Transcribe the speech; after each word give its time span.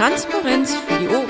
Transparenz 0.00 0.74
für 0.74 0.98
die 0.98 1.08
Ohren. 1.08 1.28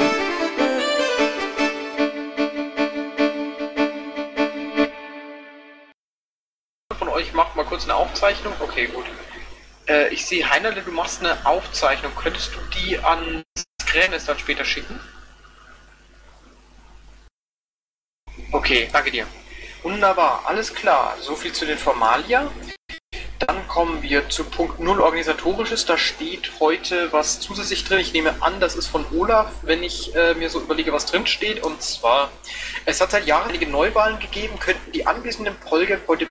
Von 6.97 7.09
euch 7.09 7.33
macht 7.33 7.57
mal 7.57 7.65
kurz 7.65 7.83
eine 7.83 7.97
Aufzeichnung. 7.97 8.53
Okay, 8.61 8.87
gut. 8.87 9.07
Äh, 9.89 10.15
ich 10.15 10.25
sehe, 10.25 10.49
Heinerle, 10.49 10.83
du 10.83 10.93
machst 10.93 11.19
eine 11.19 11.45
Aufzeichnung. 11.45 12.13
Könntest 12.15 12.55
du 12.55 12.61
die 12.79 12.97
an 13.01 13.43
Skränes 13.83 14.27
dann 14.27 14.39
später 14.39 14.65
schicken? 14.65 15.01
Okay, 18.53 18.89
danke 18.93 19.11
dir. 19.11 19.27
Wunderbar, 19.83 20.45
alles 20.47 20.73
klar. 20.73 21.17
So 21.19 21.35
viel 21.35 21.53
zu 21.53 21.67
den 21.67 21.77
Formalia. 21.77 22.49
Kommen 23.71 24.03
wir 24.03 24.29
zu 24.29 24.43
Punkt 24.43 24.81
0 24.81 25.01
Organisatorisches. 25.01 25.87
Da 25.87 25.97
steht 25.97 26.51
heute 26.59 27.13
was 27.13 27.39
zusätzlich 27.39 27.85
drin. 27.85 28.01
Ich 28.01 28.13
nehme 28.13 28.35
an, 28.43 28.59
das 28.59 28.75
ist 28.75 28.89
von 28.89 29.07
Olaf, 29.17 29.53
wenn 29.63 29.85
ich 29.85 30.13
äh, 30.17 30.35
mir 30.35 30.51
so 30.51 30.61
überlege, 30.61 30.93
was 30.93 31.07
drin 31.07 31.25
steht. 31.25 31.63
Und 31.63 31.81
zwar, 31.81 32.33
es 32.85 33.01
hat 33.01 33.13
seit 33.13 33.29
Jahren 33.29 33.49
einige 33.49 33.69
Neuwahlen 33.69 34.19
gegeben, 34.19 34.59
könnten 34.59 34.91
die 34.91 35.07
anwesenden 35.07 35.55
Polge 35.61 36.01
heute 36.09 36.27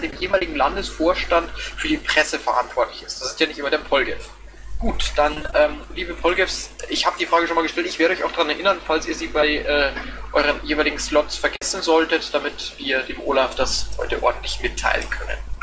dem 0.00 0.18
jeweiligen 0.18 0.56
Landesvorstand 0.56 1.50
für 1.50 1.88
die 1.88 1.98
Presse 1.98 2.38
verantwortlich 2.38 3.02
ist. 3.02 3.20
Das 3.20 3.32
ist 3.32 3.40
ja 3.40 3.46
nicht 3.46 3.58
immer 3.58 3.68
der 3.68 3.76
Polgev. 3.76 4.30
Gut, 4.78 5.12
dann, 5.16 5.46
ähm, 5.54 5.82
liebe 5.94 6.14
Polgevs, 6.14 6.70
ich 6.88 7.04
habe 7.04 7.18
die 7.18 7.26
Frage 7.26 7.46
schon 7.46 7.56
mal 7.56 7.62
gestellt. 7.62 7.86
Ich 7.86 7.98
werde 7.98 8.14
euch 8.14 8.24
auch 8.24 8.32
daran 8.32 8.48
erinnern, 8.48 8.78
falls 8.86 9.06
ihr 9.06 9.14
sie 9.14 9.26
bei 9.26 9.56
äh, 9.56 9.92
euren 10.32 10.64
jeweiligen 10.64 10.98
Slots 10.98 11.36
vergessen 11.36 11.82
solltet, 11.82 12.32
damit 12.32 12.72
wir 12.78 13.00
dem 13.00 13.20
Olaf 13.20 13.54
das 13.54 13.90
heute 13.98 14.22
ordentlich 14.22 14.60
mitteilen 14.62 15.08
können. 15.10 15.53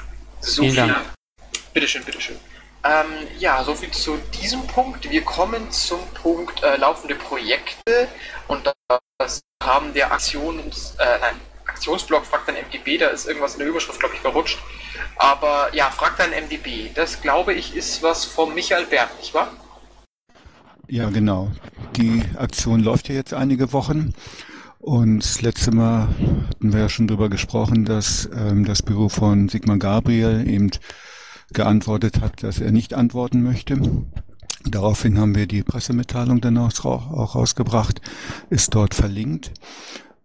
So 0.42 0.64
Vielen 0.64 0.74
viel. 0.74 0.88
Dank. 0.88 1.06
Bitteschön, 1.74 2.04
bitteschön. 2.04 2.38
Ähm, 2.84 3.28
ja, 3.38 3.64
soviel 3.64 3.92
zu 3.92 4.18
diesem 4.42 4.66
Punkt. 4.68 5.10
Wir 5.10 5.24
kommen 5.24 5.72
zum 5.72 6.00
Punkt 6.16 6.64
äh, 6.64 6.78
laufende 6.78 7.16
Projekte 7.16 8.08
und 8.48 8.72
das 9.20 9.42
haben 9.64 9.94
der 9.94 10.12
Aktions, 10.12 10.96
äh, 10.98 11.20
nein, 11.20 11.36
Aktionsblock 11.68 12.26
fragt 12.26 12.48
dann 12.48 12.56
MDB, 12.56 12.98
da 12.98 13.10
ist 13.10 13.28
irgendwas 13.28 13.54
in 13.54 13.60
der 13.60 13.68
Überschrift, 13.68 14.00
glaube 14.00 14.16
ich, 14.16 14.22
verrutscht. 14.22 14.58
Aber 15.18 15.70
ja, 15.74 15.90
fragt 15.92 16.20
dann 16.20 16.32
MDB. 16.32 16.90
Das 16.94 17.22
glaube 17.22 17.54
ich 17.54 17.76
ist 17.76 18.02
was 18.02 18.26
vom 18.26 18.54
Michael 18.54 18.86
Bert, 18.86 19.10
nicht 19.20 19.34
wahr? 19.34 19.52
Ja, 20.88 21.10
genau. 21.10 21.52
Die 21.96 22.24
Aktion 22.38 22.82
läuft 22.82 23.10
ja 23.10 23.16
jetzt 23.16 23.34
einige 23.34 23.72
Wochen. 23.72 24.14
Und 24.82 25.20
das 25.20 25.44
letzte 25.44 25.70
Mal 25.70 26.08
hatten 26.50 26.74
wir 26.74 26.80
ja 26.80 26.90
schon 26.90 27.08
drüber 27.08 27.30
gesprochen, 27.30 27.86
dass 27.86 28.28
ähm, 28.36 28.66
das 28.66 28.82
Büro 28.82 29.10
von 29.10 29.48
Sigmar 29.48 29.78
Gabriel 29.78 30.48
eben 30.50 30.72
geantwortet 31.54 32.20
hat, 32.20 32.42
dass 32.42 32.60
er 32.60 32.72
nicht 32.72 32.96
antworten 32.96 33.44
möchte. 33.44 33.80
Daraufhin 34.66 35.20
haben 35.20 35.36
wir 35.36 35.46
die 35.46 35.62
Pressemitteilung 35.62 36.42
dann 36.42 36.58
auch, 36.58 36.84
rausgebracht, 36.84 38.02
ist 38.50 38.74
dort 38.74 38.96
verlinkt. 38.96 39.52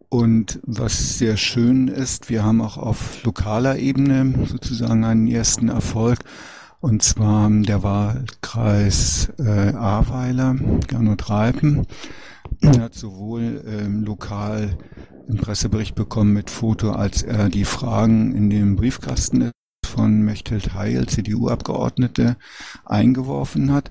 Und 0.09 0.59
was 0.62 1.19
sehr 1.19 1.37
schön 1.37 1.89
ist, 1.89 2.31
wir 2.31 2.43
haben 2.43 2.62
auch 2.62 2.79
auf 2.79 3.23
lokaler 3.25 3.77
Ebene 3.77 4.47
sozusagen 4.47 5.05
einen 5.05 5.27
ersten 5.27 5.69
Erfolg. 5.69 6.21
Und 6.81 7.03
zwar 7.03 7.51
der 7.51 7.83
Wahlkreis 7.83 9.33
äh, 9.39 9.75
Ahrweiler, 9.75 10.57
Gernot 10.87 11.29
Reipen, 11.29 11.87
hat 12.62 12.95
sowohl 12.95 13.62
ähm, 13.67 14.05
lokal 14.05 14.77
einen 15.29 15.39
Pressebericht 15.39 15.95
bekommen 15.95 16.33
mit 16.33 16.51
Foto, 16.51 16.93
als 16.93 17.23
er 17.23 17.49
die 17.49 17.65
Fragen 17.65 18.35
in 18.35 18.51
dem 18.51 18.77
Briefkasten 18.77 19.51
von 19.85 20.23
Mechthild 20.23 20.75
Heil, 20.75 21.07
CDU-Abgeordnete, 21.07 22.37
eingeworfen 22.84 23.72
hat, 23.72 23.91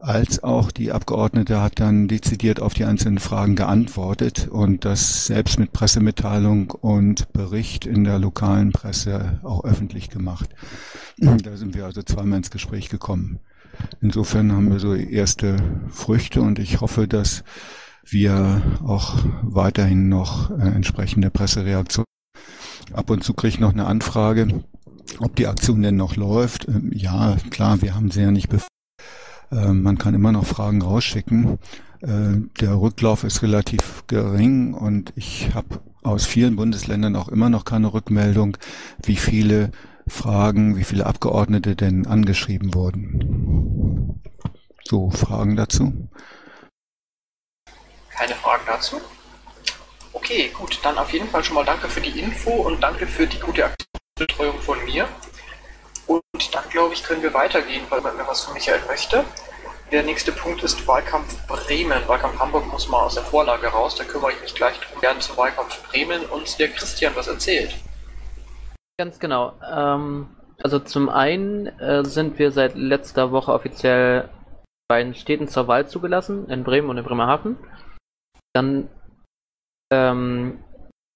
als 0.00 0.42
auch 0.42 0.70
die 0.70 0.92
Abgeordnete 0.92 1.60
hat 1.60 1.78
dann 1.78 2.08
dezidiert 2.08 2.60
auf 2.60 2.72
die 2.72 2.86
einzelnen 2.86 3.18
Fragen 3.18 3.54
geantwortet 3.54 4.48
und 4.48 4.86
das 4.86 5.26
selbst 5.26 5.58
mit 5.58 5.72
Pressemitteilung 5.72 6.70
und 6.70 7.30
Bericht 7.34 7.84
in 7.84 8.04
der 8.04 8.18
lokalen 8.18 8.72
Presse 8.72 9.40
auch 9.42 9.62
öffentlich 9.64 10.08
gemacht. 10.08 10.48
Da 11.18 11.56
sind 11.58 11.74
wir 11.74 11.84
also 11.84 12.02
zweimal 12.02 12.38
ins 12.38 12.50
Gespräch 12.50 12.88
gekommen. 12.88 13.40
Insofern 14.00 14.52
haben 14.52 14.70
wir 14.70 14.78
so 14.78 14.94
erste 14.94 15.56
Früchte 15.90 16.40
und 16.40 16.58
ich 16.58 16.80
hoffe, 16.80 17.06
dass 17.06 17.44
wir 18.12 18.62
auch 18.84 19.18
weiterhin 19.42 20.08
noch 20.08 20.50
äh, 20.50 20.68
entsprechende 20.68 21.30
Pressereaktionen. 21.30 22.06
Ab 22.92 23.10
und 23.10 23.22
zu 23.22 23.34
kriege 23.34 23.54
ich 23.54 23.60
noch 23.60 23.72
eine 23.72 23.86
Anfrage, 23.86 24.64
ob 25.18 25.36
die 25.36 25.46
Aktion 25.46 25.82
denn 25.82 25.96
noch 25.96 26.16
läuft. 26.16 26.68
Ähm, 26.68 26.90
ja, 26.94 27.36
klar, 27.50 27.82
wir 27.82 27.94
haben 27.94 28.10
sie 28.10 28.22
ja 28.22 28.30
nicht 28.30 28.48
bef 28.48 28.66
äh, 29.50 29.72
man 29.72 29.98
kann 29.98 30.14
immer 30.14 30.32
noch 30.32 30.46
Fragen 30.46 30.82
rausschicken. 30.82 31.58
Äh, 32.00 32.36
der 32.60 32.80
Rücklauf 32.80 33.24
ist 33.24 33.42
relativ 33.42 34.04
gering 34.06 34.74
und 34.74 35.12
ich 35.16 35.54
habe 35.54 35.80
aus 36.02 36.26
vielen 36.26 36.56
Bundesländern 36.56 37.16
auch 37.16 37.28
immer 37.28 37.50
noch 37.50 37.64
keine 37.64 37.92
Rückmeldung, 37.92 38.56
wie 39.04 39.16
viele 39.16 39.70
Fragen, 40.06 40.76
wie 40.76 40.84
viele 40.84 41.06
Abgeordnete 41.06 41.76
denn 41.76 42.06
angeschrieben 42.06 42.74
wurden. 42.74 44.20
So, 44.84 45.10
Fragen 45.10 45.56
dazu? 45.56 46.08
Dazu? 48.80 48.98
Okay, 50.14 50.50
gut, 50.56 50.80
dann 50.82 50.96
auf 50.96 51.12
jeden 51.12 51.28
Fall 51.28 51.44
schon 51.44 51.54
mal 51.54 51.66
danke 51.66 51.86
für 51.86 52.00
die 52.00 52.18
Info 52.18 52.50
und 52.50 52.80
danke 52.80 53.06
für 53.06 53.26
die 53.26 53.38
gute 53.38 53.66
Aktionsbetreuung 53.66 54.58
von 54.60 54.82
mir. 54.86 55.06
Und 56.06 56.22
dann 56.54 56.66
glaube 56.70 56.94
ich, 56.94 57.02
können 57.02 57.22
wir 57.22 57.34
weitergehen, 57.34 57.84
weil 57.90 58.00
man 58.00 58.16
mir 58.16 58.26
was 58.26 58.44
von 58.44 58.54
Michael 58.54 58.80
möchte. 58.86 59.22
Der 59.92 60.02
nächste 60.02 60.32
Punkt 60.32 60.62
ist 60.62 60.88
Wahlkampf 60.88 61.46
Bremen. 61.46 62.08
Wahlkampf 62.08 62.38
Hamburg 62.38 62.68
muss 62.68 62.88
mal 62.88 63.02
aus 63.02 63.16
der 63.16 63.22
Vorlage 63.22 63.66
raus, 63.66 63.96
da 63.96 64.04
kümmere 64.04 64.32
ich 64.32 64.40
mich 64.40 64.54
gleich 64.54 64.80
drum. 64.80 64.98
Gerne 65.02 65.20
zum 65.20 65.36
Wahlkampf 65.36 65.86
Bremen 65.90 66.24
und 66.30 66.58
der 66.58 66.68
Christian 66.68 67.14
was 67.14 67.28
erzählt. 67.28 67.76
Ganz 68.98 69.18
genau. 69.18 69.52
Ähm, 69.70 70.26
also 70.62 70.78
zum 70.78 71.10
einen 71.10 71.66
äh, 71.80 72.02
sind 72.06 72.38
wir 72.38 72.50
seit 72.50 72.76
letzter 72.76 73.30
Woche 73.30 73.52
offiziell 73.52 74.30
bei 74.88 75.02
den 75.02 75.14
Städten 75.14 75.48
zur 75.48 75.68
Wahl 75.68 75.86
zugelassen, 75.86 76.48
in 76.48 76.64
Bremen 76.64 76.88
und 76.88 76.96
in 76.96 77.04
Bremerhaven. 77.04 77.58
Dann 78.54 78.88
ähm, 79.92 80.62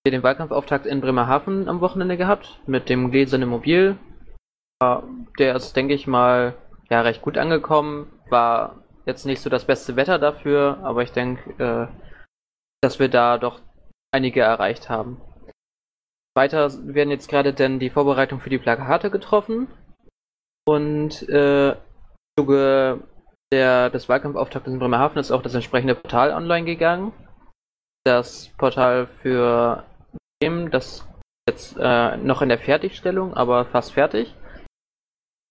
wir 0.04 0.10
den 0.10 0.22
Wahlkampfauftakt 0.22 0.86
in 0.86 1.00
Bremerhaven 1.00 1.68
am 1.68 1.80
Wochenende 1.80 2.16
gehabt 2.16 2.60
mit 2.66 2.88
dem 2.88 3.10
Gläsernen 3.10 3.48
Mobil. 3.48 3.96
Der 5.38 5.56
ist, 5.56 5.74
denke 5.76 5.94
ich 5.94 6.06
mal, 6.06 6.54
ja, 6.90 7.00
recht 7.00 7.22
gut 7.22 7.38
angekommen. 7.38 8.10
War 8.28 8.82
jetzt 9.06 9.24
nicht 9.24 9.40
so 9.40 9.48
das 9.48 9.64
beste 9.64 9.96
Wetter 9.96 10.18
dafür, 10.18 10.78
aber 10.82 11.02
ich 11.02 11.12
denke, 11.12 11.50
äh, 11.62 11.86
dass 12.82 12.98
wir 12.98 13.08
da 13.08 13.38
doch 13.38 13.60
einige 14.12 14.42
erreicht 14.42 14.90
haben. 14.90 15.20
Weiter 16.36 16.70
werden 16.86 17.10
jetzt 17.10 17.28
gerade 17.28 17.54
dann 17.54 17.78
die 17.78 17.90
Vorbereitungen 17.90 18.42
für 18.42 18.50
die 18.50 18.58
Plakate 18.58 19.10
getroffen. 19.10 19.68
Und 20.66 21.26
äh, 21.28 21.70
im 21.70 21.76
Zuge 22.38 23.00
der, 23.52 23.90
des 23.90 24.08
Wahlkampfauftaktes 24.08 24.72
in 24.72 24.78
Bremerhaven 24.78 25.18
ist 25.18 25.30
auch 25.30 25.42
das 25.42 25.54
entsprechende 25.54 25.94
Portal 25.94 26.32
online 26.32 26.66
gegangen. 26.66 27.12
Das 28.04 28.50
Portal 28.58 29.06
für 29.22 29.84
Bremen, 30.40 30.70
das 30.70 31.08
jetzt 31.48 31.76
äh, 31.78 32.16
noch 32.18 32.42
in 32.42 32.50
der 32.50 32.58
Fertigstellung, 32.58 33.34
aber 33.34 33.64
fast 33.64 33.92
fertig. 33.92 34.34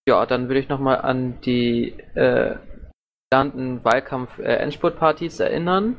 Ja, 0.08 0.26
dann 0.26 0.48
würde 0.48 0.60
ich 0.60 0.70
nochmal 0.70 1.02
an 1.02 1.40
die 1.42 1.98
äh, 2.14 2.58
geplanten 3.32 3.84
Wahlkampf-Endspurt-Partys 3.84 5.40
erinnern. 5.40 5.96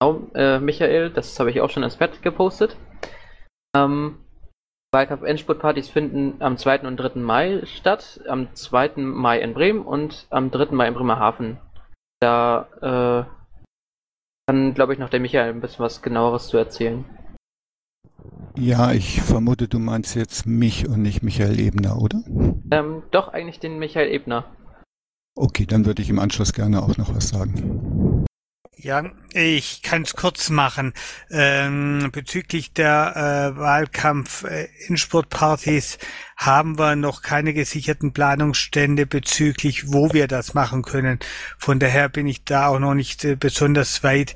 Genau, 0.00 0.28
äh, 0.34 0.58
Michael, 0.58 1.10
das 1.10 1.38
habe 1.40 1.50
ich 1.50 1.60
auch 1.60 1.70
schon 1.70 1.84
ins 1.84 1.96
Pad 1.96 2.20
gepostet. 2.22 2.76
Ähm, 3.74 4.18
Wahlkampf-Endspurt-Partys 4.92 5.88
finden 5.88 6.42
am 6.42 6.58
2. 6.58 6.80
und 6.80 6.98
3. 6.98 7.18
Mai 7.20 7.62
statt. 7.64 8.20
Am 8.28 8.54
2. 8.54 8.96
Mai 8.96 9.40
in 9.40 9.54
Bremen 9.54 9.86
und 9.86 10.26
am 10.28 10.50
3. 10.50 10.72
Mai 10.72 10.88
in 10.88 10.94
Bremerhaven. 10.94 11.58
Da 12.20 13.26
äh, 13.26 13.41
kann, 14.46 14.74
glaube 14.74 14.92
ich, 14.92 14.98
noch 14.98 15.10
der 15.10 15.20
Michael 15.20 15.50
ein 15.50 15.60
bisschen 15.60 15.84
was 15.84 16.02
genaueres 16.02 16.48
zu 16.48 16.56
erzählen. 16.56 17.04
Ja, 18.56 18.92
ich 18.92 19.22
vermute, 19.22 19.66
du 19.66 19.78
meinst 19.78 20.14
jetzt 20.14 20.46
mich 20.46 20.86
und 20.86 21.02
nicht 21.02 21.22
Michael 21.22 21.58
Ebner, 21.58 22.00
oder? 22.00 22.22
Ähm, 22.70 23.02
doch, 23.10 23.28
eigentlich 23.28 23.60
den 23.60 23.78
Michael 23.78 24.12
Ebner. 24.12 24.44
Okay, 25.34 25.64
dann 25.64 25.86
würde 25.86 26.02
ich 26.02 26.10
im 26.10 26.18
Anschluss 26.18 26.52
gerne 26.52 26.82
auch 26.82 26.98
noch 26.98 27.14
was 27.14 27.30
sagen. 27.30 27.91
Ja, 28.82 29.10
ich 29.32 29.80
kann 29.82 30.02
es 30.02 30.14
kurz 30.16 30.50
machen. 30.50 30.92
Ähm, 31.30 32.10
bezüglich 32.10 32.72
der 32.72 33.52
äh, 33.54 33.56
Wahlkampf-Insportpartys 33.56 35.98
haben 36.36 36.80
wir 36.80 36.96
noch 36.96 37.22
keine 37.22 37.54
gesicherten 37.54 38.12
Planungsstände 38.12 39.06
bezüglich, 39.06 39.92
wo 39.92 40.12
wir 40.12 40.26
das 40.26 40.54
machen 40.54 40.82
können. 40.82 41.20
Von 41.58 41.78
daher 41.78 42.08
bin 42.08 42.26
ich 42.26 42.44
da 42.44 42.66
auch 42.66 42.80
noch 42.80 42.94
nicht 42.94 43.24
äh, 43.24 43.36
besonders 43.36 44.02
weit. 44.02 44.34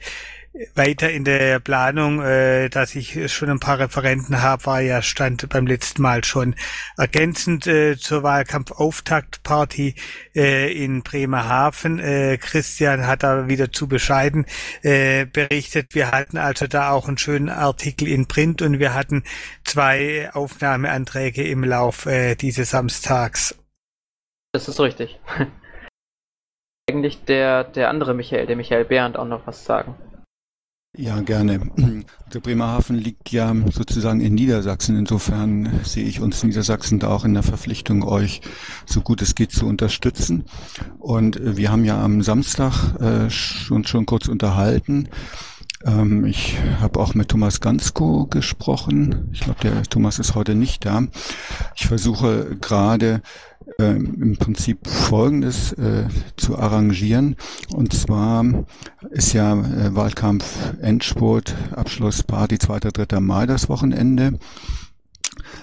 Weiter 0.74 1.10
in 1.10 1.24
der 1.24 1.58
Planung, 1.60 2.22
äh, 2.22 2.68
dass 2.68 2.94
ich 2.94 3.32
schon 3.32 3.50
ein 3.50 3.60
paar 3.60 3.78
Referenten 3.78 4.42
habe, 4.42 4.66
war 4.66 4.80
ja 4.80 5.02
stand 5.02 5.48
beim 5.48 5.66
letzten 5.66 6.02
Mal 6.02 6.24
schon 6.24 6.54
ergänzend 6.96 7.66
äh, 7.66 7.96
zur 7.96 8.22
Wahlkampfauftaktparty 8.22 9.94
äh, 10.34 10.72
in 10.72 11.02
Bremerhaven. 11.02 11.98
Äh, 11.98 12.38
Christian 12.38 13.06
hat 13.06 13.22
da 13.22 13.48
wieder 13.48 13.72
zu 13.72 13.88
bescheiden 13.88 14.46
äh, 14.82 15.26
berichtet. 15.26 15.94
Wir 15.94 16.10
hatten 16.10 16.38
also 16.38 16.66
da 16.66 16.90
auch 16.90 17.08
einen 17.08 17.18
schönen 17.18 17.48
Artikel 17.48 18.08
in 18.08 18.26
Print 18.26 18.62
und 18.62 18.78
wir 18.78 18.94
hatten 18.94 19.24
zwei 19.64 20.30
Aufnahmeanträge 20.32 21.46
im 21.46 21.64
Lauf 21.64 22.06
äh, 22.06 22.34
dieses 22.34 22.70
Samstags. 22.70 23.56
Das 24.52 24.68
ist 24.68 24.80
richtig. 24.80 25.18
Eigentlich 26.88 27.24
der, 27.24 27.64
der 27.64 27.90
andere 27.90 28.14
Michael, 28.14 28.46
der 28.46 28.56
Michael 28.56 28.84
Behrendt, 28.84 29.16
auch 29.16 29.26
noch 29.26 29.46
was 29.46 29.64
sagen. 29.64 29.96
Ja, 30.96 31.20
gerne. 31.20 31.60
Der 32.32 32.40
Bremerhaven 32.40 32.96
liegt 32.96 33.30
ja 33.30 33.54
sozusagen 33.70 34.20
in 34.20 34.34
Niedersachsen. 34.34 34.98
Insofern 34.98 35.80
sehe 35.84 36.04
ich 36.04 36.20
uns 36.20 36.42
Niedersachsen 36.42 36.98
da 36.98 37.08
auch 37.08 37.24
in 37.24 37.34
der 37.34 37.42
Verpflichtung, 37.42 38.02
euch 38.02 38.40
so 38.86 39.00
gut 39.00 39.22
es 39.22 39.34
geht 39.34 39.52
zu 39.52 39.66
unterstützen. 39.66 40.44
Und 40.98 41.36
äh, 41.36 41.56
wir 41.56 41.70
haben 41.70 41.84
ja 41.84 42.02
am 42.02 42.22
Samstag 42.22 42.98
äh, 43.00 43.30
schon, 43.30 43.84
schon 43.84 44.06
kurz 44.06 44.26
unterhalten. 44.28 45.08
Ähm, 45.86 46.24
ich 46.26 46.58
habe 46.80 47.00
auch 47.00 47.14
mit 47.14 47.28
Thomas 47.28 47.60
Gansko 47.60 48.26
gesprochen. 48.26 49.28
Ich 49.32 49.40
glaube, 49.40 49.60
der 49.62 49.82
Thomas 49.84 50.18
ist 50.18 50.34
heute 50.34 50.54
nicht 50.54 50.84
da. 50.84 51.06
Ich 51.76 51.86
versuche 51.86 52.56
gerade 52.60 53.22
äh, 53.78 53.92
im 53.92 54.36
Prinzip 54.36 54.86
Folgendes 54.86 55.72
äh, 55.74 56.08
zu 56.36 56.58
arrangieren. 56.58 57.36
Und 57.72 57.92
zwar 57.92 58.44
ist 59.10 59.32
ja 59.32 59.52
äh, 59.54 59.94
Wahlkampf 59.94 60.44
Endspurt, 60.80 61.54
Abschluss 61.74 62.22
Party 62.22 62.58
2. 62.58 62.80
3. 62.80 63.20
Mai 63.20 63.46
das 63.46 63.68
Wochenende. 63.68 64.38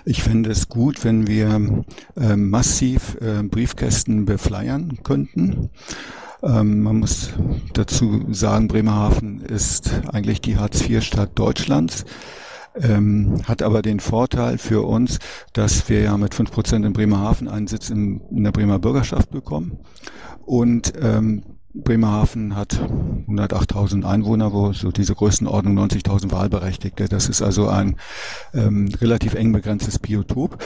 Ich 0.05 0.23
fände 0.23 0.51
es 0.51 0.69
gut, 0.69 1.03
wenn 1.03 1.27
wir 1.27 1.83
äh, 2.15 2.35
massiv 2.35 3.17
äh, 3.21 3.43
Briefkästen 3.43 4.25
befleiern 4.25 4.99
könnten. 5.03 5.69
Ähm, 6.43 6.81
man 6.81 6.99
muss 6.99 7.29
dazu 7.73 8.25
sagen, 8.31 8.67
Bremerhaven 8.67 9.41
ist 9.41 9.91
eigentlich 10.11 10.41
die 10.41 10.57
Hartz-IV-Stadt 10.57 11.31
Deutschlands 11.35 12.05
ähm, 12.75 13.41
hat 13.45 13.61
aber 13.61 13.81
den 13.81 13.99
Vorteil 13.99 14.57
für 14.57 14.81
uns, 14.81 15.19
dass 15.53 15.89
wir 15.89 16.01
ja 16.01 16.17
mit 16.17 16.33
fünf 16.33 16.51
Prozent 16.51 16.85
in 16.85 16.93
Bremerhaven 16.93 17.47
einen 17.47 17.67
Sitz 17.67 17.89
in, 17.89 18.21
in 18.31 18.43
der 18.43 18.51
Bremer 18.51 18.79
Bürgerschaft 18.79 19.29
bekommen. 19.31 19.79
Und 20.45 20.93
ähm, 20.99 21.43
Bremerhaven 21.73 22.55
hat 22.55 22.79
108.000 23.27 24.05
Einwohner, 24.05 24.53
wo 24.53 24.73
so 24.73 24.91
diese 24.91 25.15
Größenordnung 25.15 25.77
90.000 25.77 26.31
Wahlberechtigte. 26.31 27.07
Das 27.07 27.29
ist 27.29 27.41
also 27.41 27.67
ein 27.67 27.95
ähm, 28.53 28.89
relativ 29.01 29.33
eng 29.33 29.51
begrenztes 29.51 29.97
Biotop. 29.97 30.63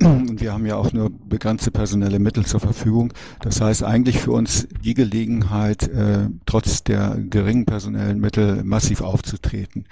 Und 0.00 0.40
wir 0.40 0.52
haben 0.52 0.64
ja 0.66 0.76
auch 0.76 0.92
nur 0.92 1.10
begrenzte 1.10 1.70
personelle 1.70 2.18
Mittel 2.18 2.46
zur 2.46 2.60
Verfügung. 2.60 3.12
Das 3.40 3.60
heißt 3.60 3.84
eigentlich 3.84 4.18
für 4.18 4.32
uns 4.32 4.66
die 4.82 4.94
Gelegenheit, 4.94 5.88
äh, 5.88 6.28
trotz 6.46 6.82
der 6.82 7.16
geringen 7.28 7.66
personellen 7.66 8.18
Mittel 8.18 8.64
massiv 8.64 9.02
aufzutreten. 9.02 9.84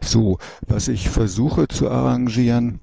So, 0.00 0.38
was 0.66 0.88
ich 0.88 1.10
versuche 1.10 1.68
zu 1.68 1.90
arrangieren, 1.90 2.80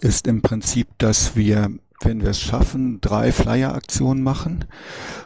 ist 0.00 0.28
im 0.28 0.42
Prinzip, 0.42 0.86
dass 0.98 1.34
wir 1.34 1.70
wenn 2.00 2.22
wir 2.22 2.30
es 2.30 2.40
schaffen, 2.40 3.00
drei 3.00 3.32
Flyer-Aktionen 3.32 4.22
machen. 4.22 4.64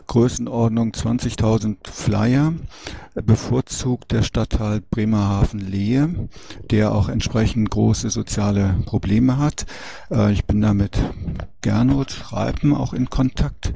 Größenordnung 0.07 0.91
20.000 0.91 1.77
Flyer, 1.85 2.53
bevorzugt 3.15 4.13
der 4.13 4.23
Stadtteil 4.23 4.83
Bremerhaven-Lehe, 4.91 6.29
der 6.71 6.93
auch 6.93 7.09
entsprechend 7.09 7.71
große 7.71 8.11
soziale 8.11 8.75
Probleme 8.87 9.39
hat. 9.39 9.67
Äh, 10.11 10.33
ich 10.33 10.45
bin 10.45 10.61
da 10.61 10.75
mit 10.75 10.99
Gernot 11.63 12.33
Reipen 12.33 12.75
auch 12.75 12.93
in 12.93 13.09
Kontakt. 13.09 13.73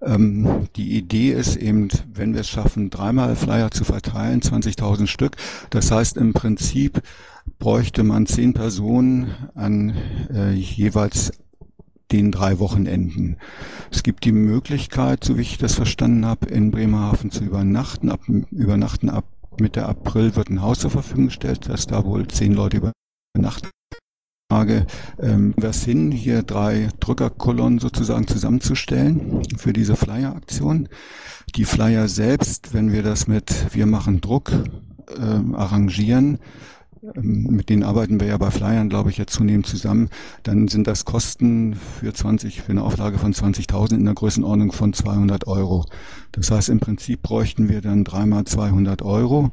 Ähm, 0.00 0.68
die 0.76 0.96
Idee 0.96 1.32
ist 1.32 1.56
eben, 1.56 1.88
wenn 2.12 2.34
wir 2.34 2.42
es 2.42 2.48
schaffen, 2.48 2.90
dreimal 2.90 3.36
Flyer 3.36 3.70
zu 3.70 3.84
verteilen, 3.84 4.40
20.000 4.40 5.06
Stück. 5.06 5.36
Das 5.70 5.90
heißt 5.90 6.16
im 6.16 6.32
Prinzip 6.32 7.02
bräuchte 7.58 8.04
man 8.04 8.26
zehn 8.26 8.54
Personen 8.54 9.34
an 9.54 9.94
äh, 10.32 10.52
jeweils 10.52 11.32
den 12.12 12.30
drei 12.30 12.58
Wochenenden. 12.58 13.36
Es 13.90 14.02
gibt 14.02 14.24
die 14.24 14.32
Möglichkeit, 14.32 15.24
so 15.24 15.36
wie 15.38 15.42
ich 15.42 15.58
das 15.58 15.74
verstanden 15.74 16.26
habe, 16.26 16.46
in 16.46 16.70
Bremerhaven 16.70 17.30
zu 17.30 17.44
übernachten. 17.44 18.10
Ab 18.10 18.20
übernachten 18.50 19.10
ab 19.10 19.24
Mitte 19.60 19.86
April 19.86 20.36
wird 20.36 20.48
ein 20.48 20.62
Haus 20.62 20.80
zur 20.80 20.90
Verfügung 20.90 21.26
gestellt, 21.26 21.68
dass 21.68 21.86
da 21.86 22.04
wohl 22.04 22.26
zehn 22.28 22.52
Leute 22.52 22.92
übernachten. 23.34 23.68
Frage, 24.50 24.86
ähm, 25.18 25.54
es 25.62 25.82
hin, 25.82 26.10
hier 26.10 26.42
drei 26.42 26.88
Drückerkolonnen 27.00 27.78
sozusagen 27.78 28.26
zusammenzustellen 28.26 29.42
für 29.56 29.72
diese 29.72 29.96
Flyer-Aktion. 29.96 30.88
Die 31.56 31.64
Flyer 31.64 32.06
selbst, 32.06 32.74
wenn 32.74 32.92
wir 32.92 33.02
das 33.02 33.26
mit 33.26 33.74
Wir 33.74 33.86
machen 33.86 34.20
Druck 34.20 34.52
äh, 34.52 35.54
arrangieren, 35.54 36.34
ähm, 36.34 36.38
mit 37.02 37.68
denen 37.68 37.82
arbeiten 37.82 38.20
wir 38.20 38.28
ja 38.28 38.38
bei 38.38 38.50
Flyern, 38.50 38.88
glaube 38.88 39.10
ich, 39.10 39.18
jetzt 39.18 39.32
zunehmend 39.32 39.66
zusammen, 39.66 40.08
dann 40.44 40.68
sind 40.68 40.86
das 40.86 41.04
Kosten 41.04 41.74
für 41.74 42.12
20, 42.12 42.62
für 42.62 42.70
eine 42.70 42.82
Auflage 42.82 43.18
von 43.18 43.32
20.000 43.32 43.94
in 43.94 44.04
der 44.04 44.14
Größenordnung 44.14 44.72
von 44.72 44.92
200 44.92 45.46
Euro. 45.48 45.84
Das 46.30 46.50
heißt, 46.50 46.68
im 46.68 46.78
Prinzip 46.78 47.22
bräuchten 47.22 47.68
wir 47.68 47.80
dann 47.80 48.04
dreimal 48.04 48.44
200 48.44 49.02
Euro. 49.02 49.50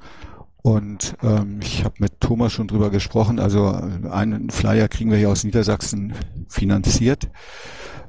Und 0.62 1.16
ähm, 1.24 1.60
ich 1.64 1.86
habe 1.86 1.96
mit 2.00 2.20
Thomas 2.20 2.52
schon 2.52 2.68
drüber 2.68 2.92
gesprochen. 2.92 3.40
Also 3.40 3.70
äh, 3.70 4.10
einen 4.10 4.50
Flyer 4.50 4.88
kriegen 4.88 5.10
wir 5.10 5.18
hier 5.18 5.30
aus 5.30 5.44
Niedersachsen 5.44 6.14
finanziert. 6.50 7.30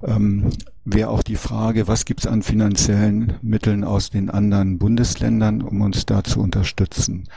Ähm, 0.03 0.51
Wäre 0.85 1.11
auch 1.11 1.23
die 1.23 1.37
Frage, 1.37 1.89
was 1.89 2.05
gibt 2.05 2.21
es 2.21 2.27
an 2.27 2.43
finanziellen 2.43 3.35
Mitteln 3.43 3.85
aus 3.85 4.11
den 4.11 4.29
anderen 4.29 4.79
Bundesländern, 4.79 5.63
um 5.63 5.81
uns 5.83 6.05
da 6.07 6.25
zu 6.25 6.41
unterstützen. 6.41 7.29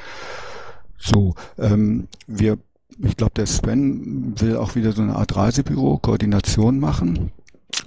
So, 1.03 1.35
ähm, 1.57 2.07
wir, 2.27 2.57
ich 3.03 3.17
glaube, 3.17 3.33
der 3.35 3.45
Sven 3.45 4.39
will 4.39 4.55
auch 4.55 4.75
wieder 4.75 4.94
so 4.94 5.01
eine 5.01 5.17
Art 5.17 5.35
Reisebüro, 5.35 5.97
Koordination 5.97 6.79
machen. 6.79 7.31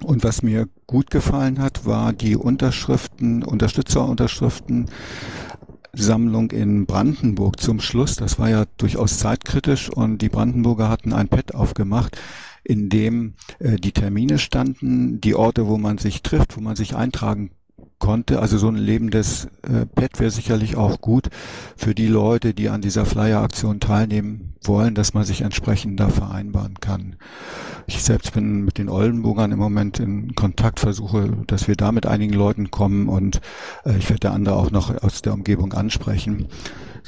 Und 0.04 0.22
was 0.22 0.42
mir 0.42 0.68
gut 0.86 1.10
gefallen 1.10 1.58
hat, 1.58 1.86
war 1.86 2.12
die 2.12 2.36
Unterschriften, 2.36 3.42
Unterstützerunterschriften 3.42 4.90
Sammlung 5.94 6.50
in 6.50 6.84
Brandenburg 6.84 7.58
zum 7.58 7.80
Schluss. 7.80 8.16
Das 8.16 8.38
war 8.38 8.50
ja 8.50 8.64
durchaus 8.76 9.18
zeitkritisch 9.18 9.88
und 9.88 10.20
die 10.20 10.28
Brandenburger 10.28 10.90
hatten 10.90 11.14
ein 11.14 11.28
Pad 11.28 11.54
aufgemacht, 11.54 12.18
in 12.64 12.90
dem 12.90 13.34
äh, 13.60 13.76
die 13.76 13.92
Termine 13.92 14.38
standen, 14.38 15.22
die 15.22 15.34
Orte, 15.34 15.66
wo 15.66 15.78
man 15.78 15.96
sich 15.96 16.22
trifft, 16.22 16.56
wo 16.58 16.60
man 16.60 16.76
sich 16.76 16.94
eintragen 16.94 17.50
konnte. 17.98 18.40
Also 18.40 18.58
so 18.58 18.68
ein 18.68 18.76
lebendes 18.76 19.46
äh, 19.62 19.86
Pad 19.86 20.18
wäre 20.18 20.30
sicherlich 20.30 20.76
auch 20.76 21.00
gut 21.00 21.28
für 21.76 21.94
die 21.94 22.06
Leute, 22.06 22.54
die 22.54 22.68
an 22.68 22.82
dieser 22.82 23.06
Flyer-Aktion 23.06 23.80
teilnehmen 23.80 24.54
wollen, 24.62 24.94
dass 24.94 25.14
man 25.14 25.24
sich 25.24 25.42
entsprechend 25.42 25.98
da 26.00 26.08
vereinbaren 26.08 26.80
kann. 26.80 27.16
Ich 27.86 28.02
selbst 28.02 28.32
bin 28.32 28.64
mit 28.64 28.78
den 28.78 28.88
Oldenburgern 28.88 29.52
im 29.52 29.58
Moment 29.58 30.00
in 30.00 30.34
Kontakt, 30.34 30.80
versuche, 30.80 31.36
dass 31.46 31.68
wir 31.68 31.76
da 31.76 31.92
mit 31.92 32.06
einigen 32.06 32.32
Leuten 32.32 32.70
kommen 32.70 33.08
und 33.08 33.40
äh, 33.84 33.96
ich 33.96 34.10
werde 34.10 34.30
andere 34.30 34.56
auch 34.56 34.70
noch 34.70 35.02
aus 35.02 35.22
der 35.22 35.34
Umgebung 35.34 35.72
ansprechen 35.72 36.48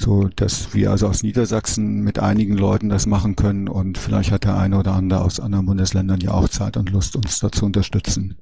so 0.01 0.29
dass 0.29 0.75
wir 0.75 0.93
also 0.93 1.09
aus 1.09 1.25
Niedersachsen 1.25 2.05
mit 2.05 2.21
einigen 2.21 2.57
Leuten 2.57 2.89
das 2.89 3.07
machen 3.07 3.35
können 3.35 3.67
und 3.67 3.99
vielleicht 3.99 4.31
hat 4.31 4.45
der 4.45 4.57
eine 4.57 4.79
oder 4.79 4.93
andere 4.93 5.23
aus 5.23 5.41
anderen 5.41 5.67
Bundesländern 5.67 6.21
ja 6.21 6.31
auch 6.31 6.49
Zeit 6.49 6.77
und 6.77 6.91
Lust, 6.91 7.17
uns 7.17 7.41
da 7.41 7.51
zu 7.51 7.67
unterstützen. 7.67 8.37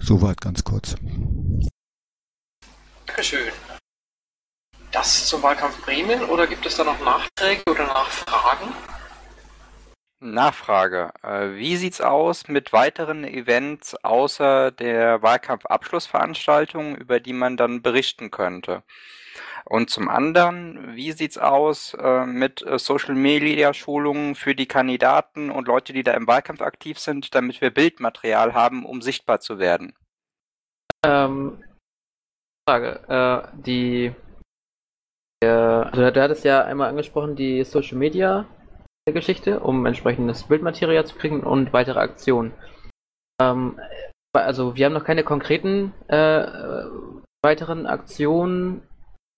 Soweit 0.00 0.40
ganz 0.40 0.64
kurz. 0.64 0.96
Dankeschön. 3.06 3.52
Das 4.92 5.26
zum 5.26 5.42
Wahlkampf 5.42 5.84
Bremen 5.84 6.24
oder 6.24 6.46
gibt 6.46 6.64
es 6.64 6.76
da 6.76 6.84
noch 6.84 6.98
Nachträge 7.00 7.62
oder 7.70 7.86
Nachfragen? 7.86 8.72
Nachfrage. 10.20 11.12
Äh, 11.22 11.54
wie 11.54 11.76
sieht's 11.76 12.00
aus 12.00 12.48
mit 12.48 12.72
weiteren 12.72 13.24
Events 13.24 13.94
außer 14.02 14.72
der 14.72 15.22
Wahlkampfabschlussveranstaltung, 15.22 16.96
über 16.96 17.20
die 17.20 17.32
man 17.32 17.56
dann 17.56 17.82
berichten 17.82 18.30
könnte? 18.30 18.82
Und 19.70 19.90
zum 19.90 20.08
anderen, 20.08 20.96
wie 20.96 21.12
sieht's 21.12 21.36
aus 21.36 21.92
äh, 21.92 22.24
mit 22.24 22.62
äh, 22.62 22.78
Social 22.78 23.14
Media 23.14 23.74
Schulungen 23.74 24.34
für 24.34 24.54
die 24.54 24.64
Kandidaten 24.66 25.50
und 25.50 25.68
Leute, 25.68 25.92
die 25.92 26.02
da 26.02 26.14
im 26.14 26.26
Wahlkampf 26.26 26.62
aktiv 26.62 26.98
sind, 26.98 27.34
damit 27.34 27.60
wir 27.60 27.70
Bildmaterial 27.70 28.54
haben, 28.54 28.86
um 28.86 29.02
sichtbar 29.02 29.40
zu 29.40 29.58
werden? 29.58 29.92
Ähm, 31.04 31.62
Frage, 32.66 33.00
äh, 33.08 33.60
die, 33.60 34.14
äh, 35.44 35.46
also 35.46 36.10
du 36.10 36.22
hattest 36.22 36.44
ja 36.46 36.64
einmal 36.64 36.88
angesprochen 36.88 37.36
die 37.36 37.62
Social 37.64 37.98
Media 37.98 38.46
Geschichte, 39.12 39.60
um 39.60 39.84
entsprechendes 39.84 40.44
Bildmaterial 40.44 41.04
zu 41.04 41.16
kriegen 41.16 41.42
und 41.42 41.74
weitere 41.74 41.98
Aktionen. 41.98 42.54
Ähm, 43.40 43.78
also 44.34 44.76
wir 44.76 44.86
haben 44.86 44.94
noch 44.94 45.04
keine 45.04 45.24
konkreten 45.24 45.92
äh, 46.08 46.46
weiteren 47.42 47.86
Aktionen 47.86 48.87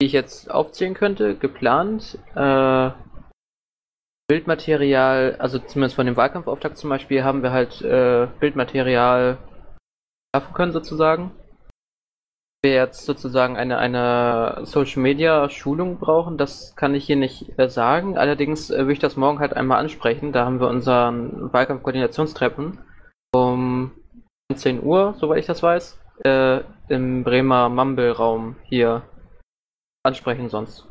die 0.01 0.07
ich 0.07 0.13
jetzt 0.13 0.51
aufzählen 0.51 0.95
könnte, 0.95 1.37
geplant. 1.37 2.19
Äh, 2.35 2.91
Bildmaterial, 4.29 5.37
also 5.41 5.59
zumindest 5.59 5.97
von 5.97 6.07
dem 6.07 6.17
Wahlkampfauftakt 6.17 6.79
zum 6.79 6.89
Beispiel, 6.89 7.25
haben 7.25 7.43
wir 7.43 7.51
halt 7.51 7.83
äh, 7.83 8.29
Bildmaterial 8.39 9.39
schaffen 10.35 10.55
können 10.55 10.73
sozusagen. 10.73 11.33
Wir 12.63 12.75
jetzt 12.75 13.07
sozusagen 13.07 13.57
eine, 13.57 13.79
eine 13.79 14.61
Social 14.65 15.03
Media 15.03 15.49
Schulung 15.49 15.99
brauchen, 15.99 16.39
das 16.39 16.77
kann 16.77 16.95
ich 16.95 17.07
hier 17.07 17.17
nicht 17.17 17.59
äh, 17.59 17.69
sagen. 17.69 18.17
Allerdings 18.17 18.71
äh, 18.71 18.87
will 18.87 18.93
ich 18.93 18.99
das 19.01 19.17
morgen 19.17 19.41
halt 19.41 19.55
einmal 19.55 19.81
ansprechen. 19.81 20.33
Da 20.33 20.45
haben 20.45 20.61
wir 20.61 20.69
unseren 20.69 21.53
Wahlkampfkoordinationstreffen 21.53 22.79
um 23.35 23.93
19 24.53 24.83
Uhr, 24.83 25.15
soweit 25.19 25.41
ich 25.41 25.47
das 25.47 25.63
weiß, 25.63 25.99
äh, 26.25 26.61
im 26.89 27.25
Bremer 27.25 27.69
Mumble-Raum 27.69 28.57
hier 28.63 29.03
ansprechen 30.05 30.49
sonst. 30.51 30.90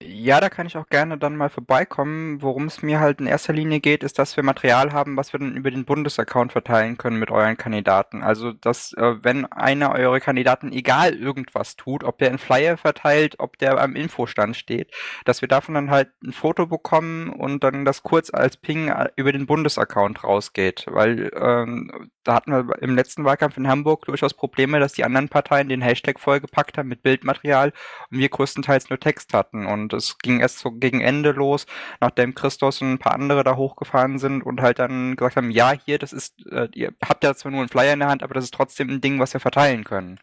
Ja, 0.00 0.40
da 0.40 0.48
kann 0.48 0.68
ich 0.68 0.76
auch 0.76 0.86
gerne 0.86 1.18
dann 1.18 1.36
mal 1.36 1.48
vorbeikommen. 1.50 2.40
Worum 2.40 2.66
es 2.66 2.82
mir 2.82 3.00
halt 3.00 3.18
in 3.20 3.26
erster 3.26 3.52
Linie 3.52 3.80
geht, 3.80 4.04
ist, 4.04 4.16
dass 4.20 4.36
wir 4.36 4.44
Material 4.44 4.92
haben, 4.92 5.16
was 5.16 5.32
wir 5.32 5.40
dann 5.40 5.56
über 5.56 5.72
den 5.72 5.84
Bundesaccount 5.84 6.52
verteilen 6.52 6.96
können 6.96 7.18
mit 7.18 7.32
euren 7.32 7.56
Kandidaten. 7.56 8.22
Also, 8.22 8.52
dass, 8.52 8.92
äh, 8.92 9.16
wenn 9.24 9.44
einer 9.46 9.90
eurer 9.90 10.20
Kandidaten 10.20 10.70
egal 10.70 11.14
irgendwas 11.14 11.74
tut, 11.74 12.04
ob 12.04 12.18
der 12.18 12.28
einen 12.28 12.38
Flyer 12.38 12.76
verteilt, 12.76 13.36
ob 13.40 13.58
der 13.58 13.80
am 13.80 13.96
Infostand 13.96 14.56
steht, 14.56 14.92
dass 15.24 15.40
wir 15.40 15.48
davon 15.48 15.74
dann 15.74 15.90
halt 15.90 16.10
ein 16.22 16.32
Foto 16.32 16.66
bekommen 16.66 17.30
und 17.30 17.64
dann 17.64 17.84
das 17.84 18.04
kurz 18.04 18.30
als 18.32 18.56
Ping 18.56 18.88
äh, 18.90 19.08
über 19.16 19.32
den 19.32 19.46
Bundesaccount 19.46 20.22
rausgeht. 20.22 20.86
Weil 20.88 21.32
ähm, 21.34 22.10
da 22.28 22.34
hatten 22.34 22.52
wir 22.52 22.82
im 22.82 22.94
letzten 22.94 23.24
Wahlkampf 23.24 23.56
in 23.56 23.68
Hamburg 23.68 24.04
durchaus 24.04 24.34
Probleme, 24.34 24.78
dass 24.80 24.92
die 24.92 25.04
anderen 25.04 25.30
Parteien 25.30 25.68
den 25.70 25.80
Hashtag 25.80 26.20
vollgepackt 26.20 26.76
haben 26.76 26.88
mit 26.88 27.02
Bildmaterial 27.02 27.72
und 28.10 28.18
wir 28.18 28.28
größtenteils 28.28 28.90
nur 28.90 29.00
Text 29.00 29.32
hatten. 29.32 29.64
Und 29.64 29.87
es 29.92 30.18
ging 30.18 30.40
erst 30.40 30.58
so 30.58 30.70
gegen 30.70 31.00
Ende 31.00 31.32
los, 31.32 31.66
nachdem 32.00 32.34
Christos 32.34 32.82
und 32.82 32.92
ein 32.92 32.98
paar 32.98 33.14
andere 33.14 33.44
da 33.44 33.56
hochgefahren 33.56 34.18
sind 34.18 34.42
und 34.42 34.60
halt 34.60 34.78
dann 34.78 35.16
gesagt 35.16 35.36
haben, 35.36 35.50
ja, 35.50 35.72
hier, 35.72 35.98
das 35.98 36.12
ist, 36.12 36.46
äh, 36.46 36.68
ihr 36.74 36.92
habt 37.04 37.24
ja 37.24 37.34
zwar 37.34 37.52
nur 37.52 37.60
einen 37.60 37.68
Flyer 37.68 37.92
in 37.92 38.00
der 38.00 38.08
Hand, 38.08 38.22
aber 38.22 38.34
das 38.34 38.44
ist 38.44 38.54
trotzdem 38.54 38.88
ein 38.90 39.00
Ding, 39.00 39.18
was 39.18 39.32
wir 39.32 39.40
verteilen 39.40 39.84
können. 39.84 40.20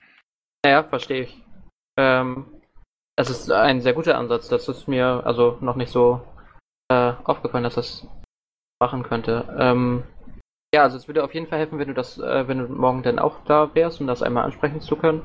Naja, 0.65 0.83
verstehe 0.83 1.23
ich. 1.23 1.43
Ähm, 1.97 2.45
das 3.17 3.29
ist 3.29 3.51
ein 3.51 3.81
sehr 3.81 3.93
guter 3.93 4.17
Ansatz. 4.17 4.49
Das 4.49 4.67
ist 4.67 4.87
mir 4.87 5.21
also 5.25 5.57
noch 5.61 5.75
nicht 5.75 5.91
so 5.91 6.21
äh, 6.91 7.13
aufgefallen, 7.23 7.63
dass 7.63 7.75
das 7.75 8.07
machen 8.81 9.03
könnte. 9.03 9.47
Ähm, 9.57 10.03
ja, 10.73 10.83
also 10.83 10.97
es 10.97 11.07
würde 11.07 11.23
auf 11.23 11.33
jeden 11.33 11.47
Fall 11.47 11.59
helfen, 11.59 11.79
wenn 11.79 11.87
du 11.87 11.93
das, 11.93 12.17
äh, 12.17 12.47
wenn 12.47 12.59
du 12.59 12.67
morgen 12.67 13.03
dann 13.03 13.19
auch 13.19 13.43
da 13.45 13.73
wärst, 13.73 14.01
um 14.01 14.07
das 14.07 14.21
einmal 14.21 14.43
ansprechen 14.43 14.81
zu 14.81 14.97
können. 14.97 15.21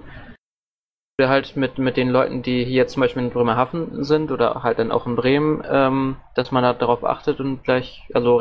Wir 1.18 1.28
halt 1.28 1.56
mit, 1.56 1.78
mit 1.78 1.96
den 1.96 2.08
Leuten, 2.08 2.42
die 2.42 2.64
hier 2.64 2.86
zum 2.86 3.00
Beispiel 3.00 3.22
in 3.22 3.30
Bremerhaven 3.30 4.04
sind 4.04 4.30
oder 4.30 4.62
halt 4.62 4.78
dann 4.78 4.90
auch 4.90 5.06
in 5.06 5.16
Bremen, 5.16 5.62
ähm, 5.68 6.16
dass 6.34 6.50
man 6.50 6.62
da 6.62 6.72
darauf 6.72 7.04
achtet 7.04 7.40
und 7.40 7.62
gleich, 7.62 8.08
also 8.14 8.40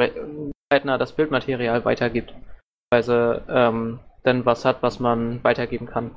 zeitnah 0.71 0.97
das 0.97 1.13
Bildmaterial 1.13 1.83
weitergibt. 1.83 2.33
Weil 2.91 3.43
ähm, 3.49 3.99
dann 4.23 4.45
was 4.45 4.65
hat, 4.65 4.81
was 4.81 4.99
man 4.99 5.43
weitergeben 5.43 5.87
kann. 5.87 6.11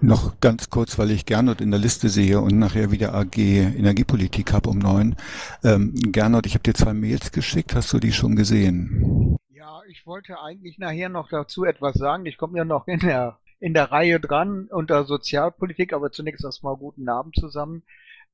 Noch 0.00 0.40
ganz 0.40 0.70
kurz, 0.70 0.98
weil 0.98 1.10
ich 1.10 1.26
Gernot 1.26 1.60
in 1.60 1.70
der 1.70 1.80
Liste 1.80 2.08
sehe 2.08 2.40
und 2.40 2.58
nachher 2.58 2.90
wieder 2.90 3.14
AG 3.14 3.36
Energiepolitik 3.36 4.52
habe 4.52 4.70
um 4.70 4.78
neun. 4.78 5.16
Ähm, 5.64 5.94
Gernot, 6.12 6.46
ich 6.46 6.54
habe 6.54 6.62
dir 6.62 6.74
zwei 6.74 6.92
Mails 6.92 7.32
geschickt. 7.32 7.74
Hast 7.74 7.92
du 7.92 7.98
die 7.98 8.12
schon 8.12 8.36
gesehen? 8.36 9.36
Ja, 9.48 9.80
ich 9.88 10.06
wollte 10.06 10.40
eigentlich 10.40 10.78
nachher 10.78 11.08
noch 11.08 11.28
dazu 11.28 11.64
etwas 11.64 11.94
sagen. 11.94 12.26
Ich 12.26 12.38
komme 12.38 12.58
ja 12.58 12.64
noch 12.64 12.86
in 12.86 13.00
der, 13.00 13.38
in 13.58 13.74
der 13.74 13.90
Reihe 13.90 14.20
dran 14.20 14.68
unter 14.70 15.04
Sozialpolitik, 15.04 15.92
aber 15.92 16.10
zunächst 16.10 16.44
erstmal 16.44 16.76
guten 16.76 17.08
Abend 17.08 17.36
zusammen. 17.36 17.82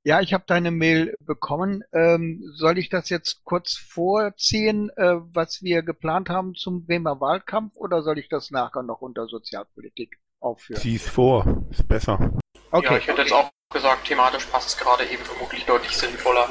Ja, 0.04 0.20
ich 0.20 0.34
habe 0.34 0.44
deine 0.46 0.72
Mail 0.72 1.14
bekommen. 1.20 1.84
Ähm, 1.92 2.42
soll 2.54 2.78
ich 2.78 2.88
das 2.88 3.08
jetzt 3.08 3.44
kurz 3.44 3.74
vorziehen, 3.76 4.90
äh, 4.96 5.14
was 5.32 5.62
wir 5.62 5.82
geplant 5.82 6.28
haben 6.28 6.54
zum 6.56 6.86
Bremer 6.86 7.20
Wahlkampf, 7.20 7.76
oder 7.76 8.02
soll 8.02 8.18
ich 8.18 8.28
das 8.28 8.50
nachher 8.50 8.82
noch 8.82 9.00
unter 9.00 9.28
Sozialpolitik 9.28 10.18
aufführen. 10.40 10.80
Zieh 10.80 10.96
es 10.96 11.08
vor, 11.08 11.64
ist 11.70 11.86
besser. 11.86 12.32
Okay. 12.72 12.94
Ja, 12.94 12.98
ich 12.98 13.06
hätte 13.06 13.22
jetzt 13.22 13.32
auch 13.32 13.50
gesagt, 13.72 14.06
thematisch 14.08 14.46
passt 14.46 14.70
es 14.70 14.76
gerade 14.76 15.04
eben 15.04 15.22
vermutlich 15.22 15.64
deutlich 15.66 15.96
sinnvoller. 15.96 16.48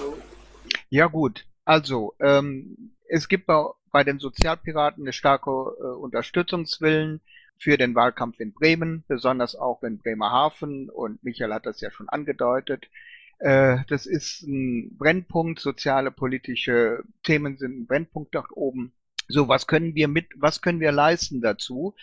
Ja 0.90 1.08
gut, 1.08 1.46
also 1.66 2.14
ähm, 2.20 2.96
es 3.10 3.28
gibt 3.28 3.48
bei, 3.48 3.66
bei 3.92 4.04
den 4.06 4.20
Sozialpiraten 4.20 5.04
eine 5.04 5.14
starke 5.14 5.50
äh, 5.50 5.84
Unterstützungswillen 5.84 7.22
für 7.62 7.78
den 7.78 7.94
Wahlkampf 7.94 8.40
in 8.40 8.54
Bremen, 8.54 9.04
besonders 9.08 9.56
auch 9.56 9.84
in 9.84 10.00
Bremerhaven 10.00 10.90
und 10.90 11.24
Michael 11.24 11.54
hat 11.54 11.68
das 11.68 11.80
ja 11.80 11.92
schon 11.92 12.10
angedeutet. 12.10 12.90
Äh, 13.38 13.78
das 13.88 14.08
ist 14.08 14.42
ein 14.42 14.98
Brennpunkt, 14.98 15.60
soziale, 15.60 16.10
politische 16.10 17.04
Themen 17.22 17.58
sind 17.58 17.82
ein 17.82 17.86
Brennpunkt 17.86 18.34
dort 18.34 18.52
oben. 18.52 18.94
So, 19.28 19.48
was 19.48 19.68
können 19.68 19.94
wir 19.94 20.08
mit, 20.08 20.28
was 20.38 20.62
können 20.62 20.80
wir 20.80 20.92
leisten 20.92 21.40
dazu? 21.40 21.94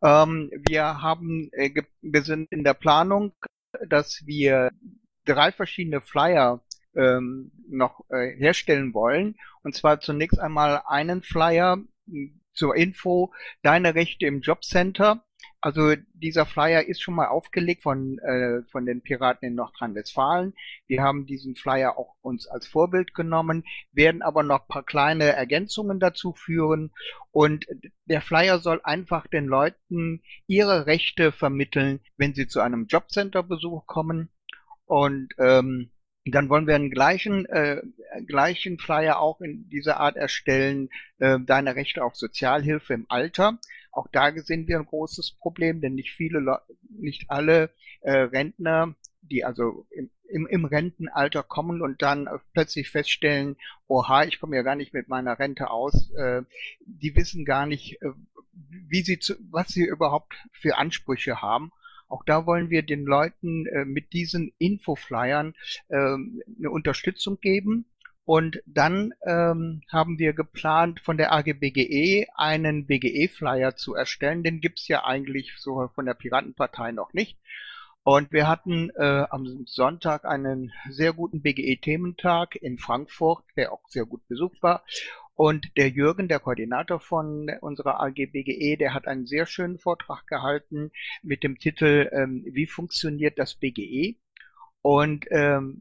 Ähm, 0.00 0.50
wir 0.68 1.02
haben, 1.02 1.50
äh, 1.52 1.70
wir 2.02 2.22
sind 2.22 2.50
in 2.52 2.62
der 2.62 2.74
Planung, 2.74 3.32
dass 3.88 4.24
wir 4.26 4.70
drei 5.24 5.50
verschiedene 5.50 6.00
Flyer 6.00 6.62
ähm, 6.94 7.50
noch 7.68 8.04
äh, 8.10 8.36
herstellen 8.36 8.94
wollen. 8.94 9.34
Und 9.64 9.74
zwar 9.74 10.00
zunächst 10.00 10.38
einmal 10.38 10.82
einen 10.86 11.22
Flyer 11.22 11.78
zur 12.60 12.76
Info, 12.76 13.32
deine 13.62 13.94
Rechte 13.94 14.26
im 14.26 14.42
Jobcenter. 14.42 15.24
Also 15.62 15.94
dieser 16.12 16.44
Flyer 16.44 16.86
ist 16.86 17.00
schon 17.00 17.14
mal 17.14 17.28
aufgelegt 17.28 17.82
von, 17.82 18.18
äh, 18.18 18.62
von 18.70 18.84
den 18.84 19.02
Piraten 19.02 19.48
in 19.48 19.54
Nordrhein-Westfalen. 19.54 20.52
Wir 20.86 21.02
haben 21.02 21.24
diesen 21.24 21.56
Flyer 21.56 21.96
auch 21.96 22.16
uns 22.20 22.46
als 22.46 22.66
Vorbild 22.66 23.14
genommen, 23.14 23.64
werden 23.92 24.20
aber 24.20 24.42
noch 24.42 24.68
paar 24.68 24.84
kleine 24.84 25.32
Ergänzungen 25.32 26.00
dazu 26.00 26.34
führen. 26.34 26.92
Und 27.30 27.66
der 28.04 28.20
Flyer 28.20 28.58
soll 28.58 28.82
einfach 28.84 29.26
den 29.26 29.46
Leuten 29.46 30.22
ihre 30.46 30.86
Rechte 30.86 31.32
vermitteln, 31.32 32.00
wenn 32.18 32.34
sie 32.34 32.46
zu 32.46 32.60
einem 32.60 32.86
Jobcenter-Besuch 32.86 33.86
kommen. 33.86 34.28
Und 34.84 35.32
ähm, 35.38 35.90
dann 36.26 36.48
wollen 36.48 36.66
wir 36.66 36.74
einen 36.74 36.90
gleichen, 36.90 37.46
äh, 37.46 37.82
gleichen 38.26 38.78
Flyer 38.78 39.18
auch 39.20 39.40
in 39.40 39.68
dieser 39.68 39.98
Art 39.98 40.16
erstellen, 40.16 40.90
äh, 41.18 41.38
deine 41.40 41.76
Rechte 41.76 42.04
auf 42.04 42.16
Sozialhilfe 42.16 42.94
im 42.94 43.06
Alter. 43.08 43.58
Auch 43.92 44.06
da 44.12 44.32
sehen 44.36 44.68
wir 44.68 44.78
ein 44.78 44.86
großes 44.86 45.32
Problem, 45.32 45.80
denn 45.80 45.94
nicht 45.94 46.12
viele, 46.12 46.60
nicht 46.88 47.30
alle 47.30 47.70
äh, 48.02 48.12
Rentner, 48.12 48.94
die 49.22 49.44
also 49.44 49.86
im, 49.90 50.10
im, 50.28 50.46
im 50.46 50.64
Rentenalter 50.64 51.42
kommen 51.42 51.82
und 51.82 52.02
dann 52.02 52.28
plötzlich 52.52 52.90
feststellen, 52.90 53.56
oha, 53.88 54.24
ich 54.24 54.38
komme 54.40 54.56
ja 54.56 54.62
gar 54.62 54.76
nicht 54.76 54.92
mit 54.92 55.08
meiner 55.08 55.38
Rente 55.38 55.70
aus, 55.70 56.12
äh, 56.12 56.42
die 56.84 57.16
wissen 57.16 57.44
gar 57.44 57.66
nicht, 57.66 58.00
äh, 58.02 58.10
wie 58.52 59.02
sie 59.02 59.18
zu, 59.18 59.34
was 59.50 59.68
sie 59.68 59.84
überhaupt 59.84 60.34
für 60.52 60.76
Ansprüche 60.76 61.42
haben. 61.42 61.72
Auch 62.10 62.24
da 62.24 62.44
wollen 62.44 62.68
wir 62.70 62.82
den 62.82 63.04
Leuten 63.04 63.66
äh, 63.66 63.84
mit 63.84 64.12
diesen 64.12 64.52
Infoflyern 64.58 65.54
äh, 65.88 65.96
eine 65.96 66.70
Unterstützung 66.70 67.38
geben. 67.40 67.86
Und 68.24 68.62
dann 68.66 69.12
ähm, 69.26 69.82
haben 69.90 70.18
wir 70.18 70.34
geplant, 70.34 71.00
von 71.00 71.16
der 71.16 71.32
AG 71.32 71.54
BGE 71.58 72.26
einen 72.36 72.86
BGE-Flyer 72.86 73.74
zu 73.76 73.94
erstellen. 73.94 74.42
Den 74.42 74.60
gibt's 74.60 74.86
ja 74.86 75.04
eigentlich 75.04 75.54
so 75.58 75.88
von 75.94 76.06
der 76.06 76.14
Piratenpartei 76.14 76.92
noch 76.92 77.12
nicht. 77.12 77.38
Und 78.02 78.32
wir 78.32 78.48
hatten 78.48 78.90
äh, 78.96 79.26
am 79.30 79.66
Sonntag 79.66 80.24
einen 80.24 80.72
sehr 80.88 81.12
guten 81.12 81.42
BGE-Thementag 81.42 82.56
in 82.56 82.78
Frankfurt, 82.78 83.44
der 83.56 83.72
auch 83.72 83.88
sehr 83.88 84.06
gut 84.06 84.26
besucht 84.26 84.62
war. 84.62 84.84
Und 85.40 85.74
der 85.78 85.88
Jürgen, 85.88 86.28
der 86.28 86.38
Koordinator 86.38 87.00
von 87.00 87.50
unserer 87.62 87.98
AG 87.98 88.26
BGE, 88.30 88.76
der 88.76 88.92
hat 88.92 89.08
einen 89.08 89.24
sehr 89.24 89.46
schönen 89.46 89.78
Vortrag 89.78 90.26
gehalten 90.26 90.90
mit 91.22 91.42
dem 91.42 91.56
Titel 91.56 92.10
ähm, 92.12 92.44
Wie 92.46 92.66
funktioniert 92.66 93.38
das 93.38 93.54
BGE? 93.54 94.16
Und 94.82 95.24
ähm, 95.30 95.80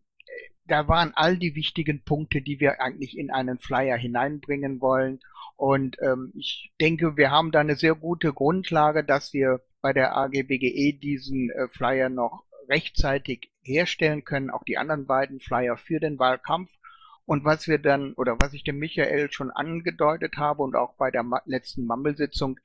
da 0.66 0.88
waren 0.88 1.12
all 1.14 1.36
die 1.36 1.56
wichtigen 1.56 2.06
Punkte, 2.06 2.42
die 2.42 2.62
wir 2.62 2.80
eigentlich 2.80 3.18
in 3.18 3.32
einen 3.32 3.60
Flyer 3.60 3.98
hineinbringen 3.98 4.80
wollen. 4.80 5.20
Und 5.58 5.98
ähm, 6.02 6.32
ich 6.38 6.72
denke, 6.80 7.18
wir 7.18 7.30
haben 7.30 7.52
da 7.52 7.60
eine 7.60 7.76
sehr 7.76 7.96
gute 7.96 8.32
Grundlage, 8.32 9.04
dass 9.04 9.34
wir 9.34 9.60
bei 9.82 9.92
der 9.92 10.16
AG 10.16 10.32
BGE 10.48 10.94
diesen 10.94 11.50
äh, 11.50 11.68
Flyer 11.68 12.08
noch 12.08 12.46
rechtzeitig 12.70 13.52
herstellen 13.62 14.24
können, 14.24 14.52
auch 14.52 14.64
die 14.64 14.78
anderen 14.78 15.06
beiden 15.06 15.42
Flyer 15.42 15.76
für 15.76 16.00
den 16.00 16.18
Wahlkampf. 16.18 16.72
Und 17.30 17.46
was 17.46 17.68
wir 17.68 17.78
dann, 17.78 18.14
oder 18.14 18.38
was 18.42 18.54
ich 18.54 18.64
dem 18.64 18.80
Michael 18.80 19.32
schon 19.32 19.52
angedeutet 19.52 20.38
habe 20.38 20.64
und 20.64 20.76
auch 20.76 20.96
bei 20.96 21.12
der 21.12 21.24
letzten 21.46 21.86
Mumble-Sitzung, 21.86 22.60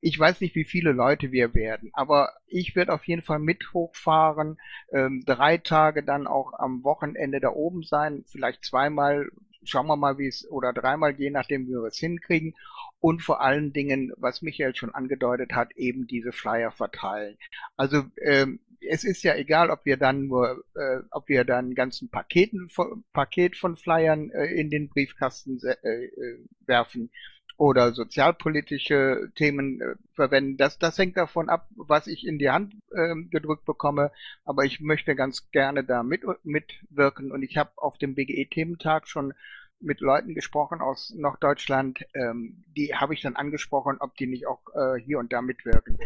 ich 0.00 0.18
weiß 0.18 0.40
nicht, 0.40 0.56
wie 0.56 0.64
viele 0.64 0.90
Leute 0.90 1.30
wir 1.30 1.54
werden, 1.54 1.90
aber 1.92 2.32
ich 2.48 2.74
werde 2.74 2.92
auf 2.92 3.04
jeden 3.04 3.22
Fall 3.22 3.38
mit 3.38 3.72
hochfahren, 3.72 4.58
ähm, 4.92 5.22
drei 5.24 5.58
Tage 5.58 6.02
dann 6.02 6.26
auch 6.26 6.54
am 6.58 6.82
Wochenende 6.82 7.38
da 7.38 7.50
oben 7.50 7.84
sein, 7.84 8.24
vielleicht 8.26 8.64
zweimal, 8.64 9.30
schauen 9.62 9.86
wir 9.86 9.96
mal, 9.96 10.18
wie 10.18 10.26
es, 10.26 10.44
oder 10.50 10.72
dreimal, 10.72 11.14
je 11.16 11.30
nachdem, 11.30 11.68
wie 11.68 11.74
wir 11.74 11.84
es 11.84 11.98
hinkriegen. 11.98 12.56
Und 12.98 13.22
vor 13.22 13.42
allen 13.42 13.72
Dingen, 13.72 14.12
was 14.16 14.42
Michael 14.42 14.74
schon 14.74 14.92
angedeutet 14.92 15.52
hat, 15.52 15.76
eben 15.76 16.08
diese 16.08 16.32
Flyer 16.32 16.72
verteilen. 16.72 17.36
Also 17.76 18.02
ähm, 18.20 18.58
es 18.88 19.04
ist 19.04 19.22
ja 19.22 19.34
egal, 19.34 19.70
ob 19.70 19.84
wir 19.84 19.96
dann 19.96 20.26
nur, 20.26 20.64
äh, 20.74 21.00
ob 21.10 21.28
wir 21.28 21.44
dann 21.44 21.74
ganzen 21.74 22.10
Paketen, 22.10 22.68
Paket 23.12 23.56
von 23.56 23.76
Flyern 23.76 24.30
äh, 24.30 24.46
in 24.46 24.70
den 24.70 24.88
Briefkasten 24.88 25.60
äh, 25.64 25.88
äh, 25.88 26.38
werfen 26.66 27.10
oder 27.56 27.92
sozialpolitische 27.92 29.30
Themen 29.36 29.80
äh, 29.80 29.94
verwenden. 30.14 30.56
Das, 30.56 30.78
das 30.78 30.98
hängt 30.98 31.16
davon 31.16 31.48
ab, 31.48 31.68
was 31.76 32.06
ich 32.06 32.26
in 32.26 32.38
die 32.38 32.50
Hand 32.50 32.74
äh, 32.90 33.14
gedrückt 33.30 33.64
bekomme. 33.64 34.10
Aber 34.44 34.64
ich 34.64 34.80
möchte 34.80 35.14
ganz 35.14 35.50
gerne 35.50 35.84
da 35.84 36.02
mit, 36.02 36.22
mitwirken. 36.42 37.30
Und 37.30 37.42
ich 37.42 37.56
habe 37.56 37.70
auf 37.76 37.98
dem 37.98 38.14
BGE-Thementag 38.14 39.06
schon 39.08 39.34
mit 39.80 40.00
Leuten 40.00 40.34
gesprochen 40.34 40.80
aus 40.80 41.14
Norddeutschland. 41.16 42.04
Ähm, 42.14 42.64
die 42.76 42.94
habe 42.94 43.14
ich 43.14 43.20
dann 43.20 43.36
angesprochen, 43.36 43.98
ob 44.00 44.16
die 44.16 44.26
nicht 44.26 44.46
auch 44.46 44.62
äh, 44.74 45.00
hier 45.00 45.18
und 45.18 45.32
da 45.32 45.42
mitwirken. 45.42 45.98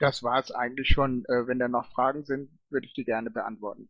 Das 0.00 0.22
war 0.22 0.40
es 0.40 0.50
eigentlich 0.50 0.88
schon. 0.88 1.24
Äh, 1.26 1.46
wenn 1.46 1.58
da 1.58 1.68
noch 1.68 1.86
Fragen 1.92 2.24
sind, 2.24 2.50
würde 2.70 2.86
ich 2.86 2.94
die 2.94 3.04
gerne 3.04 3.30
beantworten. 3.30 3.88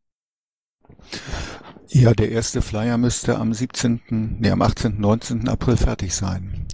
Ja, 1.87 2.13
der 2.13 2.31
erste 2.31 2.63
Flyer 2.63 2.99
müsste 2.99 3.39
am 3.39 3.55
17., 3.55 4.39
nee, 4.41 4.51
am 4.51 4.61
18., 4.61 5.01
19. 5.01 5.49
April 5.49 5.77
fertig 5.77 6.15
sein. 6.15 6.67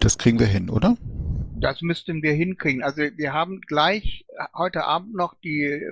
Das 0.00 0.16
kriegen 0.16 0.38
wir 0.38 0.46
hin, 0.46 0.70
oder? 0.70 0.96
Das 1.60 1.82
müssten 1.82 2.22
wir 2.22 2.32
hinkriegen. 2.32 2.82
Also 2.82 3.02
wir 3.02 3.32
haben 3.34 3.60
gleich 3.60 4.24
heute 4.54 4.84
Abend 4.84 5.14
noch 5.14 5.34
die, 5.44 5.82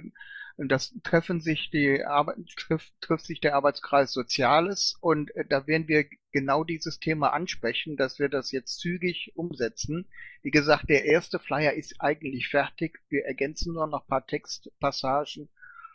das 0.68 0.94
treffen 1.02 1.40
sich 1.40 1.70
die 1.70 2.04
Arbeit, 2.04 2.36
trifft, 2.56 2.92
trifft 3.00 3.24
sich 3.24 3.40
der 3.40 3.54
Arbeitskreis 3.54 4.12
Soziales 4.12 4.96
und 5.00 5.34
äh, 5.36 5.44
da 5.48 5.66
werden 5.66 5.88
wir 5.88 6.04
genau 6.32 6.64
dieses 6.64 6.98
Thema 7.00 7.32
ansprechen, 7.32 7.96
dass 7.96 8.18
wir 8.18 8.28
das 8.28 8.52
jetzt 8.52 8.78
zügig 8.78 9.32
umsetzen. 9.34 10.06
Wie 10.42 10.50
gesagt, 10.50 10.88
der 10.88 11.04
erste 11.04 11.38
Flyer 11.38 11.72
ist 11.72 12.00
eigentlich 12.00 12.48
fertig. 12.48 13.00
Wir 13.08 13.24
ergänzen 13.24 13.74
nur 13.74 13.86
noch 13.86 14.02
ein 14.02 14.08
paar 14.08 14.26
Textpassagen 14.26 15.48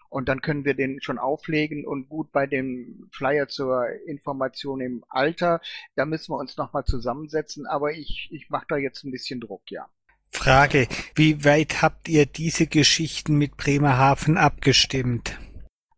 und 0.10 0.29
dann 0.29 0.41
können 0.41 0.65
wir 0.65 0.74
den 0.74 1.01
schon 1.01 1.19
auflegen 1.19 1.86
und 1.86 2.10
gut 2.10 2.31
bei 2.31 2.48
dem 2.48 3.10
Flyer 3.12 3.48
zur 3.48 3.88
Information 4.07 4.81
im 4.81 5.03
Alter, 5.10 5.62
da 5.95 6.05
müssen 6.05 6.31
wir 6.31 6.38
uns 6.38 6.57
nochmal 6.57 6.86
zusammensetzen, 6.86 7.65
aber 7.67 7.91
ich, 7.91 8.29
ich 8.31 8.50
mache 8.50 8.65
da 8.69 8.77
jetzt 8.77 9.03
ein 9.03 9.12
bisschen 9.12 9.41
Druck, 9.41 9.69
ja. 9.69 9.89
Frage, 10.35 10.87
wie 11.15 11.43
weit 11.43 11.81
habt 11.81 12.07
ihr 12.07 12.25
diese 12.25 12.67
Geschichten 12.67 13.37
mit 13.37 13.57
Bremerhaven 13.57 14.37
abgestimmt? 14.37 15.39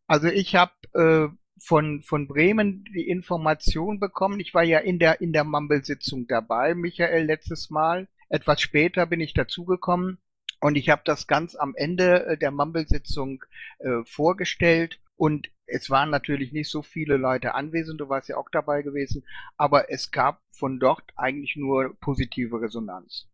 Also 0.07 0.27
ich 0.27 0.55
habe 0.55 0.71
äh, 0.93 1.27
von, 1.61 2.01
von 2.03 2.27
Bremen 2.27 2.85
die 2.95 3.09
Information 3.09 3.99
bekommen. 3.99 4.39
Ich 4.39 4.53
war 4.53 4.63
ja 4.63 4.79
in 4.79 4.99
der, 4.99 5.19
in 5.19 5.33
der 5.33 5.43
Mumble-Sitzung 5.43 6.27
dabei, 6.27 6.75
Michael, 6.75 7.25
letztes 7.25 7.69
Mal. 7.69 8.07
Etwas 8.29 8.61
später 8.61 9.05
bin 9.05 9.19
ich 9.19 9.33
dazugekommen. 9.33 10.19
Und 10.61 10.75
ich 10.75 10.89
habe 10.89 11.01
das 11.03 11.27
ganz 11.27 11.55
am 11.55 11.73
Ende 11.75 12.25
äh, 12.25 12.37
der 12.37 12.51
Mumble-Sitzung 12.51 13.43
äh, 13.79 14.03
vorgestellt 14.05 14.99
und 15.17 15.49
es 15.65 15.89
waren 15.89 16.09
natürlich 16.09 16.53
nicht 16.53 16.69
so 16.69 16.81
viele 16.81 17.17
Leute 17.17 17.53
anwesend, 17.53 17.99
du 17.99 18.07
warst 18.07 18.29
ja 18.29 18.37
auch 18.37 18.49
dabei 18.49 18.83
gewesen, 18.83 19.25
aber 19.57 19.91
es 19.91 20.11
gab 20.11 20.41
von 20.51 20.79
dort 20.79 21.11
eigentlich 21.17 21.57
nur 21.57 21.95
positive 21.99 22.61
Resonanz. 22.61 23.27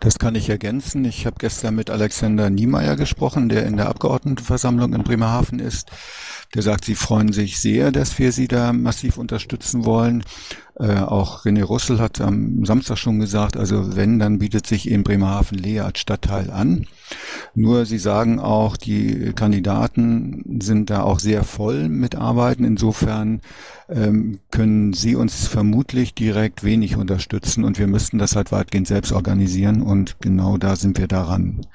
Das 0.00 0.18
kann 0.18 0.34
ich 0.34 0.48
ergänzen. 0.48 1.04
Ich 1.04 1.26
habe 1.26 1.36
gestern 1.38 1.74
mit 1.74 1.90
Alexander 1.90 2.50
Niemeyer 2.50 2.96
gesprochen, 2.96 3.48
der 3.48 3.66
in 3.66 3.76
der 3.76 3.88
Abgeordnetenversammlung 3.88 4.92
in 4.94 5.02
Bremerhaven 5.02 5.58
ist. 5.58 5.90
Der 6.54 6.62
sagt, 6.62 6.84
sie 6.84 6.94
freuen 6.94 7.32
sich 7.32 7.60
sehr, 7.60 7.92
dass 7.92 8.18
wir 8.18 8.32
sie 8.32 8.48
da 8.48 8.72
massiv 8.72 9.18
unterstützen 9.18 9.84
wollen. 9.84 10.24
Äh, 10.78 11.00
auch 11.00 11.44
René 11.44 11.64
Russell 11.64 11.98
hat 11.98 12.20
am 12.20 12.64
Samstag 12.64 12.98
schon 12.98 13.18
gesagt, 13.18 13.56
also 13.56 13.96
wenn, 13.96 14.20
dann 14.20 14.38
bietet 14.38 14.66
sich 14.66 14.88
in 14.88 15.02
Bremerhaven 15.02 15.58
Lea 15.58 15.80
als 15.80 15.98
Stadtteil 15.98 16.50
an. 16.50 16.86
Nur 17.54 17.84
sie 17.84 17.98
sagen 17.98 18.38
auch, 18.38 18.76
die 18.76 19.32
Kandidaten 19.34 20.60
sind 20.60 20.90
da 20.90 21.02
auch 21.02 21.18
sehr 21.18 21.42
voll 21.42 21.88
mit 21.88 22.14
Arbeiten. 22.14 22.62
Insofern 22.62 23.40
ähm, 23.88 24.38
können 24.52 24.92
sie 24.92 25.16
uns 25.16 25.48
vermutlich 25.48 26.14
direkt 26.14 26.62
wenig 26.62 26.96
unterstützen 26.96 27.64
und 27.64 27.78
wir 27.78 27.88
müssten 27.88 28.18
das 28.18 28.36
halt 28.36 28.52
weitgehend 28.52 28.86
selbst 28.86 29.12
organisieren 29.12 29.82
und 29.82 30.16
genau 30.20 30.58
da 30.58 30.76
sind 30.76 30.98
wir 30.98 31.08
daran. 31.08 31.66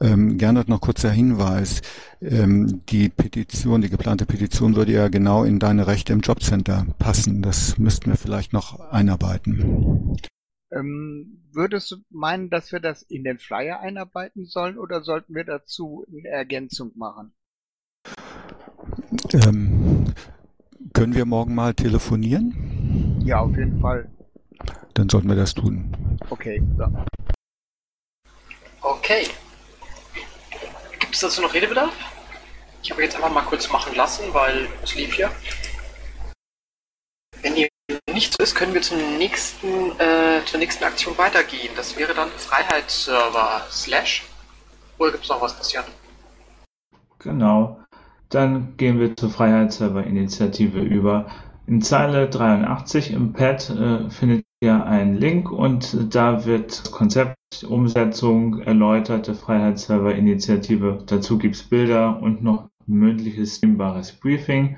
Ähm, 0.00 0.38
Gernot, 0.38 0.68
noch 0.68 0.80
kurzer 0.80 1.10
Hinweis. 1.10 1.82
Ähm, 2.20 2.82
die 2.86 3.08
Petition, 3.08 3.80
die 3.80 3.90
geplante 3.90 4.26
Petition 4.26 4.76
würde 4.76 4.92
ja 4.92 5.08
genau 5.08 5.44
in 5.44 5.58
deine 5.58 5.86
Rechte 5.86 6.12
im 6.12 6.20
Jobcenter 6.20 6.86
passen. 6.98 7.42
Das 7.42 7.78
müssten 7.78 8.10
wir 8.10 8.16
vielleicht 8.16 8.52
noch 8.52 8.80
einarbeiten. 8.80 10.16
Ähm, 10.70 11.42
würdest 11.52 11.90
du 11.90 11.96
meinen, 12.10 12.50
dass 12.50 12.72
wir 12.72 12.80
das 12.80 13.02
in 13.02 13.24
den 13.24 13.38
Flyer 13.38 13.80
einarbeiten 13.80 14.44
sollen 14.44 14.78
oder 14.78 15.02
sollten 15.02 15.34
wir 15.34 15.44
dazu 15.44 16.04
eine 16.10 16.28
Ergänzung 16.28 16.92
machen? 16.94 17.32
Ähm, 19.32 20.12
können 20.92 21.14
wir 21.14 21.24
morgen 21.24 21.54
mal 21.54 21.74
telefonieren? 21.74 23.20
Ja, 23.24 23.40
auf 23.40 23.56
jeden 23.56 23.80
Fall. 23.80 24.10
Dann 24.94 25.08
sollten 25.08 25.28
wir 25.28 25.36
das 25.36 25.54
tun. 25.54 25.94
Okay. 26.28 26.62
Ja. 26.78 27.06
Okay. 28.80 29.28
Gibt 30.98 31.14
es 31.14 31.20
dazu 31.20 31.42
noch 31.42 31.54
Redebedarf? 31.54 31.92
Ich 32.82 32.90
habe 32.90 33.02
jetzt 33.02 33.16
einfach 33.16 33.32
mal 33.32 33.42
kurz 33.42 33.70
machen 33.70 33.94
lassen, 33.94 34.32
weil 34.32 34.68
es 34.82 34.94
lief 34.94 35.16
ja. 35.18 35.30
Wenn 37.42 37.56
ihr 37.56 37.68
nicht 38.12 38.32
so 38.32 38.42
ist, 38.42 38.54
können 38.54 38.74
wir 38.74 38.82
zum 38.82 39.18
nächsten, 39.18 39.92
äh, 39.98 40.44
zur 40.44 40.58
nächsten 40.58 40.84
Aktion 40.84 41.16
weitergehen. 41.18 41.70
Das 41.76 41.96
wäre 41.96 42.14
dann 42.14 42.30
Freiheitsserver 42.30 43.66
slash. 43.70 44.24
Oder 44.98 45.12
gibt 45.12 45.24
es 45.24 45.30
noch 45.30 45.40
was, 45.40 45.56
Christian? 45.56 45.84
Genau. 47.18 47.80
Dann 48.28 48.76
gehen 48.76 49.00
wir 49.00 49.16
zur 49.16 49.30
Freiheitsserver-Initiative 49.30 50.80
über. 50.80 51.30
In 51.66 51.82
Zeile 51.82 52.28
83 52.28 53.12
im 53.12 53.32
Pad 53.32 53.70
äh, 53.70 54.10
findet 54.10 54.44
ihr 54.60 54.84
einen 54.84 55.14
Link 55.14 55.50
und 55.50 56.14
da 56.14 56.44
wird 56.44 56.90
Konzept, 56.90 57.36
Umsetzung 57.66 58.60
erläutert 58.60 59.26
der 59.26 59.34
Freiheitsserver-Initiative. 59.34 60.98
Dazu 61.06 61.38
gibt 61.38 61.54
es 61.54 61.62
Bilder 61.62 62.20
und 62.20 62.42
noch 62.42 62.68
mündliches, 62.86 63.56
streambares 63.56 64.12
Briefing. 64.12 64.76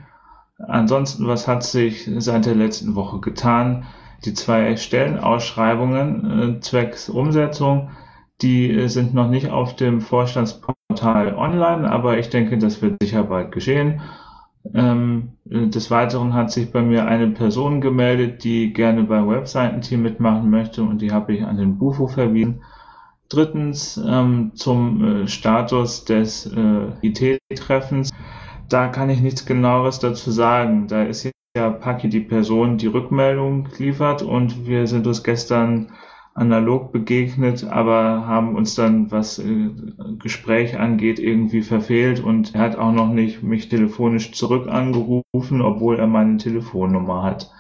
Ansonsten, 0.59 1.27
was 1.27 1.49
hat 1.49 1.65
sich 1.65 2.09
seit 2.19 2.47
der 2.47 2.55
letzten 2.55 2.95
Woche 2.95 3.21
getan? 3.21 3.85
Die 4.25 4.35
zwei 4.35 4.77
Stellenausschreibungen 4.77 6.57
äh, 6.59 6.61
zwecks 6.61 7.09
Umsetzung, 7.09 7.91
die 8.43 8.71
äh, 8.71 8.89
sind 8.89 9.15
noch 9.15 9.31
nicht 9.31 9.51
auf 9.51 9.77
dem 9.77 10.03
Vorstandsportal 10.03 11.35
online, 11.35 11.91
aber 11.91 12.19
ich 12.19 12.29
denke, 12.29 12.59
das 12.59 12.83
wird 12.83 13.03
sicher 13.03 13.25
bald 13.25 13.53
geschehen. 13.53 14.03
Ähm, 14.75 15.33
des 15.45 15.91
Weiteren 15.91 16.35
hat 16.35 16.53
sich 16.53 16.71
bei 16.71 16.83
mir 16.83 17.07
eine 17.07 17.29
Person 17.29 17.81
gemeldet, 17.81 18.45
die 18.45 18.73
gerne 18.73 19.05
beim 19.05 19.29
Webseitenteam 19.29 20.03
mitmachen 20.03 20.51
möchte 20.51 20.83
und 20.83 21.01
die 21.01 21.13
habe 21.13 21.35
ich 21.35 21.45
an 21.45 21.57
den 21.57 21.79
Bufo 21.79 22.09
verwiesen. 22.09 22.63
Drittens 23.29 23.97
ähm, 23.97 24.53
zum 24.55 25.23
äh, 25.23 25.29
Status 25.29 26.05
des 26.05 26.47
äh, 26.47 26.89
IT-Treffens 27.03 28.11
da 28.71 28.87
kann 28.89 29.11
ich 29.11 29.21
nichts 29.21 29.45
genaueres 29.45 29.99
dazu 29.99 30.31
sagen. 30.31 30.87
Da 30.87 31.03
ist 31.03 31.29
ja 31.57 31.71
Paki 31.71 32.09
die 32.09 32.21
Person, 32.21 32.79
die 32.79 32.87
Rückmeldung 32.87 33.69
liefert 33.79 34.23
und 34.23 34.67
wir 34.67 34.87
sind 34.87 35.07
uns 35.07 35.23
gestern 35.23 35.91
analog 36.41 36.91
begegnet, 36.91 37.65
aber 37.69 38.27
haben 38.27 38.57
uns 38.57 38.75
dann, 38.75 39.11
was 39.11 39.39
äh, 39.39 39.71
Gespräch 40.19 40.79
angeht, 40.79 41.19
irgendwie 41.19 41.63
verfehlt 41.63 42.21
und 42.21 42.55
er 42.55 42.63
hat 42.63 42.77
auch 42.77 42.93
noch 42.93 43.13
nicht 43.13 43.43
mich 43.43 43.69
telefonisch 43.69 44.33
zurück 44.33 44.67
angerufen, 44.67 45.61
obwohl 45.61 45.99
er 45.99 46.07
meine 46.07 46.39
Telefonnummer 46.39 47.23
hat. 47.23 47.53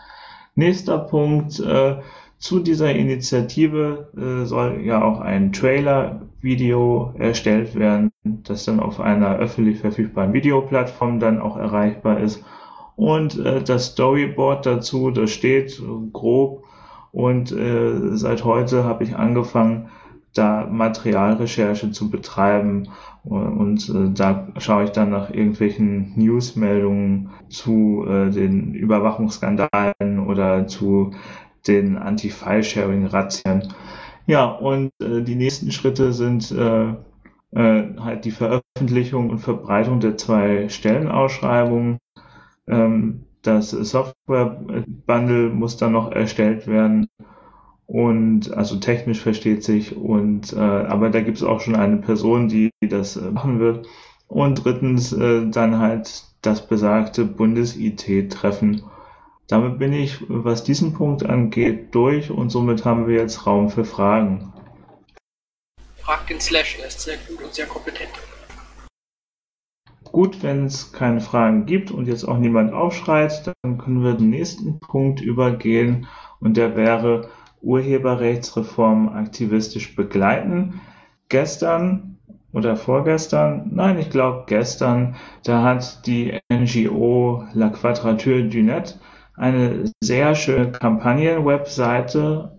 Nächster 0.54 0.98
Punkt, 0.98 1.60
äh, 1.60 1.96
zu 2.38 2.60
dieser 2.60 2.94
Initiative 2.94 4.08
äh, 4.16 4.46
soll 4.46 4.80
ja 4.82 5.04
auch 5.04 5.20
ein 5.20 5.52
Trailer-Video 5.52 7.12
erstellt 7.18 7.74
werden, 7.74 8.10
das 8.24 8.64
dann 8.64 8.80
auf 8.80 8.98
einer 8.98 9.36
öffentlich 9.36 9.78
verfügbaren 9.78 10.32
Videoplattform 10.32 11.20
dann 11.20 11.38
auch 11.38 11.58
erreichbar 11.58 12.18
ist. 12.18 12.42
Und 12.96 13.38
äh, 13.38 13.62
das 13.62 13.88
Storyboard 13.88 14.64
dazu, 14.64 15.10
das 15.10 15.30
steht 15.30 15.82
grob. 16.12 16.59
Und 17.12 17.52
äh, 17.52 18.16
seit 18.16 18.44
heute 18.44 18.84
habe 18.84 19.04
ich 19.04 19.16
angefangen, 19.16 19.88
da 20.34 20.66
Materialrecherche 20.66 21.90
zu 21.90 22.10
betreiben. 22.10 22.88
Und 23.24 23.88
äh, 23.88 24.10
da 24.14 24.48
schaue 24.58 24.84
ich 24.84 24.90
dann 24.90 25.10
nach 25.10 25.30
irgendwelchen 25.30 26.12
Newsmeldungen 26.16 27.30
zu 27.48 28.04
äh, 28.08 28.30
den 28.30 28.74
Überwachungsskandalen 28.74 30.26
oder 30.26 30.66
zu 30.66 31.12
den 31.66 31.98
Anti-File-Sharing-Razzien. 31.98 33.74
Ja, 34.26 34.46
und 34.46 34.92
äh, 35.02 35.22
die 35.22 35.34
nächsten 35.34 35.72
Schritte 35.72 36.12
sind 36.12 36.52
äh, 36.52 36.94
äh, 37.52 37.96
halt 37.98 38.24
die 38.24 38.30
Veröffentlichung 38.30 39.30
und 39.30 39.38
Verbreitung 39.38 40.00
der 40.00 40.16
zwei 40.16 40.68
Stellenausschreibungen. 40.68 41.98
Ähm, 42.68 43.24
das 43.42 43.70
Software-Bundle 43.70 45.50
muss 45.50 45.76
dann 45.76 45.92
noch 45.92 46.12
erstellt 46.12 46.66
werden. 46.66 47.08
und 47.86 48.52
also 48.54 48.76
technisch 48.76 49.20
versteht 49.20 49.64
sich 49.64 49.96
und 49.96 50.52
äh, 50.52 50.58
aber 50.60 51.10
da 51.10 51.20
gibt 51.20 51.38
es 51.38 51.42
auch 51.42 51.60
schon 51.60 51.74
eine 51.74 51.96
Person, 51.96 52.46
die, 52.48 52.70
die 52.80 52.88
das 52.88 53.16
äh, 53.16 53.30
machen 53.32 53.58
wird. 53.58 53.86
Und 54.28 54.64
drittens 54.64 55.12
äh, 55.12 55.46
dann 55.50 55.78
halt 55.80 56.22
das 56.42 56.66
besagte 56.68 57.24
Bundes-IT-Treffen. 57.24 58.84
Damit 59.48 59.80
bin 59.80 59.92
ich, 59.92 60.18
was 60.28 60.62
diesen 60.62 60.94
Punkt 60.94 61.26
angeht, 61.26 61.92
durch 61.92 62.30
und 62.30 62.50
somit 62.50 62.84
haben 62.84 63.08
wir 63.08 63.16
jetzt 63.16 63.44
Raum 63.46 63.70
für 63.70 63.84
Fragen. 63.84 64.52
Fragt 65.96 66.30
den 66.30 66.40
Slash, 66.40 66.78
er 66.80 66.86
ist 66.86 67.00
sehr 67.00 67.16
gut 67.28 67.42
und 67.42 67.52
sehr 67.52 67.66
kompetent. 67.66 68.12
Gut, 70.12 70.42
wenn 70.42 70.66
es 70.66 70.92
keine 70.92 71.20
Fragen 71.20 71.66
gibt 71.66 71.90
und 71.90 72.06
jetzt 72.08 72.24
auch 72.24 72.38
niemand 72.38 72.72
aufschreit, 72.72 73.52
dann 73.62 73.78
können 73.78 74.02
wir 74.02 74.18
zum 74.18 74.30
nächsten 74.30 74.80
Punkt 74.80 75.20
übergehen 75.20 76.06
und 76.40 76.56
der 76.56 76.76
wäre 76.76 77.28
Urheberrechtsreform 77.62 79.10
aktivistisch 79.10 79.94
begleiten. 79.94 80.80
Gestern 81.28 82.18
oder 82.52 82.76
vorgestern, 82.76 83.70
nein, 83.72 83.98
ich 83.98 84.10
glaube 84.10 84.44
gestern, 84.46 85.14
da 85.44 85.62
hat 85.62 86.06
die 86.06 86.40
NGO 86.52 87.44
La 87.54 87.68
Quadrature 87.68 88.48
du 88.48 88.62
Net 88.62 88.98
eine 89.36 89.84
sehr 90.00 90.34
schöne 90.34 90.72
Kampagnen-Webseite 90.72 92.52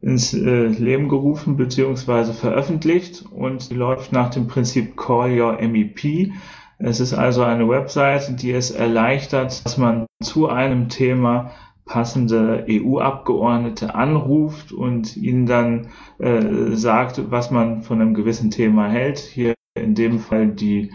ins 0.00 0.32
äh, 0.32 0.66
Leben 0.66 1.08
gerufen 1.08 1.56
bzw. 1.56 2.32
veröffentlicht 2.32 3.24
und 3.30 3.70
läuft 3.70 4.12
nach 4.12 4.30
dem 4.30 4.46
Prinzip 4.46 4.96
Call 4.96 5.38
Your 5.38 5.58
MEP. 5.60 6.32
Es 6.78 7.00
ist 7.00 7.12
also 7.12 7.42
eine 7.42 7.68
Website, 7.68 8.40
die 8.40 8.52
es 8.52 8.70
erleichtert, 8.70 9.64
dass 9.64 9.78
man 9.78 10.06
zu 10.22 10.48
einem 10.48 10.88
Thema 10.88 11.50
passende 11.84 12.66
EU-Abgeordnete 12.68 13.94
anruft 13.94 14.72
und 14.72 15.16
ihnen 15.16 15.46
dann 15.46 15.88
äh, 16.18 16.74
sagt, 16.76 17.30
was 17.30 17.50
man 17.50 17.82
von 17.82 18.00
einem 18.00 18.14
gewissen 18.14 18.50
Thema 18.50 18.88
hält. 18.88 19.18
Hier 19.18 19.54
in 19.74 19.94
dem 19.94 20.20
Fall 20.20 20.48
die 20.48 20.92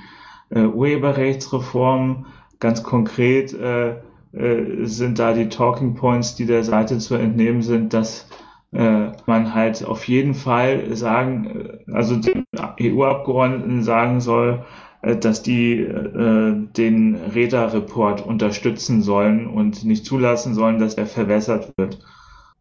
äh, 0.49 0.61
Urheberrechtsreform. 0.61 2.27
Ganz 2.59 2.83
konkret 2.83 3.53
äh, 3.53 3.95
äh, 4.33 4.85
sind 4.85 5.19
da 5.19 5.33
die 5.33 5.49
Talking 5.49 5.95
Points, 5.95 6.35
die 6.35 6.45
der 6.45 6.63
Seite 6.63 6.99
zu 6.99 7.15
entnehmen 7.15 7.61
sind, 7.61 7.93
dass 7.93 8.29
äh, 8.71 9.11
man 9.25 9.53
halt 9.53 9.83
auf 9.85 10.07
jeden 10.07 10.33
Fall 10.33 10.95
sagen, 10.95 11.79
äh, 11.87 11.91
also 11.91 12.15
den 12.15 12.45
EU-Abgeordneten 12.79 13.83
sagen 13.83 14.21
soll, 14.21 14.63
dass 15.03 15.43
die 15.43 15.79
äh, 15.79 16.55
den 16.77 17.15
Räderreport 17.15 18.25
unterstützen 18.25 19.01
sollen 19.01 19.47
und 19.47 19.83
nicht 19.83 20.05
zulassen 20.05 20.53
sollen, 20.53 20.79
dass 20.79 20.95
er 20.95 21.05
verwässert 21.05 21.73
wird. 21.77 21.99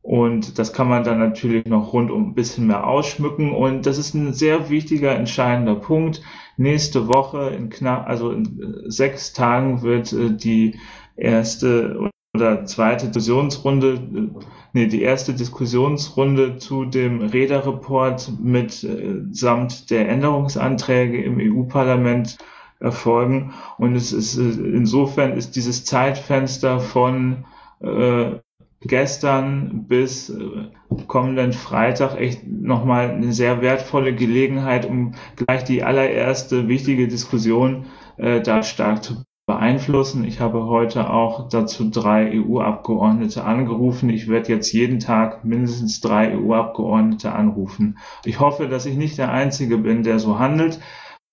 Und 0.02 0.58
das 0.58 0.72
kann 0.72 0.88
man 0.88 1.04
dann 1.04 1.20
natürlich 1.20 1.66
noch 1.66 1.92
rundum 1.92 2.30
ein 2.30 2.34
bisschen 2.34 2.66
mehr 2.66 2.86
ausschmücken. 2.86 3.52
Und 3.52 3.86
das 3.86 3.98
ist 3.98 4.14
ein 4.14 4.34
sehr 4.34 4.68
wichtiger, 4.68 5.14
entscheidender 5.14 5.76
Punkt. 5.76 6.20
Nächste 6.56 7.06
Woche, 7.06 7.50
in 7.50 7.70
knapp, 7.70 8.08
also 8.08 8.32
in 8.32 8.82
sechs 8.86 9.32
Tagen 9.32 9.82
wird 9.82 10.12
äh, 10.12 10.36
die 10.36 10.74
erste 11.16 12.10
oder 12.34 12.64
zweite 12.64 13.08
Diskussionsrunde, 13.08 14.30
nee, 14.72 14.86
die 14.86 15.02
erste 15.02 15.34
Diskussionsrunde 15.34 16.56
zu 16.56 16.86
dem 16.86 17.20
Räderreport 17.20 18.32
mit 18.42 18.84
äh, 18.84 19.20
samt 19.32 19.90
der 19.90 20.08
Änderungsanträge 20.08 21.22
im 21.22 21.38
EU-Parlament 21.38 22.38
erfolgen. 22.80 23.52
Und 23.76 23.94
es 23.96 24.12
ist 24.12 24.38
äh, 24.38 24.42
insofern 24.42 25.36
ist 25.36 25.56
dieses 25.56 25.84
Zeitfenster 25.84 26.80
von 26.80 27.44
äh, 27.80 28.36
gestern 28.80 29.84
bis 29.86 30.30
äh, 30.30 30.70
kommenden 31.08 31.52
Freitag 31.52 32.16
echt 32.18 32.46
nochmal 32.46 33.10
eine 33.10 33.34
sehr 33.34 33.60
wertvolle 33.60 34.14
Gelegenheit, 34.14 34.86
um 34.86 35.14
gleich 35.36 35.64
die 35.64 35.82
allererste 35.82 36.66
wichtige 36.66 37.08
Diskussion 37.08 37.84
äh, 38.16 38.40
da 38.40 38.62
stark 38.62 39.04
zu 39.04 39.22
beeinflussen. 39.46 40.24
Ich 40.24 40.40
habe 40.40 40.66
heute 40.66 41.10
auch 41.10 41.48
dazu 41.48 41.90
drei 41.90 42.40
EU-Abgeordnete 42.40 43.44
angerufen. 43.44 44.08
Ich 44.10 44.28
werde 44.28 44.52
jetzt 44.52 44.72
jeden 44.72 45.00
Tag 45.00 45.44
mindestens 45.44 46.00
drei 46.00 46.36
EU-Abgeordnete 46.36 47.32
anrufen. 47.32 47.98
Ich 48.24 48.38
hoffe, 48.40 48.68
dass 48.68 48.86
ich 48.86 48.96
nicht 48.96 49.18
der 49.18 49.32
Einzige 49.32 49.78
bin, 49.78 50.04
der 50.04 50.18
so 50.18 50.38
handelt. 50.38 50.80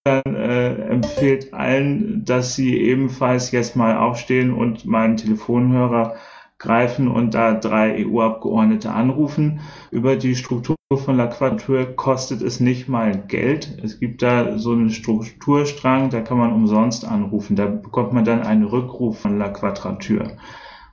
Dann 0.06 0.24
äh, 0.36 0.74
empfiehlt 0.90 1.54
allen, 1.54 2.24
dass 2.26 2.56
sie 2.56 2.78
ebenfalls 2.80 3.52
jetzt 3.52 3.76
mal 3.76 3.98
aufstehen 3.98 4.54
und 4.54 4.86
meinen 4.86 5.18
Telefonhörer 5.18 6.16
greifen 6.60 7.08
und 7.08 7.34
da 7.34 7.54
drei 7.54 8.06
EU-Abgeordnete 8.06 8.92
anrufen. 8.92 9.62
Über 9.92 10.18
die 10.18 10.36
Struktur 10.36 10.76
von 10.94 11.18
La 11.18 11.28
Quadrature 11.28 11.94
kostet 11.94 12.42
es 12.42 12.60
nicht 12.60 12.90
mal 12.90 13.18
Geld. 13.28 13.78
Es 13.82 14.00
gibt 14.00 14.22
da 14.22 14.58
so 14.60 14.74
einen 14.74 14.90
Strukturstrang, 14.90 16.10
da 16.10 16.22
kann 16.22 16.38
man 16.38 16.52
umsonst 16.52 17.06
anrufen. 17.06 17.56
Da 17.56 17.66
bekommt 17.66 18.14
man 18.14 18.26
dann 18.26 18.42
einen 18.42 18.66
Rückruf 18.66 19.20
von 19.20 19.40
La 19.40 19.50
Quadrature. 19.50 20.38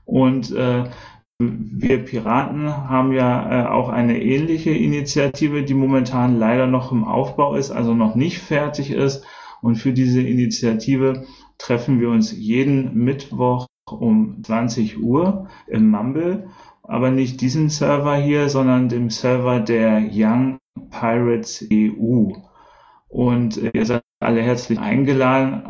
Und 0.05 0.53
äh, 0.53 0.85
wir 1.39 2.05
Piraten 2.05 2.89
haben 2.89 3.13
ja 3.13 3.65
äh, 3.65 3.69
auch 3.69 3.89
eine 3.89 4.23
ähnliche 4.23 4.71
Initiative, 4.71 5.65
die 5.65 5.75
momentan 5.75 6.39
leider 6.39 6.67
noch 6.67 6.93
im 6.93 7.05
Aufbau 7.05 7.57
ist, 7.57 7.71
also 7.73 7.93
noch 7.93 8.15
nicht 8.15 8.39
fertig 8.39 8.91
ist. 8.91 9.25
Und 9.61 9.77
für 9.77 9.93
diese 9.93 10.21
Initiative 10.21 11.25
treffen 11.59 12.01
wir 12.01 12.11
uns 12.11 12.33
jeden 12.33 12.95
Mittwoch 12.95 13.67
um 13.91 14.43
20 14.43 15.03
Uhr 15.03 15.49
im 15.67 15.91
Mumble, 15.91 16.49
aber 16.83 17.11
nicht 17.11 17.41
diesen 17.41 17.69
Server 17.69 18.17
hier, 18.17 18.49
sondern 18.49 18.89
dem 18.89 19.11
Server 19.11 19.61
der 19.61 20.09
Young 20.13 20.59
Pirates 20.91 21.67
EU. 21.73 22.33
Und 23.09 23.57
ihr 23.57 23.87
seid 23.87 24.03
alle 24.21 24.43
herzlich 24.43 24.79
eingeladen, 24.79 25.63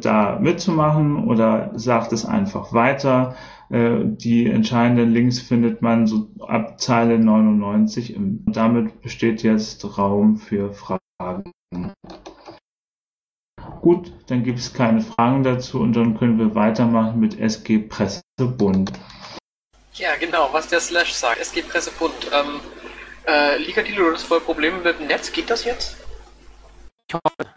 da 0.00 0.38
mitzumachen 0.38 1.24
oder 1.24 1.72
sagt 1.74 2.12
es 2.12 2.24
einfach 2.24 2.72
weiter. 2.72 3.34
Äh, 3.70 4.04
die 4.04 4.46
entscheidenden 4.46 5.10
Links 5.10 5.40
findet 5.40 5.82
man 5.82 6.06
so 6.06 6.28
ab 6.46 6.80
Zeile 6.80 7.18
99. 7.18 8.16
Damit 8.46 9.00
besteht 9.02 9.42
jetzt 9.42 9.98
Raum 9.98 10.36
für 10.36 10.72
Fragen. 10.72 11.52
Gut, 13.84 14.10
dann 14.28 14.42
gibt 14.42 14.60
es 14.60 14.72
keine 14.72 15.02
Fragen 15.02 15.42
dazu 15.42 15.78
und 15.78 15.92
dann 15.92 16.16
können 16.18 16.38
wir 16.38 16.54
weitermachen 16.54 17.20
mit 17.20 17.38
SG 17.38 17.80
Pressebund. 17.80 18.90
Ja, 19.92 20.16
genau, 20.16 20.50
was 20.52 20.68
der 20.68 20.80
Slash 20.80 21.12
sagt. 21.12 21.38
SG 21.38 21.60
Pressebund. 21.60 22.14
Ähm, 22.32 22.60
äh, 23.26 23.58
Liga 23.58 23.82
Dilo, 23.82 24.08
du 24.08 24.14
hast 24.14 24.22
voll 24.22 24.40
Probleme 24.40 24.78
mit 24.78 24.98
dem 24.98 25.06
Netz. 25.06 25.30
Geht 25.30 25.50
das 25.50 25.66
jetzt? 25.66 25.98
Ich 27.06 27.14
hoffe. 27.14 27.54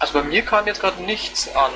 Also 0.00 0.12
bei 0.12 0.22
mir 0.22 0.42
kam 0.42 0.66
jetzt 0.66 0.82
gerade 0.82 1.02
nichts 1.02 1.48
an. 1.56 1.72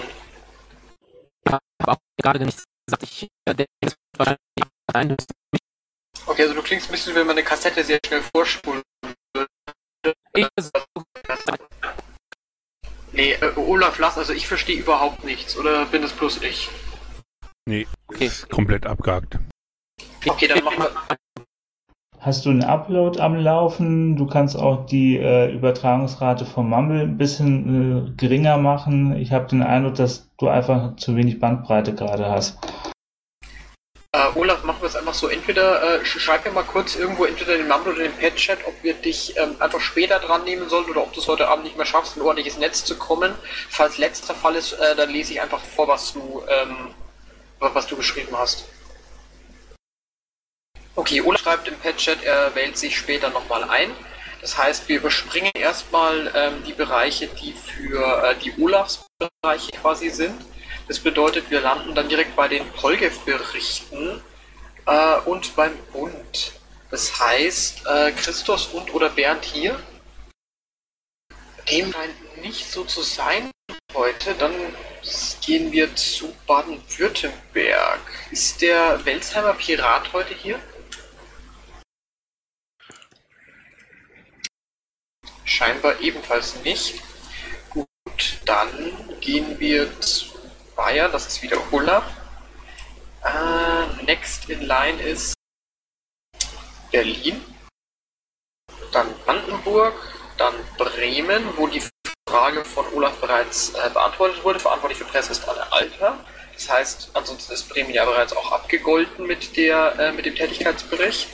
Ich 1.46 1.50
habe 1.50 1.62
auch 1.86 1.96
gerade 2.22 2.44
nichts 2.44 2.64
gesagt. 2.86 3.04
Ich 3.04 3.26
denke, 3.48 3.64
das 3.80 3.94
wird 3.94 4.18
wahrscheinlich 4.18 4.68
sein. 4.92 5.16
Okay, 6.26 6.42
also 6.42 6.52
du 6.52 6.60
klingst 6.60 6.90
ein 6.90 6.92
bisschen, 6.92 7.14
wenn 7.14 7.26
man 7.26 7.38
eine 7.38 7.44
Kassette 7.46 7.82
sehr 7.84 8.00
schnell 8.04 8.20
vorspulen 8.20 8.82
würde. 9.32 9.48
Ich 10.34 10.46
Nee, 13.20 13.32
äh, 13.32 13.52
Olaf, 13.54 13.98
lass, 13.98 14.16
also 14.16 14.32
ich 14.32 14.46
verstehe 14.46 14.78
überhaupt 14.80 15.24
nichts. 15.24 15.54
Oder 15.58 15.84
bin 15.84 16.02
es 16.02 16.10
bloß 16.10 16.42
ich? 16.42 16.70
Nee, 17.68 17.86
Okay. 18.08 18.24
ist 18.24 18.48
komplett 18.48 18.86
abgehakt. 18.86 19.38
Okay, 20.26 20.48
dann 20.48 20.64
machen 20.64 20.78
wir. 20.78 20.90
Hast 22.18 22.46
du 22.46 22.50
einen 22.50 22.64
Upload 22.64 23.20
am 23.20 23.36
Laufen? 23.36 24.16
Du 24.16 24.26
kannst 24.26 24.56
auch 24.56 24.86
die 24.86 25.18
äh, 25.18 25.52
Übertragungsrate 25.52 26.46
vom 26.46 26.70
Mumble 26.70 27.02
ein 27.02 27.18
bisschen 27.18 28.08
äh, 28.08 28.10
geringer 28.16 28.56
machen. 28.56 29.14
Ich 29.16 29.32
habe 29.32 29.46
den 29.48 29.62
Eindruck, 29.62 29.96
dass 29.96 30.30
du 30.38 30.48
einfach 30.48 30.96
zu 30.96 31.14
wenig 31.14 31.40
Bandbreite 31.40 31.94
gerade 31.94 32.24
hast. 32.24 32.58
Äh, 34.12 34.26
Olaf, 34.34 34.64
machen 34.64 34.80
wir 34.82 34.88
es 34.88 34.96
einfach 34.96 35.14
so. 35.14 35.28
Entweder 35.28 36.00
äh, 36.00 36.02
sch- 36.02 36.18
schreib 36.18 36.44
mir 36.44 36.50
mal 36.50 36.64
kurz 36.64 36.96
irgendwo 36.96 37.26
entweder 37.26 37.52
in 37.54 37.60
den 37.60 37.68
Mumble 37.68 37.92
oder 37.92 38.04
in 38.04 38.10
den 38.10 38.18
Pad-Chat, 38.20 38.58
ob 38.66 38.74
wir 38.82 38.94
dich 38.94 39.36
ähm, 39.36 39.54
einfach 39.60 39.80
später 39.80 40.18
dran 40.18 40.42
nehmen 40.42 40.68
sollen 40.68 40.86
oder 40.90 41.02
ob 41.02 41.12
du 41.12 41.20
es 41.20 41.28
heute 41.28 41.46
Abend 41.46 41.64
nicht 41.64 41.76
mehr 41.76 41.86
schaffst, 41.86 42.16
in 42.16 42.22
ein 42.22 42.26
ordentliches 42.26 42.58
Netz 42.58 42.84
zu 42.84 42.98
kommen. 42.98 43.32
Falls 43.68 43.98
letzter 43.98 44.34
Fall 44.34 44.56
ist, 44.56 44.72
äh, 44.72 44.96
dann 44.96 45.10
lese 45.10 45.32
ich 45.34 45.40
einfach 45.40 45.60
vor, 45.60 45.86
was 45.86 46.12
du, 46.12 46.42
ähm, 46.48 46.92
wa- 47.60 47.70
was 47.72 47.86
du 47.86 47.94
geschrieben 47.96 48.36
hast. 48.36 48.64
Okay, 50.96 51.20
Olaf 51.20 51.40
schreibt 51.42 51.68
im 51.68 51.78
Pad-Chat, 51.78 52.24
er 52.24 52.52
wählt 52.56 52.76
sich 52.76 52.98
später 52.98 53.30
nochmal 53.30 53.62
ein. 53.70 53.92
Das 54.40 54.58
heißt, 54.58 54.88
wir 54.88 54.96
überspringen 54.96 55.52
erstmal 55.54 56.32
ähm, 56.34 56.64
die 56.66 56.72
Bereiche, 56.72 57.28
die 57.28 57.52
für 57.52 58.24
äh, 58.24 58.34
die 58.36 58.60
Olafs-Bereiche 58.60 59.70
quasi 59.80 60.10
sind. 60.10 60.34
Das 60.90 60.98
bedeutet, 60.98 61.48
wir 61.52 61.60
landen 61.60 61.94
dann 61.94 62.08
direkt 62.08 62.34
bei 62.34 62.48
den 62.48 62.68
Polgev-Berichten 62.72 64.20
äh, 64.86 65.18
und 65.20 65.54
beim 65.54 65.78
Bund. 65.92 66.54
Das 66.90 67.16
heißt, 67.16 67.86
äh, 67.86 68.10
Christus 68.10 68.66
und 68.66 68.92
oder 68.92 69.08
Bernd 69.08 69.44
hier, 69.44 69.80
dem 71.70 71.92
scheint 71.92 72.42
nicht 72.42 72.68
so 72.68 72.82
zu 72.82 73.02
sein 73.02 73.52
heute. 73.94 74.34
Dann 74.34 74.52
gehen 75.46 75.70
wir 75.70 75.94
zu 75.94 76.34
Baden-Württemberg. 76.48 78.00
Ist 78.32 78.60
der 78.60 79.04
Welsheimer 79.04 79.54
Pirat 79.54 80.12
heute 80.12 80.34
hier? 80.34 80.58
Scheinbar 85.44 86.00
ebenfalls 86.00 86.56
nicht. 86.64 87.00
Gut, 87.68 88.40
dann 88.44 89.20
gehen 89.20 89.60
wir 89.60 90.00
zu 90.00 90.29
Bayern, 90.80 91.12
das 91.12 91.26
ist 91.26 91.42
wieder 91.42 91.58
Ulla. 91.72 92.02
Äh, 93.22 94.02
next 94.04 94.48
in 94.48 94.62
line 94.62 94.98
ist 95.02 95.34
Berlin, 96.90 97.44
dann 98.90 99.14
Brandenburg, 99.26 99.92
dann 100.38 100.54
Bremen, 100.78 101.44
wo 101.58 101.66
die 101.66 101.82
Frage 102.26 102.64
von 102.64 102.86
Olaf 102.94 103.14
bereits 103.20 103.74
äh, 103.74 103.90
beantwortet 103.90 104.42
wurde. 104.42 104.58
Verantwortlich 104.58 104.98
für 104.98 105.04
Presse 105.04 105.32
ist 105.32 105.46
Anne 105.46 105.70
Alter. 105.70 106.16
Das 106.54 106.70
heißt, 106.70 107.10
ansonsten 107.12 107.52
ist 107.52 107.68
Bremen 107.68 107.92
ja 107.92 108.06
bereits 108.06 108.34
auch 108.34 108.50
abgegolten 108.50 109.26
mit, 109.26 109.54
der, 109.58 109.98
äh, 109.98 110.12
mit 110.12 110.24
dem 110.24 110.34
Tätigkeitsbericht. 110.34 111.28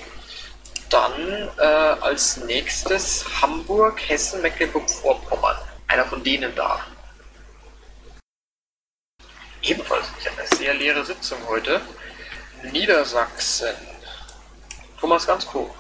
Dann 0.90 1.50
äh, 1.58 1.62
als 1.62 2.38
nächstes 2.38 3.24
Hamburg, 3.40 4.00
Hessen, 4.08 4.42
Mecklenburg-Vorpommern. 4.42 5.56
Einer 5.86 6.04
von 6.04 6.24
denen 6.24 6.52
da. 6.56 6.84
Ebenfalls 9.66 10.06
eine 10.24 10.46
sehr 10.46 10.74
leere 10.74 11.04
Sitzung 11.04 11.38
heute. 11.48 11.80
Niedersachsen. 12.70 13.74
Thomas 15.00 15.26
Gansko. 15.26 15.74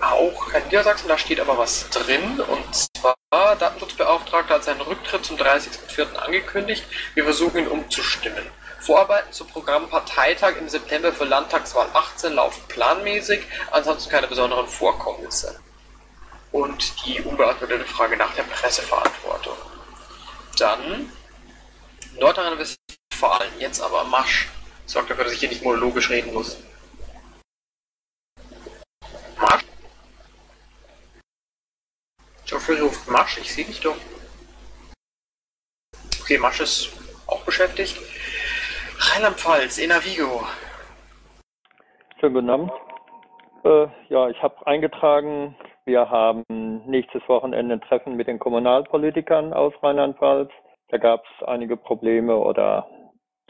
Auch 0.00 0.54
in 0.54 0.64
Niedersachsen, 0.64 1.08
da 1.08 1.18
steht 1.18 1.40
aber 1.40 1.58
was 1.58 1.90
drin. 1.90 2.40
Und 2.40 2.74
zwar, 2.74 3.14
Datenschutzbeauftragter 3.30 4.54
hat 4.54 4.64
seinen 4.64 4.80
Rücktritt 4.80 5.26
zum 5.26 5.36
30.04. 5.36 6.14
angekündigt. 6.14 6.84
Wir 7.14 7.24
versuchen 7.24 7.58
ihn 7.58 7.68
umzustimmen. 7.68 8.46
Vorarbeiten 8.80 9.30
zum 9.32 9.48
Programm 9.48 9.90
Parteitag 9.90 10.56
im 10.56 10.70
September 10.70 11.12
für 11.12 11.24
Landtagswahl 11.24 11.88
18 11.92 12.32
laufen 12.32 12.62
planmäßig, 12.68 13.42
ansonsten 13.72 14.10
keine 14.10 14.26
besonderen 14.26 14.68
Vorkommnisse. 14.68 15.60
Und 16.50 17.04
die 17.04 17.20
unbeantwortete 17.20 17.84
Frage 17.84 18.16
nach 18.16 18.34
der 18.34 18.44
Presseverantwortung. 18.44 19.56
Dann 20.58 21.12
Nordrhein-Westfalen, 22.20 23.52
jetzt 23.58 23.80
aber 23.80 24.04
Masch. 24.04 24.48
Sorgt 24.86 25.10
dafür, 25.10 25.24
dass 25.24 25.34
ich 25.34 25.40
hier 25.40 25.48
nicht 25.48 25.62
monologisch 25.62 26.10
reden 26.10 26.32
muss. 26.32 26.62
Marsch? 29.40 29.64
Geoffrey 32.46 32.80
ruft 32.80 33.08
Marsch, 33.08 33.38
ich 33.38 33.52
sehe 33.54 33.64
dich 33.64 33.80
doch. 33.80 33.96
Okay, 36.20 36.38
Marsch 36.38 36.60
ist 36.60 36.92
auch 37.26 37.42
beschäftigt. 37.44 37.96
Rheinland-Pfalz, 38.98 39.78
Enavigo. 39.78 40.44
Schönen 42.18 42.34
guten 42.34 42.50
Abend. 42.50 42.72
Äh, 43.64 43.86
ja, 44.08 44.28
ich 44.28 44.42
habe 44.42 44.66
eingetragen, 44.66 45.56
wir 45.84 46.10
haben 46.10 46.42
nächstes 46.86 47.22
Wochenende 47.28 47.74
ein 47.74 47.80
Treffen 47.82 48.16
mit 48.16 48.26
den 48.26 48.38
Kommunalpolitikern 48.38 49.52
aus 49.52 49.72
Rheinland-Pfalz. 49.82 50.50
Da 50.88 50.98
gab 50.98 51.24
es 51.24 51.46
einige 51.46 51.76
Probleme 51.76 52.36
oder 52.36 52.86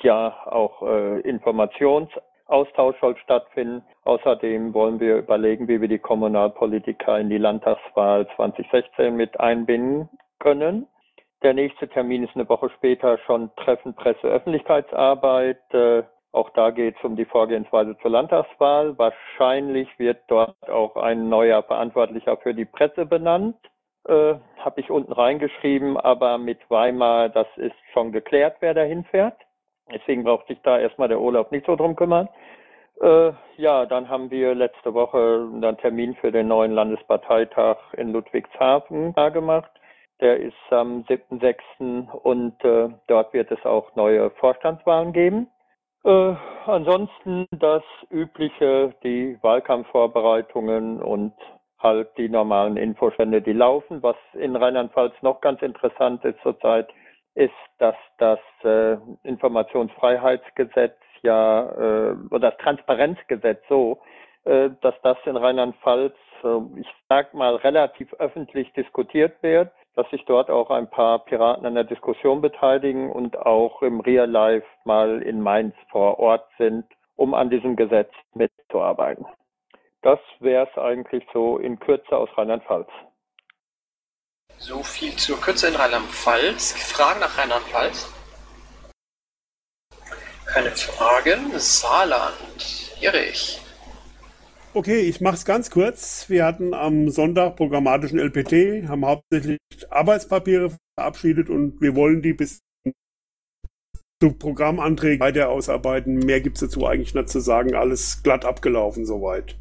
ja 0.02 0.46
auch 0.46 0.82
äh, 0.82 1.20
Informationsaustausch 1.20 2.96
soll 3.00 3.16
stattfinden. 3.18 3.82
Außerdem 4.04 4.74
wollen 4.74 5.00
wir 5.00 5.18
überlegen, 5.18 5.68
wie 5.68 5.80
wir 5.80 5.88
die 5.88 5.98
Kommunalpolitiker 5.98 7.18
in 7.18 7.30
die 7.30 7.38
Landtagswahl 7.38 8.26
2016 8.36 9.14
mit 9.14 9.38
einbinden 9.38 10.08
können. 10.40 10.86
Der 11.42 11.54
nächste 11.54 11.88
Termin 11.88 12.24
ist 12.24 12.34
eine 12.34 12.48
Woche 12.48 12.70
später 12.70 13.18
schon 13.18 13.54
Treffen 13.56 13.94
Presse 13.94 14.26
Öffentlichkeitsarbeit. 14.26 15.60
Äh, 15.72 16.02
auch 16.32 16.50
da 16.50 16.70
geht 16.70 16.96
es 16.98 17.04
um 17.04 17.16
die 17.16 17.24
Vorgehensweise 17.24 17.96
zur 17.98 18.10
Landtagswahl. 18.10 18.98
Wahrscheinlich 18.98 19.88
wird 19.98 20.18
dort 20.26 20.68
auch 20.68 20.96
ein 20.96 21.28
neuer 21.28 21.62
Verantwortlicher 21.62 22.36
für 22.38 22.54
die 22.54 22.64
Presse 22.64 23.06
benannt 23.06 23.56
äh, 24.08 24.34
habe 24.58 24.80
ich 24.80 24.90
unten 24.90 25.12
reingeschrieben, 25.12 25.96
aber 25.96 26.38
mit 26.38 26.58
Weimar, 26.70 27.28
das 27.28 27.46
ist 27.56 27.76
schon 27.92 28.12
geklärt, 28.12 28.56
wer 28.60 28.74
dahin 28.74 29.04
fährt. 29.04 29.36
Deswegen 29.92 30.24
braucht 30.24 30.46
sich 30.48 30.60
da 30.62 30.78
erstmal 30.78 31.08
der 31.08 31.20
Olaf 31.20 31.50
nicht 31.50 31.66
so 31.66 31.76
drum 31.76 31.96
kümmern. 31.96 32.28
Äh, 33.00 33.32
ja, 33.56 33.86
dann 33.86 34.08
haben 34.08 34.30
wir 34.30 34.54
letzte 34.54 34.92
Woche 34.92 35.48
einen 35.52 35.78
Termin 35.78 36.14
für 36.16 36.32
den 36.32 36.48
neuen 36.48 36.72
Landesparteitag 36.72 37.76
in 37.96 38.12
Ludwigshafen 38.12 39.14
gemacht. 39.14 39.70
Der 40.20 40.38
ist 40.38 40.56
am 40.70 41.04
7.6. 41.04 42.10
und 42.10 42.62
äh, 42.64 42.88
dort 43.06 43.32
wird 43.32 43.52
es 43.52 43.64
auch 43.64 43.94
neue 43.94 44.30
Vorstandswahlen 44.30 45.12
geben. 45.12 45.48
Äh, 46.04 46.34
ansonsten 46.66 47.46
das 47.52 47.84
übliche, 48.10 48.94
die 49.04 49.38
Wahlkampfvorbereitungen 49.42 51.00
und 51.00 51.34
halt 51.80 52.08
die 52.16 52.28
normalen 52.28 52.76
Infostände, 52.76 53.40
die 53.42 53.52
laufen. 53.52 54.02
Was 54.02 54.16
in 54.34 54.56
Rheinland-Pfalz 54.56 55.14
noch 55.22 55.40
ganz 55.40 55.62
interessant 55.62 56.24
ist 56.24 56.40
zurzeit, 56.42 56.88
ist, 57.34 57.52
dass 57.78 57.96
das 58.18 58.40
äh, 58.64 58.96
Informationsfreiheitsgesetz 59.22 60.96
ja 61.22 61.68
äh, 61.70 62.16
oder 62.30 62.50
das 62.50 62.58
Transparenzgesetz 62.58 63.62
so, 63.68 64.00
äh, 64.44 64.70
dass 64.80 64.94
das 65.02 65.18
in 65.24 65.36
Rheinland-Pfalz, 65.36 66.14
äh, 66.42 66.80
ich 66.80 66.88
sag 67.08 67.34
mal, 67.34 67.56
relativ 67.56 68.12
öffentlich 68.14 68.72
diskutiert 68.72 69.40
wird, 69.42 69.70
dass 69.94 70.08
sich 70.10 70.24
dort 70.26 70.50
auch 70.50 70.70
ein 70.70 70.88
paar 70.88 71.24
Piraten 71.24 71.66
an 71.66 71.74
der 71.74 71.84
Diskussion 71.84 72.40
beteiligen 72.40 73.10
und 73.10 73.36
auch 73.36 73.82
im 73.82 74.00
Real 74.00 74.30
Life 74.30 74.66
mal 74.84 75.22
in 75.22 75.40
Mainz 75.40 75.74
vor 75.90 76.18
Ort 76.18 76.46
sind, 76.56 76.84
um 77.16 77.34
an 77.34 77.50
diesem 77.50 77.76
Gesetz 77.76 78.12
mitzuarbeiten. 78.34 79.26
Das 80.02 80.20
wäre 80.40 80.68
es 80.70 80.78
eigentlich 80.78 81.24
so 81.32 81.58
in 81.58 81.78
Kürze 81.78 82.16
aus 82.16 82.28
Rheinland-Pfalz. 82.36 82.88
So 84.58 84.82
viel 84.82 85.14
zur 85.16 85.40
Kürze 85.40 85.68
in 85.68 85.74
Rheinland-Pfalz. 85.74 86.72
Fragen 86.72 87.20
nach 87.20 87.36
Rheinland-Pfalz? 87.36 88.12
Keine 90.46 90.70
Fragen. 90.70 91.50
Saarland. 91.58 92.96
Erich. 93.00 93.60
Okay, 94.74 95.00
ich 95.00 95.20
mache 95.20 95.34
es 95.34 95.44
ganz 95.44 95.70
kurz. 95.70 96.28
Wir 96.28 96.44
hatten 96.44 96.74
am 96.74 97.08
Sonntag 97.10 97.56
programmatischen 97.56 98.18
LPT, 98.18 98.88
haben 98.88 99.04
hauptsächlich 99.04 99.58
Arbeitspapiere 99.90 100.76
verabschiedet 100.96 101.48
und 101.48 101.80
wir 101.80 101.96
wollen 101.96 102.22
die 102.22 102.34
bis 102.34 102.60
zu 104.20 104.32
Programmanträgen 104.32 105.20
weiter 105.20 105.48
ausarbeiten. 105.48 106.18
Mehr 106.18 106.40
gibt 106.40 106.56
es 106.56 106.62
dazu 106.62 106.86
eigentlich 106.86 107.14
nicht 107.14 107.28
zu 107.28 107.40
sagen. 107.40 107.74
Alles 107.74 108.22
glatt 108.22 108.44
abgelaufen 108.44 109.06
soweit. 109.06 109.56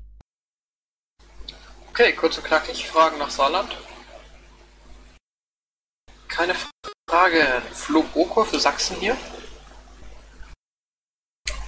Okay, 1.99 2.13
kurz 2.13 2.37
und 2.37 2.43
knackig. 2.43 2.85
Fragen 2.85 3.17
nach 3.17 3.31
Saarland? 3.31 3.75
Keine 6.27 6.55
Frage. 7.09 7.63
Flo 7.73 8.03
Boko 8.03 8.43
für 8.43 8.59
Sachsen 8.59 8.97
hier? 8.97 9.17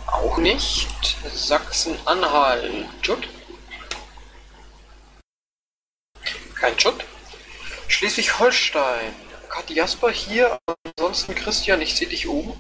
Auch 0.06 0.38
nicht. 0.38 1.18
Sachsen-Anhalt. 1.34 2.86
Jutt? 3.02 3.28
Kein 6.54 6.78
Jutt. 6.78 7.04
Schleswig-Holstein. 7.88 9.16
Kathi 9.50 9.74
Jasper 9.74 10.12
hier, 10.12 10.60
ansonsten 10.96 11.34
Christian, 11.34 11.82
ich 11.82 11.96
sehe 11.96 12.08
dich 12.08 12.28
oben. 12.28 12.54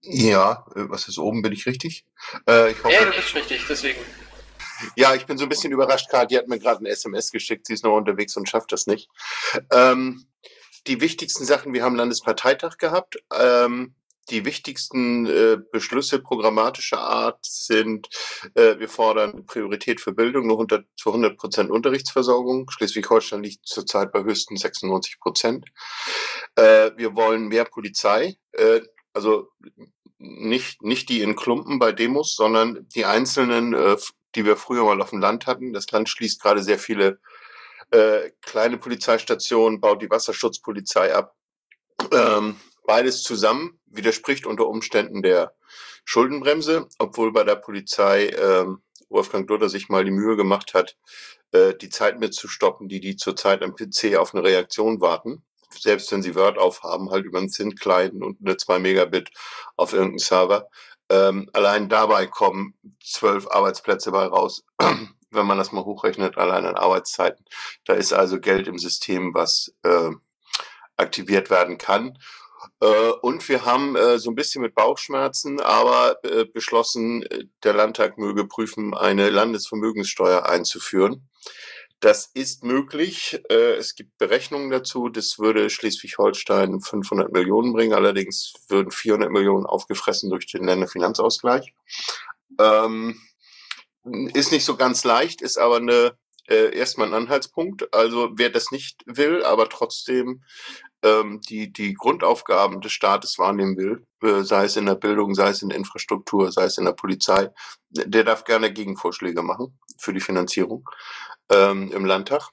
Ja, 0.00 0.66
äh, 0.74 0.90
was 0.90 1.06
ist 1.06 1.18
oben? 1.18 1.42
Bin 1.42 1.52
ich 1.52 1.64
richtig? 1.66 2.04
Äh, 2.48 2.72
ich 2.72 2.82
hoffe, 2.82 2.92
ja, 2.92 3.04
du 3.04 3.12
bist 3.12 3.36
richtig, 3.36 3.64
deswegen. 3.68 4.00
Ja, 4.96 5.14
ich 5.14 5.26
bin 5.26 5.38
so 5.38 5.44
ein 5.44 5.48
bisschen 5.48 5.72
überrascht, 5.72 6.08
Karl. 6.10 6.26
Die 6.26 6.38
hat 6.38 6.48
mir 6.48 6.58
gerade 6.58 6.82
ein 6.82 6.86
SMS 6.86 7.30
geschickt. 7.30 7.66
Sie 7.66 7.74
ist 7.74 7.84
noch 7.84 7.96
unterwegs 7.96 8.36
und 8.36 8.48
schafft 8.48 8.72
das 8.72 8.86
nicht. 8.86 9.08
Ähm, 9.72 10.26
die 10.86 11.00
wichtigsten 11.00 11.44
Sachen, 11.44 11.72
wir 11.72 11.82
haben 11.82 11.96
Landesparteitag 11.96 12.78
gehabt. 12.78 13.18
Ähm, 13.38 13.94
die 14.30 14.44
wichtigsten 14.44 15.26
äh, 15.26 15.56
Beschlüsse 15.72 16.18
programmatischer 16.18 17.00
Art 17.00 17.38
sind, 17.42 18.08
äh, 18.54 18.78
wir 18.78 18.88
fordern 18.88 19.46
Priorität 19.46 20.00
für 20.00 20.12
Bildung, 20.12 20.46
nur 20.46 20.56
100, 20.56 20.86
zu 20.96 21.10
100 21.10 21.38
Prozent 21.38 21.70
Unterrichtsversorgung. 21.70 22.70
Schleswig-Holstein 22.70 23.42
liegt 23.42 23.66
zurzeit 23.66 24.12
bei 24.12 24.22
höchstens 24.22 24.60
96 24.60 25.18
Prozent. 25.18 25.66
Äh, 26.56 26.90
wir 26.96 27.16
wollen 27.16 27.48
mehr 27.48 27.64
Polizei, 27.64 28.36
äh, 28.52 28.80
also 29.14 29.48
nicht, 30.18 30.82
nicht 30.82 31.08
die 31.08 31.22
in 31.22 31.36
Klumpen 31.36 31.78
bei 31.78 31.92
Demos, 31.92 32.34
sondern 32.34 32.86
die 32.94 33.04
einzelnen 33.04 33.72
äh, 33.72 33.96
die 34.38 34.44
wir 34.44 34.56
früher 34.56 34.84
mal 34.84 35.02
auf 35.02 35.10
dem 35.10 35.20
Land 35.20 35.46
hatten. 35.46 35.72
Das 35.72 35.90
Land 35.90 36.08
schließt 36.08 36.40
gerade 36.40 36.62
sehr 36.62 36.78
viele 36.78 37.18
äh, 37.90 38.30
kleine 38.40 38.78
Polizeistationen, 38.78 39.80
baut 39.80 40.00
die 40.00 40.10
Wasserschutzpolizei 40.10 41.12
ab. 41.12 41.34
Ähm, 42.12 42.54
beides 42.86 43.24
zusammen 43.24 43.80
widerspricht 43.86 44.46
unter 44.46 44.68
Umständen 44.68 45.22
der 45.22 45.54
Schuldenbremse, 46.04 46.88
obwohl 46.98 47.32
bei 47.32 47.42
der 47.42 47.56
Polizei 47.56 48.28
ähm, 48.28 48.82
Wolfgang 49.08 49.48
Dutter 49.48 49.68
sich 49.68 49.88
mal 49.88 50.04
die 50.04 50.12
Mühe 50.12 50.36
gemacht 50.36 50.72
hat, 50.72 50.96
äh, 51.50 51.74
die 51.74 51.88
Zeit 51.88 52.20
mitzustoppen, 52.20 52.88
die 52.88 53.00
die 53.00 53.16
zurzeit 53.16 53.62
am 53.62 53.74
PC 53.74 54.16
auf 54.16 54.34
eine 54.34 54.44
Reaktion 54.44 55.00
warten. 55.00 55.42
Selbst 55.70 56.12
wenn 56.12 56.22
sie 56.22 56.36
Word 56.36 56.58
aufhaben, 56.58 57.10
halt 57.10 57.24
über 57.24 57.38
einen 57.38 57.50
Zint 57.50 57.80
kleiden 57.80 58.22
und 58.22 58.38
eine 58.40 58.56
2 58.56 58.78
Megabit 58.78 59.30
auf 59.76 59.92
irgendeinen 59.92 60.18
Server. 60.18 60.68
Ähm, 61.10 61.48
allein 61.52 61.88
dabei 61.88 62.26
kommen 62.26 62.74
zwölf 63.02 63.46
Arbeitsplätze 63.48 64.10
bei 64.10 64.26
raus. 64.26 64.64
wenn 65.30 65.46
man 65.46 65.58
das 65.58 65.72
mal 65.72 65.84
hochrechnet, 65.84 66.38
allein 66.38 66.66
an 66.66 66.76
Arbeitszeiten. 66.76 67.44
Da 67.84 67.94
ist 67.94 68.12
also 68.12 68.40
Geld 68.40 68.66
im 68.66 68.78
System, 68.78 69.34
was 69.34 69.74
äh, 69.82 70.10
aktiviert 70.96 71.50
werden 71.50 71.78
kann. 71.78 72.18
Äh, 72.80 73.10
und 73.22 73.48
wir 73.48 73.64
haben 73.64 73.96
äh, 73.96 74.18
so 74.18 74.30
ein 74.30 74.34
bisschen 74.34 74.62
mit 74.62 74.74
Bauchschmerzen, 74.74 75.60
aber 75.60 76.22
äh, 76.24 76.44
beschlossen, 76.44 77.22
äh, 77.24 77.44
der 77.62 77.74
Landtag 77.74 78.18
möge 78.18 78.46
prüfen, 78.46 78.94
eine 78.94 79.30
Landesvermögenssteuer 79.30 80.46
einzuführen. 80.46 81.28
Das 82.00 82.30
ist 82.32 82.62
möglich. 82.62 83.40
Äh, 83.50 83.74
es 83.74 83.96
gibt 83.96 84.16
Berechnungen 84.18 84.70
dazu. 84.70 85.08
Das 85.08 85.38
würde 85.38 85.68
Schleswig-Holstein 85.68 86.80
500 86.80 87.32
Millionen 87.32 87.72
bringen. 87.72 87.92
Allerdings 87.92 88.54
würden 88.68 88.92
400 88.92 89.30
Millionen 89.30 89.66
aufgefressen 89.66 90.30
durch 90.30 90.46
den 90.46 90.64
Länderfinanzausgleich. 90.64 91.74
Ähm, 92.60 93.20
ist 94.34 94.52
nicht 94.52 94.64
so 94.64 94.76
ganz 94.76 95.04
leicht, 95.04 95.42
ist 95.42 95.58
aber 95.58 95.76
eine 95.76 96.16
äh, 96.48 96.74
erstmal 96.76 97.08
ein 97.08 97.14
Anhaltspunkt. 97.14 97.92
Also 97.92 98.30
wer 98.34 98.50
das 98.50 98.70
nicht 98.70 99.02
will, 99.06 99.44
aber 99.44 99.68
trotzdem 99.68 100.42
ähm, 101.02 101.40
die, 101.48 101.72
die 101.72 101.94
Grundaufgaben 101.94 102.80
des 102.80 102.92
Staates 102.92 103.38
wahrnehmen 103.38 103.76
will, 103.76 104.06
äh, 104.22 104.42
sei 104.42 104.64
es 104.64 104.76
in 104.76 104.86
der 104.86 104.94
Bildung, 104.94 105.34
sei 105.34 105.50
es 105.50 105.62
in 105.62 105.68
der 105.68 105.78
Infrastruktur, 105.78 106.50
sei 106.50 106.64
es 106.64 106.78
in 106.78 106.84
der 106.84 106.92
Polizei, 106.92 107.50
der 107.90 108.24
darf 108.24 108.44
gerne 108.44 108.72
Gegenvorschläge 108.72 109.42
machen 109.42 109.78
für 109.98 110.12
die 110.12 110.20
Finanzierung 110.20 110.88
ähm, 111.50 111.92
im 111.92 112.04
Landtag. 112.04 112.50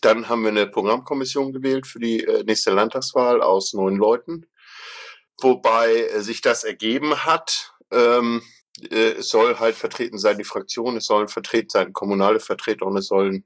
Dann 0.00 0.28
haben 0.28 0.42
wir 0.42 0.50
eine 0.50 0.66
Programmkommission 0.66 1.52
gewählt 1.52 1.86
für 1.86 2.00
die 2.00 2.24
äh, 2.24 2.44
nächste 2.44 2.72
Landtagswahl 2.72 3.42
aus 3.42 3.74
neun 3.74 3.96
Leuten, 3.96 4.46
wobei 5.40 5.94
äh, 5.94 6.20
sich 6.20 6.40
das 6.40 6.64
ergeben 6.64 7.24
hat. 7.24 7.72
Ähm, 7.90 8.42
äh, 8.90 9.12
es 9.18 9.28
soll 9.28 9.58
halt 9.58 9.76
vertreten 9.76 10.18
sein 10.18 10.38
die 10.38 10.44
Fraktion, 10.44 10.96
es 10.96 11.06
sollen 11.06 11.28
vertreten 11.28 11.70
sein 11.70 11.92
kommunale 11.92 12.40
Vertreter 12.40 12.86
und 12.86 12.96
es 12.96 13.06
sollen 13.06 13.44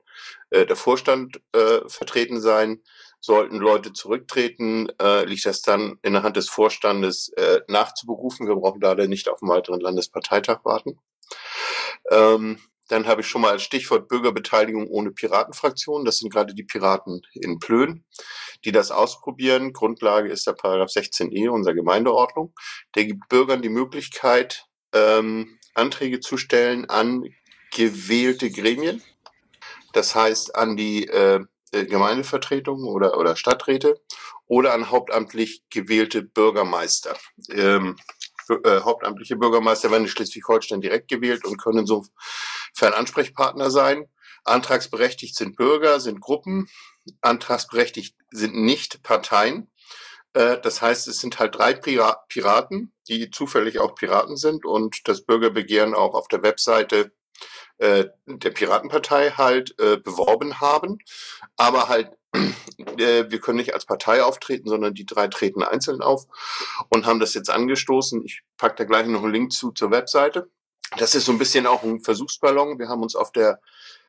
äh, 0.51 0.67
der 0.67 0.77
Vorstand 0.77 1.41
äh, 1.53 1.81
vertreten 1.87 2.41
sein. 2.41 2.83
Sollten 3.21 3.57
Leute 3.57 3.93
zurücktreten, 3.93 4.89
äh, 5.03 5.25
liegt 5.25 5.45
das 5.45 5.61
dann 5.63 5.99
in 6.03 6.13
der 6.13 6.23
Hand 6.23 6.37
des 6.37 6.49
Vorstandes 6.49 7.33
nachzuberufen. 7.67 8.47
Wir 8.47 8.55
brauchen 8.55 8.81
da 8.81 8.95
nicht 8.95 9.29
auf 9.29 9.43
einen 9.43 9.51
weiteren 9.51 9.81
Landesparteitag 9.81 10.65
warten. 10.65 11.01
Ähm, 12.13 12.61
dann 12.89 13.07
habe 13.07 13.21
ich 13.21 13.29
schon 13.29 13.43
mal 13.43 13.53
als 13.53 13.63
Stichwort 13.63 14.09
Bürgerbeteiligung 14.09 14.89
ohne 14.89 15.11
Piratenfraktion. 15.13 16.05
Das 16.05 16.19
sind 16.19 16.33
gerade 16.33 16.55
die 16.55 16.65
Piraten 16.65 17.23
in 17.35 17.59
Plön, 17.59 18.05
die 18.65 18.73
das 18.73 18.91
ausprobieren. 18.91 19.73
Grundlage 19.73 20.31
ist 20.31 20.47
der 20.47 20.55
Paragraph 20.55 20.91
16e 20.91 21.49
unserer 21.51 21.75
Gemeindeordnung. 21.75 22.55
Der 22.95 23.05
gibt 23.05 23.29
Bürgern 23.29 23.63
die 23.63 23.69
Möglichkeit, 23.69 24.67
ähm, 24.93 25.59
Anträge 25.75 26.21
zu 26.21 26.37
stellen 26.37 26.89
an 26.89 27.25
gewählte 27.73 28.51
Gremien. 28.51 29.03
Das 29.93 30.15
heißt 30.15 30.57
an 30.57 30.77
die 30.77 31.07
äh, 31.07 31.41
äh 31.73 31.85
Gemeindevertretungen 31.85 32.87
oder, 32.87 33.19
oder 33.19 33.37
Stadträte 33.37 34.01
oder 34.47 34.73
an 34.73 34.91
hauptamtlich 34.91 35.63
gewählte 35.71 36.23
Bürgermeister. 36.23 37.17
Ähm, 37.51 37.97
äh, 38.49 38.81
hauptamtliche 38.81 39.37
Bürgermeister 39.37 39.91
werden 39.91 40.05
in 40.05 40.09
Schleswig-Holstein 40.09 40.81
direkt 40.81 41.09
gewählt 41.09 41.45
und 41.45 41.59
können 41.59 41.81
insofern 41.81 42.95
Ansprechpartner 42.95 43.71
sein. 43.71 44.09
Antragsberechtigt 44.45 45.37
sind 45.37 45.57
Bürger, 45.57 46.01
sind 46.01 46.21
Gruppen. 46.21 46.69
Antragsberechtigt 47.21 48.17
sind 48.31 48.55
nicht 48.55 49.03
Parteien. 49.03 49.71
Äh, 50.33 50.59
das 50.61 50.83
heißt, 50.83 51.09
es 51.09 51.19
sind 51.19 51.39
halt 51.39 51.57
drei 51.57 51.75
Piraten, 51.75 52.93
die 53.09 53.31
zufällig 53.31 53.79
auch 53.79 53.95
Piraten 53.95 54.37
sind 54.37 54.65
und 54.65 55.09
das 55.09 55.25
Bürgerbegehren 55.25 55.95
auch 55.95 56.15
auf 56.15 56.29
der 56.29 56.43
Webseite 56.43 57.13
der 57.81 58.51
Piratenpartei 58.51 59.31
halt 59.31 59.79
äh, 59.79 59.97
beworben 59.97 60.61
haben. 60.61 60.99
Aber 61.57 61.89
halt, 61.89 62.11
äh, 62.99 63.31
wir 63.31 63.41
können 63.41 63.59
nicht 63.59 63.75
als 63.75 63.87
Partei 63.87 64.23
auftreten, 64.23 64.69
sondern 64.69 64.95
die 64.95 65.07
drei 65.07 65.29
treten 65.29 65.63
einzeln 65.63 66.03
auf 66.03 66.27
und 66.89 67.07
haben 67.07 67.21
das 67.21 67.35
jetzt 67.35 67.51
angestoßen. 67.51 68.25
Ich 68.25 68.43
packe 68.57 68.77
da 68.77 68.85
gleich 68.85 69.07
noch 69.07 69.23
einen 69.23 69.33
Link 69.33 69.53
zu 69.53 69.71
zur 69.71 69.91
Webseite. 69.91 70.51
Das 70.97 71.15
ist 71.15 71.27
so 71.27 71.33
ein 71.33 71.39
bisschen 71.39 71.67
auch 71.67 71.83
ein 71.83 72.01
Versuchsballon. 72.01 72.79
Wir 72.79 72.89
haben 72.89 73.03
uns 73.03 73.15
auf 73.15 73.31
der 73.31 73.61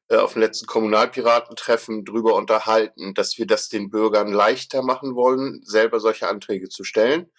äh, 0.10 0.18
auf 0.18 0.34
dem 0.34 0.42
letzten 0.42 0.66
Kommunalpiratentreffen 0.66 2.04
drüber 2.04 2.34
unterhalten, 2.36 3.14
dass 3.14 3.38
wir 3.38 3.46
das 3.46 3.70
den 3.70 3.90
Bürgern 3.92 4.32
leichter 4.32 4.82
machen 4.82 5.16
wollen, 5.16 5.62
selber 5.64 6.00
solche 6.00 6.28
Anträge 6.28 6.70
zu 6.70 6.84
stellen. 6.84 7.30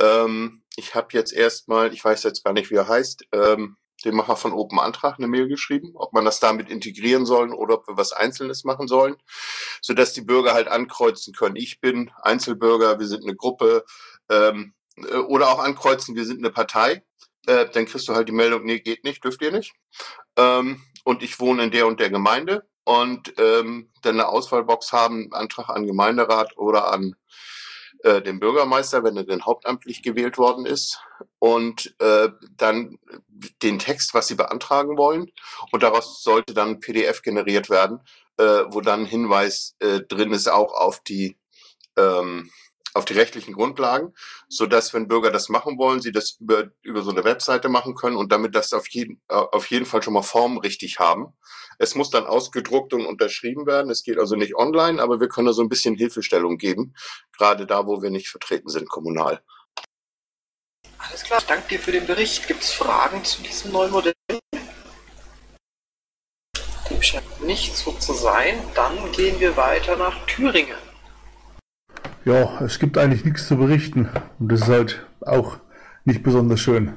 Ähm, 0.00 0.62
ich 0.76 0.94
habe 0.94 1.08
jetzt 1.12 1.32
erstmal, 1.32 1.92
ich 1.92 2.04
weiß 2.04 2.24
jetzt 2.24 2.44
gar 2.44 2.52
nicht, 2.52 2.70
wie 2.70 2.76
er 2.76 2.88
heißt, 2.88 3.26
ähm, 3.32 3.76
dem 4.04 4.16
Macher 4.16 4.36
von 4.36 4.52
Open 4.52 4.78
Antrag 4.78 5.18
eine 5.18 5.26
Mail 5.26 5.48
geschrieben, 5.48 5.92
ob 5.94 6.12
man 6.12 6.24
das 6.24 6.40
damit 6.40 6.68
integrieren 6.70 7.26
sollen 7.26 7.52
oder 7.52 7.74
ob 7.74 7.88
wir 7.88 7.96
was 7.96 8.12
Einzelnes 8.12 8.64
machen 8.64 8.88
sollen, 8.88 9.16
so 9.80 9.94
dass 9.94 10.12
die 10.12 10.22
Bürger 10.22 10.54
halt 10.54 10.68
ankreuzen 10.68 11.34
können. 11.34 11.56
Ich 11.56 11.80
bin 11.80 12.10
Einzelbürger, 12.22 12.98
wir 12.98 13.06
sind 13.06 13.24
eine 13.24 13.36
Gruppe 13.36 13.84
ähm, 14.30 14.74
äh, 14.96 15.16
oder 15.16 15.48
auch 15.48 15.58
ankreuzen, 15.58 16.16
wir 16.16 16.24
sind 16.24 16.38
eine 16.38 16.50
Partei. 16.50 17.02
Äh, 17.46 17.68
dann 17.70 17.86
kriegst 17.86 18.08
du 18.08 18.14
halt 18.14 18.28
die 18.28 18.32
Meldung, 18.32 18.64
nee, 18.64 18.80
geht 18.80 19.04
nicht, 19.04 19.24
dürft 19.24 19.42
ihr 19.42 19.52
nicht. 19.52 19.72
Ähm, 20.36 20.82
und 21.04 21.22
ich 21.22 21.40
wohne 21.40 21.64
in 21.64 21.70
der 21.70 21.86
und 21.86 22.00
der 22.00 22.10
Gemeinde 22.10 22.68
und 22.84 23.34
ähm, 23.38 23.90
dann 24.02 24.14
eine 24.14 24.28
Auswahlbox 24.28 24.92
haben, 24.92 25.32
Antrag 25.32 25.68
an 25.68 25.86
Gemeinderat 25.86 26.56
oder 26.56 26.92
an 26.92 27.14
äh, 28.02 28.22
den 28.22 28.40
Bürgermeister, 28.40 29.04
wenn 29.04 29.16
er 29.16 29.24
denn 29.24 29.44
hauptamtlich 29.44 30.02
gewählt 30.02 30.38
worden 30.38 30.66
ist, 30.66 31.00
und 31.38 31.94
äh, 32.00 32.28
dann 32.56 32.98
den 33.62 33.78
Text, 33.78 34.14
was 34.14 34.28
sie 34.28 34.34
beantragen 34.34 34.96
wollen. 34.96 35.30
Und 35.72 35.82
daraus 35.82 36.22
sollte 36.22 36.54
dann 36.54 36.68
ein 36.70 36.80
PDF 36.80 37.22
generiert 37.22 37.70
werden, 37.70 38.00
äh, 38.36 38.64
wo 38.68 38.80
dann 38.80 39.06
Hinweis 39.06 39.76
äh, 39.80 40.00
drin 40.00 40.32
ist 40.32 40.48
auch 40.48 40.72
auf 40.74 41.00
die 41.00 41.36
ähm, 41.96 42.50
auf 42.94 43.04
die 43.04 43.14
rechtlichen 43.14 43.54
Grundlagen, 43.54 44.14
so 44.48 44.66
dass 44.66 44.92
wenn 44.94 45.08
Bürger 45.08 45.30
das 45.30 45.48
machen 45.48 45.78
wollen, 45.78 46.00
sie 46.00 46.12
das 46.12 46.36
über, 46.40 46.70
über 46.82 47.02
so 47.02 47.10
eine 47.10 47.24
Webseite 47.24 47.68
machen 47.68 47.94
können 47.94 48.16
und 48.16 48.32
damit 48.32 48.54
das 48.54 48.72
auf 48.72 48.88
jeden, 48.88 49.20
äh, 49.28 49.34
auf 49.34 49.66
jeden 49.66 49.86
Fall 49.86 50.02
schon 50.02 50.14
mal 50.14 50.22
formrichtig 50.22 50.98
haben. 50.98 51.34
Es 51.78 51.94
muss 51.94 52.10
dann 52.10 52.26
ausgedruckt 52.26 52.92
und 52.92 53.06
unterschrieben 53.06 53.66
werden. 53.66 53.90
Es 53.90 54.02
geht 54.02 54.18
also 54.18 54.36
nicht 54.36 54.54
online, 54.56 55.02
aber 55.02 55.20
wir 55.20 55.28
können 55.28 55.46
da 55.46 55.52
so 55.52 55.62
ein 55.62 55.68
bisschen 55.68 55.94
Hilfestellung 55.94 56.58
geben, 56.58 56.94
gerade 57.36 57.66
da, 57.66 57.86
wo 57.86 58.02
wir 58.02 58.10
nicht 58.10 58.28
vertreten 58.28 58.68
sind 58.68 58.88
kommunal. 58.88 59.40
Alles 60.98 61.22
klar, 61.22 61.42
danke 61.46 61.68
dir 61.68 61.78
für 61.78 61.92
den 61.92 62.06
Bericht. 62.06 62.46
Gibt 62.46 62.62
es 62.62 62.72
Fragen 62.72 63.24
zu 63.24 63.42
diesem 63.42 63.72
neuen 63.72 63.90
Modell? 63.90 64.12
Dem 66.90 67.02
scheint 67.02 67.42
nicht 67.44 67.74
so 67.76 67.92
zu 67.92 68.12
sein. 68.12 68.62
Dann 68.74 69.10
gehen 69.12 69.40
wir 69.40 69.56
weiter 69.56 69.96
nach 69.96 70.26
Thüringen 70.26 70.89
ja, 72.30 72.60
es 72.60 72.78
gibt 72.78 72.96
eigentlich 72.96 73.24
nichts 73.24 73.48
zu 73.48 73.56
berichten. 73.56 74.08
Und 74.38 74.52
das 74.52 74.60
ist 74.60 74.68
halt 74.68 75.06
auch 75.20 75.56
nicht 76.04 76.22
besonders 76.22 76.60
schön. 76.60 76.96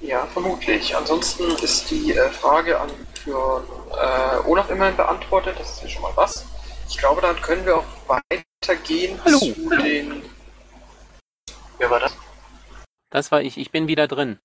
Ja, 0.00 0.26
vermutlich. 0.26 0.96
Ansonsten 0.96 1.44
ist 1.62 1.90
die 1.90 2.12
äh, 2.12 2.28
Frage 2.30 2.80
an 2.80 2.90
für 3.22 3.64
äh, 3.92 4.48
Olaf 4.48 4.70
immerhin 4.70 4.96
beantwortet. 4.96 5.56
Das 5.58 5.70
ist 5.70 5.82
ja 5.82 5.88
schon 5.88 6.02
mal 6.02 6.12
was. 6.14 6.44
Ich 6.88 6.98
glaube, 6.98 7.20
dann 7.20 7.40
können 7.40 7.64
wir 7.64 7.76
auch 7.78 7.84
weitergehen 8.06 9.18
Hallo. 9.24 9.38
zu 9.38 9.54
den. 9.82 10.22
Wer 11.78 11.90
war 11.90 12.00
das? 12.00 12.16
Das 13.10 13.30
war 13.30 13.42
ich. 13.42 13.58
Ich 13.58 13.70
bin 13.70 13.86
wieder 13.86 14.08
drin. 14.08 14.38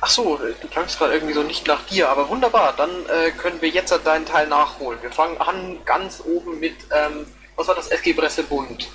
Ach 0.00 0.08
so, 0.08 0.36
du 0.36 0.68
klangst 0.68 0.98
gerade 0.98 1.14
irgendwie 1.14 1.34
so 1.34 1.42
nicht 1.42 1.66
nach 1.68 1.84
dir, 1.86 2.08
aber 2.08 2.28
wunderbar. 2.28 2.74
Dann 2.76 2.90
äh, 3.06 3.30
können 3.30 3.60
wir 3.62 3.68
jetzt 3.68 3.92
deinen 4.04 4.26
Teil 4.26 4.48
nachholen. 4.48 5.00
Wir 5.00 5.12
fangen 5.12 5.40
an 5.40 5.78
ganz 5.84 6.22
oben 6.24 6.58
mit 6.58 6.74
ähm, 6.90 7.26
was 7.56 7.68
war 7.68 7.74
das 7.74 7.88
SG 7.88 8.14
Pressebund? 8.14 8.88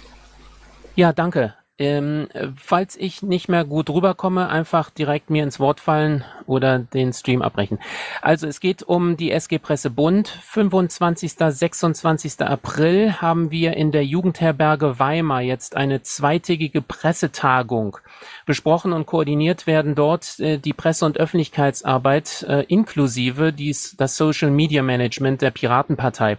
Ja, 0.95 1.13
danke. 1.13 1.56
Ähm, 1.79 2.27
falls 2.55 2.95
ich 2.95 3.21
nicht 3.21 3.49
mehr 3.49 3.63
gut 3.63 3.89
rüberkomme, 3.89 4.49
einfach 4.49 4.89
direkt 4.89 5.29
mir 5.29 5.43
ins 5.43 5.59
Wort 5.59 5.79
fallen 5.79 6.23
oder 6.47 6.79
den 6.79 7.13
Stream 7.13 7.43
abbrechen. 7.43 7.77
Also 8.21 8.47
es 8.47 8.59
geht 8.59 8.81
um 8.81 9.15
die 9.15 9.31
SG 9.31 9.59
Presse 9.59 9.91
Bund. 9.91 10.27
25. 10.27 11.33
26. 11.33 12.41
April 12.41 13.21
haben 13.21 13.51
wir 13.51 13.77
in 13.77 13.91
der 13.91 14.05
Jugendherberge 14.05 14.97
Weimar 14.97 15.41
jetzt 15.41 15.75
eine 15.75 16.01
zweitägige 16.01 16.81
Pressetagung 16.81 17.97
besprochen 18.45 18.93
und 18.93 19.05
koordiniert 19.05 19.67
werden 19.67 19.93
dort 19.93 20.39
äh, 20.39 20.57
die 20.57 20.73
Presse- 20.73 21.05
und 21.05 21.17
Öffentlichkeitsarbeit 21.19 22.43
äh, 22.47 22.63
inklusive 22.63 23.53
dies, 23.53 23.95
das 23.97 24.17
Social 24.17 24.49
Media 24.49 24.81
Management 24.81 25.41
der 25.41 25.51
Piratenpartei. 25.51 26.37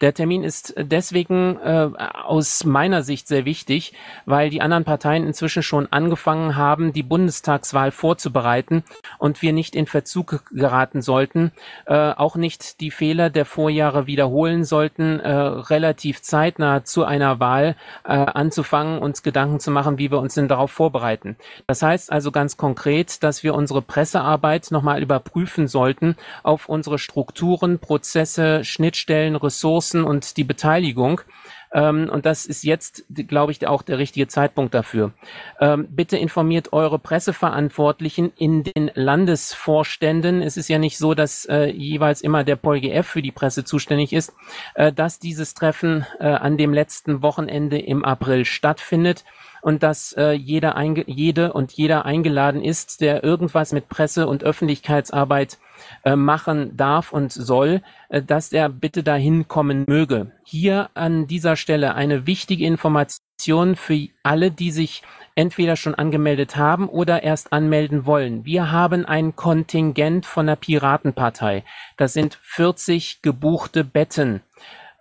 Der 0.00 0.14
Termin 0.14 0.42
ist 0.42 0.74
deswegen 0.76 1.58
äh, 1.62 1.90
aus 2.24 2.64
meiner 2.64 3.02
Sicht 3.02 3.28
sehr 3.28 3.44
wichtig, 3.44 3.92
weil 4.24 4.50
die 4.50 4.60
anderen 4.60 4.79
anderen 4.80 4.84
Parteien 4.84 5.26
inzwischen 5.26 5.62
schon 5.62 5.88
angefangen 5.92 6.56
haben, 6.56 6.92
die 6.92 7.02
Bundestagswahl 7.02 7.90
vorzubereiten 7.90 8.82
und 9.18 9.42
wir 9.42 9.52
nicht 9.52 9.76
in 9.76 9.86
Verzug 9.86 10.44
geraten 10.50 11.02
sollten, 11.02 11.52
äh, 11.86 12.12
auch 12.12 12.36
nicht 12.36 12.80
die 12.80 12.90
Fehler 12.90 13.30
der 13.30 13.44
Vorjahre 13.44 14.06
wiederholen 14.06 14.64
sollten, 14.64 15.20
äh, 15.20 15.30
relativ 15.30 16.22
zeitnah 16.22 16.84
zu 16.84 17.04
einer 17.04 17.40
Wahl 17.40 17.76
äh, 18.04 18.12
anzufangen, 18.12 18.98
uns 18.98 19.22
Gedanken 19.22 19.60
zu 19.60 19.70
machen, 19.70 19.98
wie 19.98 20.10
wir 20.10 20.18
uns 20.18 20.34
denn 20.34 20.48
darauf 20.48 20.70
vorbereiten. 20.70 21.36
Das 21.66 21.82
heißt 21.82 22.10
also 22.10 22.30
ganz 22.30 22.56
konkret, 22.56 23.22
dass 23.22 23.42
wir 23.42 23.54
unsere 23.54 23.82
Pressearbeit 23.82 24.70
nochmal 24.70 25.02
überprüfen 25.02 25.68
sollten 25.68 26.16
auf 26.42 26.68
unsere 26.68 26.98
Strukturen, 26.98 27.78
Prozesse, 27.78 28.64
Schnittstellen, 28.64 29.36
Ressourcen 29.36 30.04
und 30.04 30.36
die 30.36 30.44
Beteiligung. 30.44 31.20
Ähm, 31.72 32.10
und 32.10 32.26
das 32.26 32.46
ist 32.46 32.64
jetzt, 32.64 33.04
glaube 33.08 33.52
ich, 33.52 33.66
auch 33.66 33.82
der 33.82 33.98
richtige 33.98 34.28
Zeitpunkt 34.28 34.74
dafür. 34.74 35.12
Ähm, 35.60 35.86
bitte 35.90 36.16
informiert 36.16 36.72
eure 36.72 36.98
Presseverantwortlichen 36.98 38.32
in 38.36 38.64
den 38.64 38.90
Landesvorständen. 38.94 40.42
Es 40.42 40.56
ist 40.56 40.68
ja 40.68 40.78
nicht 40.78 40.98
so, 40.98 41.14
dass 41.14 41.44
äh, 41.46 41.66
jeweils 41.66 42.20
immer 42.20 42.44
der 42.44 42.56
PolGF 42.56 43.06
für 43.06 43.22
die 43.22 43.30
Presse 43.30 43.64
zuständig 43.64 44.12
ist, 44.12 44.32
äh, 44.74 44.92
dass 44.92 45.18
dieses 45.18 45.54
Treffen 45.54 46.06
äh, 46.18 46.26
an 46.26 46.56
dem 46.56 46.74
letzten 46.74 47.22
Wochenende 47.22 47.78
im 47.78 48.04
April 48.04 48.44
stattfindet 48.44 49.24
und 49.62 49.82
dass 49.82 50.12
äh, 50.14 50.32
jeder 50.32 50.80
jede 51.06 51.52
und 51.52 51.72
jeder 51.72 52.04
eingeladen 52.04 52.64
ist, 52.64 53.00
der 53.00 53.22
irgendwas 53.22 53.72
mit 53.72 53.88
Presse- 53.88 54.26
und 54.26 54.42
Öffentlichkeitsarbeit 54.42 55.58
äh, 56.04 56.16
machen 56.16 56.76
darf 56.76 57.12
und 57.12 57.32
soll, 57.32 57.82
äh, 58.08 58.22
dass 58.22 58.52
er 58.52 58.68
bitte 58.68 59.02
dahin 59.02 59.48
kommen 59.48 59.84
möge. 59.86 60.32
Hier 60.44 60.90
an 60.94 61.26
dieser 61.26 61.56
Stelle 61.56 61.94
eine 61.94 62.26
wichtige 62.26 62.64
Information 62.66 63.76
für 63.76 64.08
alle, 64.22 64.50
die 64.50 64.70
sich 64.70 65.02
entweder 65.34 65.76
schon 65.76 65.94
angemeldet 65.94 66.56
haben 66.56 66.88
oder 66.88 67.22
erst 67.22 67.52
anmelden 67.52 68.04
wollen. 68.04 68.44
Wir 68.44 68.70
haben 68.70 69.06
ein 69.06 69.36
Kontingent 69.36 70.26
von 70.26 70.46
der 70.46 70.56
Piratenpartei. 70.56 71.64
Das 71.96 72.12
sind 72.12 72.38
40 72.42 73.22
gebuchte 73.22 73.84
Betten. 73.84 74.42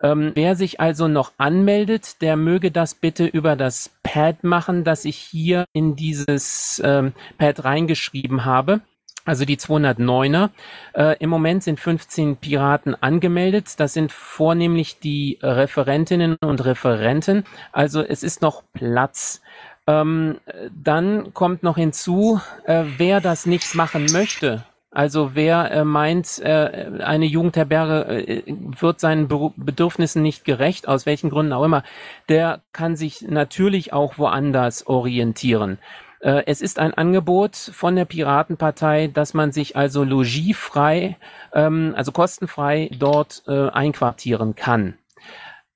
Ähm, 0.02 0.32
wer 0.36 0.56
sich 0.56 0.80
also 0.80 1.08
noch 1.10 1.34
anmeldet, 1.38 2.22
der 2.22 2.38
möge 2.38 2.72
das 2.72 2.96
bitte 2.96 3.26
über 3.26 3.56
das 3.56 3.92
Pad 4.02 4.44
machen, 4.44 4.86
das 4.86 5.04
ich 5.04 5.18
hier 5.18 5.66
in 5.74 5.98
dieses 5.98 6.82
ähm, 6.86 7.14
Pad 7.38 7.66
reingeschrieben 7.66 8.46
habe 8.46 8.82
also 9.30 9.46
die 9.46 9.58
209er. 9.58 10.50
Äh, 10.94 11.18
Im 11.20 11.30
Moment 11.30 11.62
sind 11.62 11.80
15 11.80 12.38
Piraten 12.38 12.96
angemeldet. 12.96 13.80
Das 13.80 13.94
sind 13.94 14.12
vornehmlich 14.12 14.98
die 15.00 15.38
Referentinnen 15.44 16.36
und 16.42 16.66
Referenten. 16.66 17.44
Also 17.72 18.02
es 18.02 18.24
ist 18.24 18.42
noch 18.42 18.64
Platz. 18.74 19.42
Ähm, 19.86 20.40
dann 20.74 21.32
kommt 21.36 21.62
noch 21.62 21.78
hinzu, 21.78 22.42
äh, 22.66 22.86
wer 22.98 23.22
das 23.22 23.46
nicht 23.46 23.76
machen 23.76 24.08
möchte. 24.12 24.64
Also 24.90 25.36
wer 25.36 25.70
äh, 25.70 25.84
meint, 25.84 26.40
äh, 26.40 26.90
eine 27.04 27.26
Jugendherberge 27.26 28.26
äh, 28.28 28.44
wird 28.80 29.00
seinen 29.00 29.28
Be 29.28 29.52
Bedürfnissen 29.56 30.24
nicht 30.24 30.44
gerecht, 30.44 30.88
aus 30.88 31.06
welchen 31.06 31.30
Gründen 31.30 31.54
auch 31.54 31.64
immer, 31.64 31.84
der 32.30 32.62
kann 32.74 32.96
sich 32.96 33.22
natürlich 33.22 33.94
auch 33.94 34.18
woanders 34.18 34.88
orientieren. 34.88 35.78
Äh, 36.20 36.44
es 36.46 36.62
ist 36.62 36.80
ein 36.80 36.94
Angebot 36.94 37.56
von 37.56 37.96
der 37.96 38.06
Piratenpartei, 38.06 39.08
dass 39.08 39.34
man 39.34 39.52
sich 39.52 39.76
also 39.76 40.04
logiefrei, 40.04 41.18
ähm, 41.54 41.94
also 41.96 42.12
kostenfrei 42.12 42.90
dort 42.98 43.44
äh, 43.48 43.70
einquartieren 43.70 44.56
kann. 44.56 44.96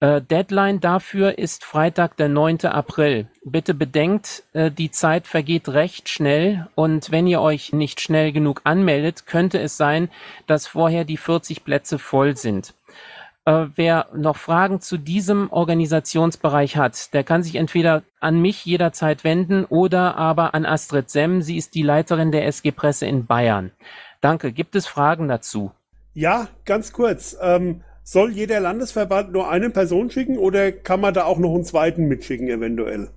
Äh, 0.04 0.22
Deadline 0.22 0.82
dafür 0.82 1.38
ist 1.38 1.64
Freitag, 1.64 2.18
der 2.18 2.28
9. 2.28 2.66
April. 2.66 3.30
Bitte 3.46 3.74
bedenkt, 3.74 4.44
äh, 4.52 4.70
die 4.70 4.92
Zeit 4.92 5.28
vergeht 5.28 5.70
recht 5.70 6.10
schnell 6.10 6.68
und 6.76 7.10
wenn 7.12 7.26
ihr 7.26 7.40
euch 7.40 7.72
nicht 7.72 8.02
schnell 8.02 8.34
genug 8.34 8.60
anmeldet, 8.66 9.26
könnte 9.28 9.60
es 9.60 9.78
sein, 9.78 10.10
dass 10.46 10.68
vorher 10.68 11.06
die 11.06 11.16
40 11.16 11.64
Plätze 11.64 12.00
voll 12.00 12.36
sind. 12.36 12.74
Äh, 13.46 13.66
wer 13.76 14.08
noch 14.16 14.38
Fragen 14.38 14.80
zu 14.80 14.98
diesem 14.98 15.52
Organisationsbereich 15.52 16.78
hat, 16.78 17.14
der 17.14 17.26
kann 17.26 17.44
sich 17.44 17.56
entweder 17.56 18.04
an 18.22 18.42
mich 18.42 18.64
jederzeit 18.64 19.26
wenden 19.26 19.66
oder 19.66 20.16
aber 20.16 20.54
an 20.54 20.66
Astrid 20.66 21.10
Semm. 21.10 21.42
Sie 21.42 21.58
ist 21.58 21.76
die 21.76 21.82
Leiterin 21.82 22.32
der 22.32 22.48
SG 22.48 22.72
Presse 22.72 23.06
in 23.06 23.26
Bayern. 23.26 23.72
Danke. 24.22 24.54
Gibt 24.54 24.76
es 24.76 24.88
Fragen 24.88 25.28
dazu? 25.28 25.72
Ja, 26.14 26.48
ganz 26.64 26.94
kurz. 26.94 27.36
Ähm, 27.42 27.82
soll 28.04 28.32
jeder 28.32 28.62
Landesverband 28.62 29.34
nur 29.34 29.50
eine 29.50 29.70
Person 29.70 30.10
schicken 30.10 30.38
oder 30.38 30.72
kann 30.72 31.02
man 31.02 31.14
da 31.14 31.26
auch 31.26 31.40
noch 31.40 31.54
einen 31.54 31.66
zweiten 31.66 32.06
mitschicken 32.06 32.48
eventuell? 32.48 33.10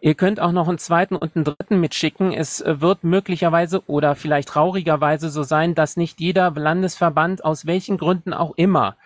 Ihr 0.00 0.14
könnt 0.14 0.40
auch 0.40 0.52
noch 0.52 0.68
einen 0.68 0.78
zweiten 0.78 1.16
und 1.16 1.36
einen 1.36 1.44
dritten 1.44 1.80
mitschicken. 1.80 2.32
Es 2.32 2.62
äh, 2.62 2.80
wird 2.80 3.04
möglicherweise 3.04 3.82
oder 3.86 4.14
vielleicht 4.14 4.48
traurigerweise 4.48 5.28
so 5.28 5.42
sein, 5.42 5.74
dass 5.74 5.98
nicht 5.98 6.20
jeder 6.20 6.50
Landesverband 6.50 7.44
aus 7.44 7.66
welchen 7.66 7.98
Gründen 7.98 8.32
auch 8.32 8.54
immer 8.56 8.96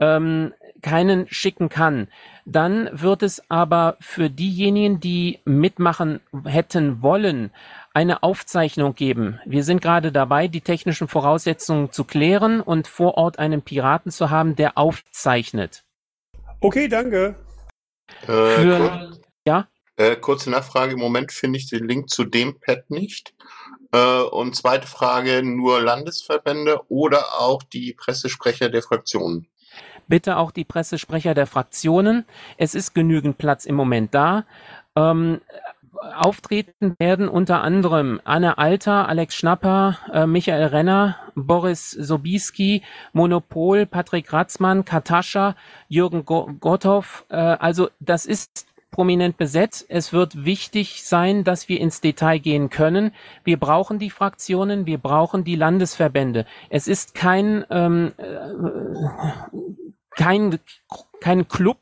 ähm, 0.00 0.52
keinen 0.82 1.28
schicken 1.28 1.68
kann. 1.68 2.08
Dann 2.44 2.88
wird 2.92 3.22
es 3.22 3.42
aber 3.50 3.96
für 4.00 4.30
diejenigen, 4.30 4.98
die 5.00 5.40
mitmachen 5.44 6.20
hätten 6.44 7.02
wollen, 7.02 7.50
eine 7.92 8.22
Aufzeichnung 8.22 8.94
geben. 8.94 9.40
Wir 9.44 9.64
sind 9.64 9.82
gerade 9.82 10.12
dabei, 10.12 10.48
die 10.48 10.60
technischen 10.60 11.08
Voraussetzungen 11.08 11.92
zu 11.92 12.04
klären 12.04 12.60
und 12.60 12.86
vor 12.86 13.14
Ort 13.14 13.38
einen 13.38 13.62
Piraten 13.62 14.10
zu 14.10 14.30
haben, 14.30 14.56
der 14.56 14.78
aufzeichnet. 14.78 15.84
Okay, 16.60 16.88
danke. 16.88 17.36
Äh, 18.22 18.26
Für, 18.26 18.78
kurz, 18.78 19.20
ja? 19.46 19.68
Äh, 19.96 20.16
kurze 20.16 20.50
Nachfrage. 20.50 20.92
Im 20.92 20.98
Moment 20.98 21.32
finde 21.32 21.58
ich 21.58 21.68
den 21.68 21.86
Link 21.86 22.10
zu 22.10 22.24
dem 22.24 22.58
Pad 22.60 22.90
nicht. 22.90 23.34
Äh, 23.92 24.22
und 24.22 24.54
zweite 24.54 24.86
Frage, 24.86 25.42
nur 25.42 25.80
Landesverbände 25.80 26.80
oder 26.88 27.40
auch 27.40 27.62
die 27.62 27.94
Pressesprecher 27.94 28.68
der 28.68 28.82
Fraktionen? 28.82 29.48
Bitte 30.10 30.36
auch 30.36 30.50
die 30.50 30.64
Pressesprecher 30.64 31.34
der 31.34 31.46
Fraktionen. 31.46 32.24
Es 32.58 32.74
ist 32.74 32.94
genügend 32.94 33.38
Platz 33.38 33.64
im 33.64 33.76
Moment 33.76 34.12
da. 34.12 34.44
Ähm, 34.96 35.40
auftreten 36.16 36.96
werden 36.98 37.28
unter 37.28 37.62
anderem 37.62 38.20
Anne 38.24 38.58
Alter, 38.58 39.08
Alex 39.08 39.36
Schnapper, 39.36 39.98
äh, 40.12 40.26
Michael 40.26 40.64
Renner, 40.64 41.16
Boris 41.36 41.90
Sobiski, 41.90 42.82
Monopol, 43.12 43.86
Patrick 43.86 44.32
Ratzmann, 44.32 44.84
Katascha, 44.84 45.54
Jürgen 45.88 46.24
Go 46.24 46.50
Gotthoff. 46.58 47.24
Äh, 47.28 47.36
also 47.36 47.88
das 48.00 48.26
ist 48.26 48.66
prominent 48.90 49.36
besetzt. 49.36 49.86
Es 49.88 50.12
wird 50.12 50.44
wichtig 50.44 51.04
sein, 51.04 51.44
dass 51.44 51.68
wir 51.68 51.80
ins 51.80 52.00
Detail 52.00 52.38
gehen 52.38 52.70
können. 52.70 53.12
Wir 53.44 53.58
brauchen 53.58 53.98
die 53.98 54.10
Fraktionen, 54.10 54.86
wir 54.86 54.98
brauchen 54.98 55.44
die 55.44 55.54
Landesverbände. 55.54 56.46
Es 56.68 56.88
ist 56.88 57.14
kein 57.14 57.64
ähm, 57.70 58.12
äh, 58.16 58.24
kein, 60.20 60.58
kein 61.22 61.48
Club, 61.48 61.78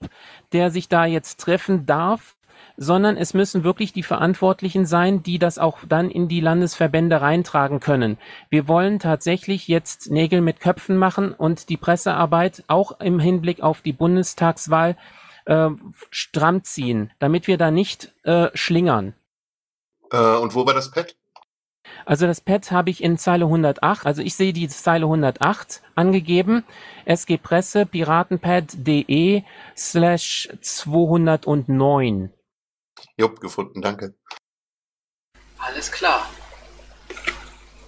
der 0.53 0.71
sich 0.71 0.89
da 0.89 1.07
jetzt 1.07 1.41
treffen 1.41 1.87
darf, 1.87 2.37
sondern 2.77 3.17
es 3.17 3.35
müssen 3.35 3.65
wirklich 3.65 3.93
die 3.93 4.05
Verantwortlichen 4.05 4.87
sein, 4.87 5.25
die 5.25 5.41
das 5.41 5.59
auch 5.59 5.79
dann 5.89 6.09
in 6.09 6.29
die 6.29 6.41
Landesverbände 6.41 7.21
reintragen 7.21 7.81
können. 7.81 8.17
Wir 8.49 8.69
wollen 8.69 9.01
tatsächlich 9.01 9.67
jetzt 9.67 10.13
Nägel 10.13 10.41
mit 10.41 10.61
Köpfen 10.61 10.97
machen 10.97 11.33
und 11.33 11.69
die 11.69 11.77
Pressearbeit 11.77 12.63
auch 12.69 13.01
im 13.01 13.19
Hinblick 13.19 13.61
auf 13.61 13.81
die 13.81 13.93
Bundestagswahl 13.93 14.97
äh, 15.47 15.71
stramm 16.11 16.63
ziehen, 16.63 17.11
damit 17.19 17.49
wir 17.49 17.59
da 17.59 17.73
nicht 17.73 18.13
äh, 18.23 18.51
schlingern. 18.55 19.15
Äh, 20.13 20.37
und 20.37 20.55
wo 20.55 20.65
war 20.65 20.75
das 20.75 20.93
Pad? 20.93 21.17
Also 22.05 22.27
das 22.27 22.41
Pad 22.41 22.71
habe 22.71 22.91
ich 22.91 23.03
in 23.03 23.19
Zeile 23.19 23.45
108, 23.45 24.07
also 24.07 24.23
ich 24.23 24.35
sehe 24.35 24.53
die 24.53 24.69
Zeile 24.69 25.07
108 25.07 25.83
angegeben, 25.95 26.65
SG 27.05 27.37
Presse 27.37 27.87
piratenpad.de 27.87 29.43
slash 29.77 30.49
209. 30.61 32.33
Jupp, 33.17 33.41
gefunden, 33.41 33.83
danke. 33.83 34.15
Alles 35.59 35.91
klar. 35.93 36.29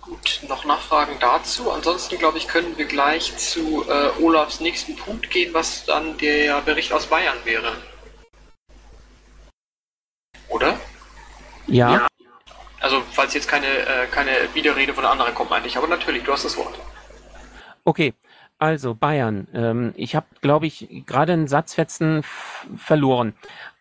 Gut, 0.01 0.41
noch 0.49 0.65
Nachfragen 0.65 1.17
dazu. 1.21 1.71
Ansonsten, 1.71 2.19
glaube 2.19 2.39
ich, 2.39 2.49
können 2.49 2.77
wir 2.77 2.87
gleich 2.87 3.37
zu 3.37 3.85
äh, 3.89 4.23
Olafs 4.23 4.61
nächsten 4.61 4.97
Punkt 4.97 5.31
gehen, 5.31 5.55
was 5.55 5.85
dann 5.85 6.19
der 6.19 6.61
Bericht 6.63 6.93
aus 6.93 7.07
Bayern 7.07 7.39
wäre. 7.45 7.77
Oder? 10.49 10.79
Ja. 11.69 11.93
ja. 11.93 12.10
Also, 12.81 13.03
falls 13.13 13.35
jetzt 13.35 13.49
keine, 13.49 13.67
äh, 13.67 14.07
keine 14.11 14.31
Widerrede 14.55 14.95
von 14.95 15.05
anderen 15.05 15.35
kommt, 15.35 15.53
eigentlich. 15.53 15.77
Aber 15.77 15.87
natürlich, 15.87 16.25
du 16.25 16.33
hast 16.33 16.45
das 16.45 16.57
Wort. 16.57 16.79
Okay, 17.85 18.15
also 18.59 18.95
Bayern. 18.95 19.49
Ähm, 19.55 19.93
ich 19.97 20.15
habe, 20.15 20.27
glaube 20.41 20.67
ich, 20.67 20.89
gerade 21.07 21.33
einen 21.33 21.49
Satzfetzen 21.49 22.23
verloren. 22.77 23.35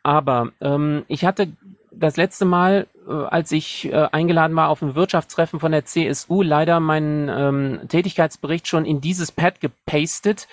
Aber 0.04 0.52
ähm, 0.62 1.04
ich 1.08 1.26
hatte 1.26 1.50
das 1.92 2.18
letzte 2.18 2.46
Mal, 2.46 2.88
äh, 3.08 3.12
als 3.12 3.52
ich 3.52 3.92
äh, 3.92 4.08
eingeladen 4.12 4.56
war 4.56 4.70
auf 4.70 4.82
ein 4.82 4.96
Wirtschaftstreffen 4.96 5.60
von 5.60 5.72
der 5.72 5.86
CSU, 5.86 6.42
leider 6.42 6.80
meinen 6.80 7.30
ähm, 7.30 7.88
Tätigkeitsbericht 7.88 8.68
schon 8.68 8.86
in 8.86 9.02
dieses 9.02 9.32
Pad 9.32 9.60
gepastet. 9.60 10.48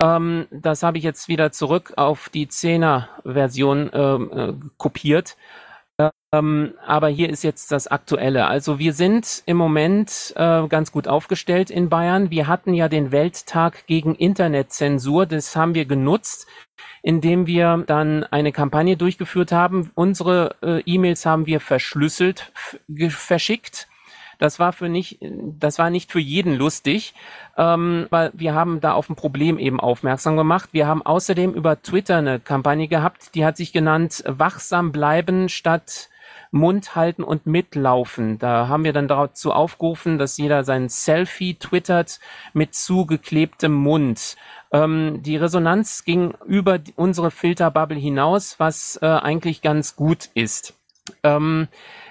Ähm, 0.00 0.46
das 0.50 0.82
habe 0.82 0.98
ich 0.98 1.04
jetzt 1.04 1.28
wieder 1.28 1.52
zurück 1.52 1.94
auf 1.96 2.28
die 2.28 2.46
10er-Version 2.46 3.90
ähm, 3.92 4.30
äh, 4.32 4.52
kopiert. 4.78 5.36
Äh, 6.36 6.38
Ähm, 6.38 6.74
aber 6.86 7.08
hier 7.08 7.30
ist 7.30 7.44
jetzt 7.44 7.72
das 7.72 7.86
Aktuelle. 7.86 8.46
Also 8.46 8.78
wir 8.78 8.92
sind 8.92 9.42
im 9.46 9.56
Moment 9.56 10.32
äh, 10.36 10.66
ganz 10.68 10.92
gut 10.92 11.08
aufgestellt 11.08 11.70
in 11.70 11.88
Bayern. 11.88 12.30
Wir 12.30 12.46
hatten 12.46 12.74
ja 12.74 12.88
den 12.88 13.12
Welttag 13.12 13.86
gegen 13.86 14.14
Internetzensur. 14.14 15.26
Das 15.26 15.56
haben 15.56 15.74
wir 15.74 15.84
genutzt, 15.84 16.46
indem 17.02 17.46
wir 17.46 17.84
dann 17.86 18.24
eine 18.24 18.52
Kampagne 18.52 18.96
durchgeführt 18.96 19.52
haben. 19.52 19.90
Unsere 19.94 20.56
äh, 20.62 20.80
E-Mails 20.86 21.26
haben 21.26 21.46
wir 21.46 21.60
verschlüsselt 21.60 22.52
verschickt. 23.08 23.88
Das 24.38 24.58
war 24.58 24.74
für 24.74 24.90
nicht, 24.90 25.18
das 25.22 25.78
war 25.78 25.88
nicht 25.88 26.12
für 26.12 26.20
jeden 26.20 26.56
lustig, 26.56 27.14
ähm, 27.56 28.06
weil 28.10 28.32
wir 28.34 28.54
haben 28.54 28.82
da 28.82 28.92
auf 28.92 29.08
ein 29.08 29.16
Problem 29.16 29.58
eben 29.58 29.80
aufmerksam 29.80 30.36
gemacht. 30.36 30.70
Wir 30.72 30.86
haben 30.86 31.00
außerdem 31.00 31.54
über 31.54 31.80
Twitter 31.80 32.18
eine 32.18 32.38
Kampagne 32.38 32.86
gehabt, 32.86 33.34
die 33.34 33.46
hat 33.46 33.56
sich 33.56 33.72
genannt 33.72 34.22
Wachsam 34.26 34.92
bleiben 34.92 35.48
statt 35.48 36.10
Mund 36.50 36.94
halten 36.94 37.22
und 37.22 37.46
mitlaufen. 37.46 38.38
Da 38.38 38.68
haben 38.68 38.84
wir 38.84 38.92
dann 38.92 39.08
dazu 39.08 39.52
aufgerufen, 39.52 40.18
dass 40.18 40.38
jeder 40.38 40.64
sein 40.64 40.88
Selfie 40.88 41.54
twittert 41.54 42.20
mit 42.52 42.74
zugeklebtem 42.74 43.72
Mund. 43.72 44.36
Ähm, 44.72 45.22
die 45.22 45.36
Resonanz 45.36 46.04
ging 46.04 46.34
über 46.46 46.78
unsere 46.96 47.30
Filterbubble 47.30 47.98
hinaus, 47.98 48.58
was 48.58 48.98
äh, 49.02 49.06
eigentlich 49.06 49.62
ganz 49.62 49.96
gut 49.96 50.30
ist. 50.34 50.74
Ähm, 51.22 51.68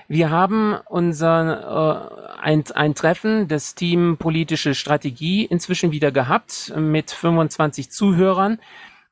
wir 0.07 0.29
haben 0.29 0.77
unser 0.85 2.37
äh, 2.37 2.39
ein, 2.41 2.63
ein 2.75 2.93
Treffen 2.93 3.47
des 3.47 3.73
Team 3.73 4.17
politische 4.17 4.75
Strategie 4.75 5.45
inzwischen 5.45 5.91
wieder 5.91 6.11
gehabt 6.11 6.73
mit 6.75 7.09
25 7.09 7.89
Zuhörern. 7.89 8.59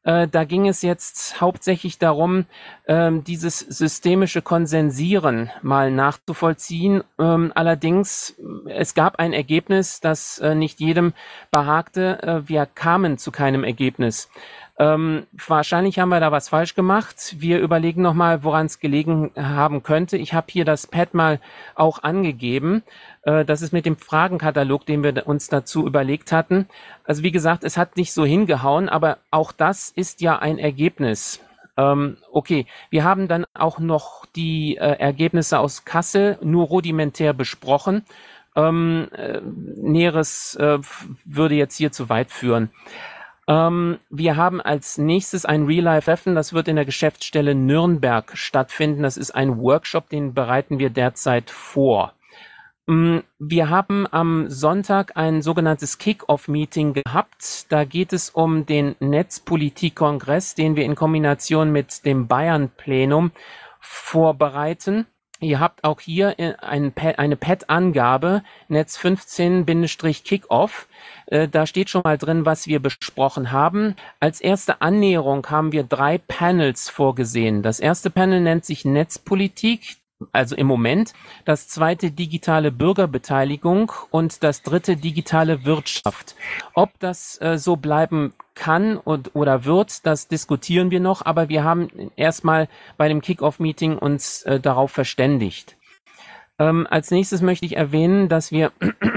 Äh, 0.03 0.27
da 0.27 0.43
ging 0.43 0.67
es 0.67 0.81
jetzt 0.81 1.39
hauptsächlich 1.39 1.97
darum, 1.97 2.45
ähm, 2.87 3.23
dieses 3.23 3.59
systemische 3.59 4.41
Konsensieren 4.41 5.49
mal 5.61 5.91
nachzuvollziehen. 5.91 7.03
Ähm, 7.19 7.51
allerdings, 7.55 8.35
es 8.67 8.93
gab 8.93 9.19
ein 9.19 9.33
Ergebnis, 9.33 10.01
das 10.01 10.39
äh, 10.39 10.55
nicht 10.55 10.79
jedem 10.79 11.13
behagte. 11.51 12.21
Äh, 12.21 12.49
wir 12.49 12.65
kamen 12.65 13.17
zu 13.17 13.31
keinem 13.31 13.63
Ergebnis. 13.63 14.29
Ähm, 14.79 15.27
wahrscheinlich 15.47 15.99
haben 15.99 16.09
wir 16.09 16.19
da 16.19 16.31
was 16.31 16.49
falsch 16.49 16.73
gemacht. 16.73 17.35
Wir 17.37 17.59
überlegen 17.59 18.01
nochmal, 18.01 18.43
woran 18.43 18.65
es 18.65 18.79
gelegen 18.79 19.31
haben 19.35 19.83
könnte. 19.83 20.17
Ich 20.17 20.33
habe 20.33 20.47
hier 20.49 20.65
das 20.65 20.87
Pad 20.87 21.13
mal 21.13 21.39
auch 21.75 22.01
angegeben. 22.01 22.81
Äh, 23.21 23.45
das 23.45 23.61
ist 23.61 23.71
mit 23.71 23.85
dem 23.85 23.97
Fragenkatalog, 23.97 24.85
den 24.85 25.03
wir 25.03 25.27
uns 25.27 25.47
dazu 25.47 25.85
überlegt 25.85 26.31
hatten. 26.31 26.67
Also 27.03 27.21
wie 27.21 27.31
gesagt, 27.31 27.63
es 27.63 27.77
hat 27.77 27.97
nicht 27.97 28.13
so 28.13 28.25
hingehauen, 28.25 28.89
aber 28.89 29.19
auch 29.29 29.51
das 29.51 29.89
ist 29.89 30.21
ja 30.21 30.39
ein 30.39 30.57
Ergebnis. 30.57 31.39
Ähm, 31.77 32.17
okay, 32.31 32.65
wir 32.89 33.03
haben 33.03 33.27
dann 33.27 33.45
auch 33.53 33.77
noch 33.77 34.25
die 34.35 34.77
äh, 34.77 34.97
Ergebnisse 34.99 35.59
aus 35.59 35.85
Kassel 35.85 36.37
nur 36.41 36.65
rudimentär 36.67 37.33
besprochen. 37.33 38.05
Ähm, 38.55 39.07
äh, 39.15 39.41
Näheres 39.41 40.55
äh, 40.55 40.79
würde 41.25 41.55
jetzt 41.55 41.77
hier 41.77 41.91
zu 41.91 42.09
weit 42.09 42.31
führen. 42.31 42.69
Ähm, 43.47 43.99
wir 44.09 44.35
haben 44.37 44.61
als 44.61 44.97
nächstes 44.97 45.45
ein 45.45 45.65
Real-Life-Treffen, 45.65 46.35
das 46.35 46.53
wird 46.53 46.67
in 46.67 46.75
der 46.75 46.85
Geschäftsstelle 46.85 47.55
Nürnberg 47.55 48.31
stattfinden. 48.35 49.03
Das 49.03 49.17
ist 49.17 49.31
ein 49.31 49.57
Workshop, 49.57 50.09
den 50.09 50.33
bereiten 50.33 50.79
wir 50.79 50.89
derzeit 50.89 51.49
vor. 51.49 52.13
Mm, 52.85 53.19
wir 53.39 53.69
haben 53.69 54.07
am 54.11 54.49
Sonntag 54.49 55.15
ein 55.15 55.41
sogenanntes 55.41 55.97
Kick-Off-Meeting 55.97 56.93
gehabt. 56.93 57.71
Da 57.71 57.85
geht 57.85 58.13
es 58.13 58.29
um 58.29 58.65
den 58.65 58.95
Netzpolitik-Kongress, 58.99 60.55
den 60.55 60.75
wir 60.75 60.83
in 60.85 60.95
Kombination 60.95 61.71
mit 61.71 62.05
dem 62.05 62.27
Bayern-Plenum 62.27 63.31
vorbereiten. 63.79 65.05
Ihr 65.39 65.59
habt 65.59 65.83
auch 65.83 65.99
hier 65.99 66.39
äh, 66.39 66.53
ein, 66.59 66.93
eine 66.95 67.35
Pad-Angabe, 67.35 68.43
Netz 68.69 68.97
15-Kickoff. 68.97 70.87
Äh, 71.27 71.47
da 71.47 71.65
steht 71.65 71.89
schon 71.89 72.03
mal 72.03 72.17
drin, 72.17 72.45
was 72.45 72.67
wir 72.67 72.79
besprochen 72.81 73.51
haben. 73.51 73.95
Als 74.19 74.39
erste 74.39 74.81
Annäherung 74.81 75.45
haben 75.49 75.71
wir 75.71 75.83
drei 75.83 76.17
Panels 76.17 76.89
vorgesehen. 76.89 77.61
Das 77.61 77.79
erste 77.79 78.09
Panel 78.09 78.39
nennt 78.41 78.65
sich 78.65 78.85
Netzpolitik 78.85 79.97
also 80.31 80.55
im 80.55 80.67
Moment, 80.67 81.13
das 81.45 81.67
zweite 81.67 82.11
digitale 82.11 82.71
Bürgerbeteiligung 82.71 83.91
und 84.11 84.43
das 84.43 84.61
dritte 84.61 84.95
digitale 84.95 85.65
Wirtschaft. 85.65 86.35
Ob 86.73 86.97
das 86.99 87.39
äh, 87.41 87.57
so 87.57 87.75
bleiben 87.75 88.33
kann 88.55 88.97
und 88.97 89.35
oder 89.35 89.65
wird, 89.65 90.05
das 90.05 90.27
diskutieren 90.27 90.91
wir 90.91 90.99
noch, 90.99 91.25
aber 91.25 91.49
wir 91.49 91.63
haben 91.63 91.89
erstmal 92.15 92.67
bei 92.97 93.07
dem 93.07 93.21
Kickoff-Meeting 93.21 93.97
uns 93.97 94.43
äh, 94.43 94.59
darauf 94.59 94.91
verständigt. 94.91 95.75
Ähm, 96.59 96.87
als 96.89 97.11
nächstes 97.11 97.41
möchte 97.41 97.65
ich 97.65 97.75
erwähnen, 97.75 98.29
dass 98.29 98.51
wir, 98.51 98.71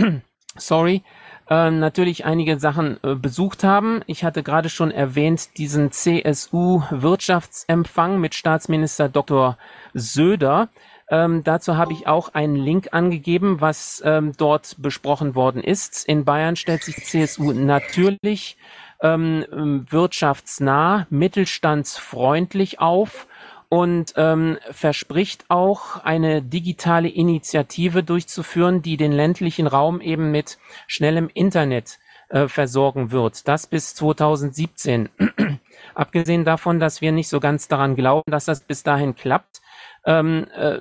sorry, 0.57 1.02
äh, 1.48 1.70
natürlich 1.70 2.24
einige 2.24 2.59
Sachen 2.59 2.98
äh, 3.04 3.14
besucht 3.14 3.62
haben. 3.62 4.00
Ich 4.07 4.24
hatte 4.24 4.42
gerade 4.42 4.68
schon 4.68 4.90
erwähnt 4.90 5.57
diesen 5.59 5.92
CSU-Wirtschaftsempfang 5.92 8.18
mit 8.18 8.34
Staatsminister 8.34 9.09
Dr. 9.09 9.57
Söder. 9.94 10.70
Ähm, 11.09 11.44
dazu 11.44 11.76
habe 11.76 11.92
ich 11.92 12.07
auch 12.07 12.34
einen 12.34 12.57
Link 12.57 12.88
angegeben, 12.92 13.61
was 13.61 14.02
ähm, 14.04 14.32
dort 14.36 14.76
besprochen 14.78 15.34
worden 15.34 15.62
ist. 15.62 16.07
In 16.09 16.24
Bayern 16.24 16.57
stellt 16.57 16.82
sich 16.82 17.04
CSU 17.04 17.52
natürlich 17.52 18.57
ähm, 19.00 19.44
wirtschaftsnah, 19.88 21.07
mittelstandsfreundlich 21.11 22.80
auf 22.80 23.26
und 23.68 24.14
ähm, 24.16 24.59
verspricht 24.70 25.44
auch 25.48 26.04
eine 26.04 26.42
digitale 26.42 27.09
Initiative 27.09 28.02
durchzuführen, 28.02 28.82
die 28.82 28.96
den 28.96 29.12
ländlichen 29.12 29.66
Raum 29.66 30.00
eben 30.00 30.30
mit 30.30 30.59
schnellem 30.86 31.28
Internet 31.32 31.98
äh, 32.28 32.48
versorgen 32.48 33.11
wird. 33.11 33.46
Das 33.48 33.66
bis 33.66 33.94
2017. 33.94 35.09
Abgesehen 35.94 36.44
davon, 36.44 36.80
dass 36.80 37.00
wir 37.00 37.12
nicht 37.12 37.28
so 37.28 37.40
ganz 37.40 37.68
daran 37.68 37.96
glauben, 37.96 38.30
dass 38.30 38.44
das 38.44 38.61
bis 38.61 38.82
dahin 38.82 39.14
klappt, 39.14 39.61
ähm, 40.07 40.46
äh, 40.54 40.78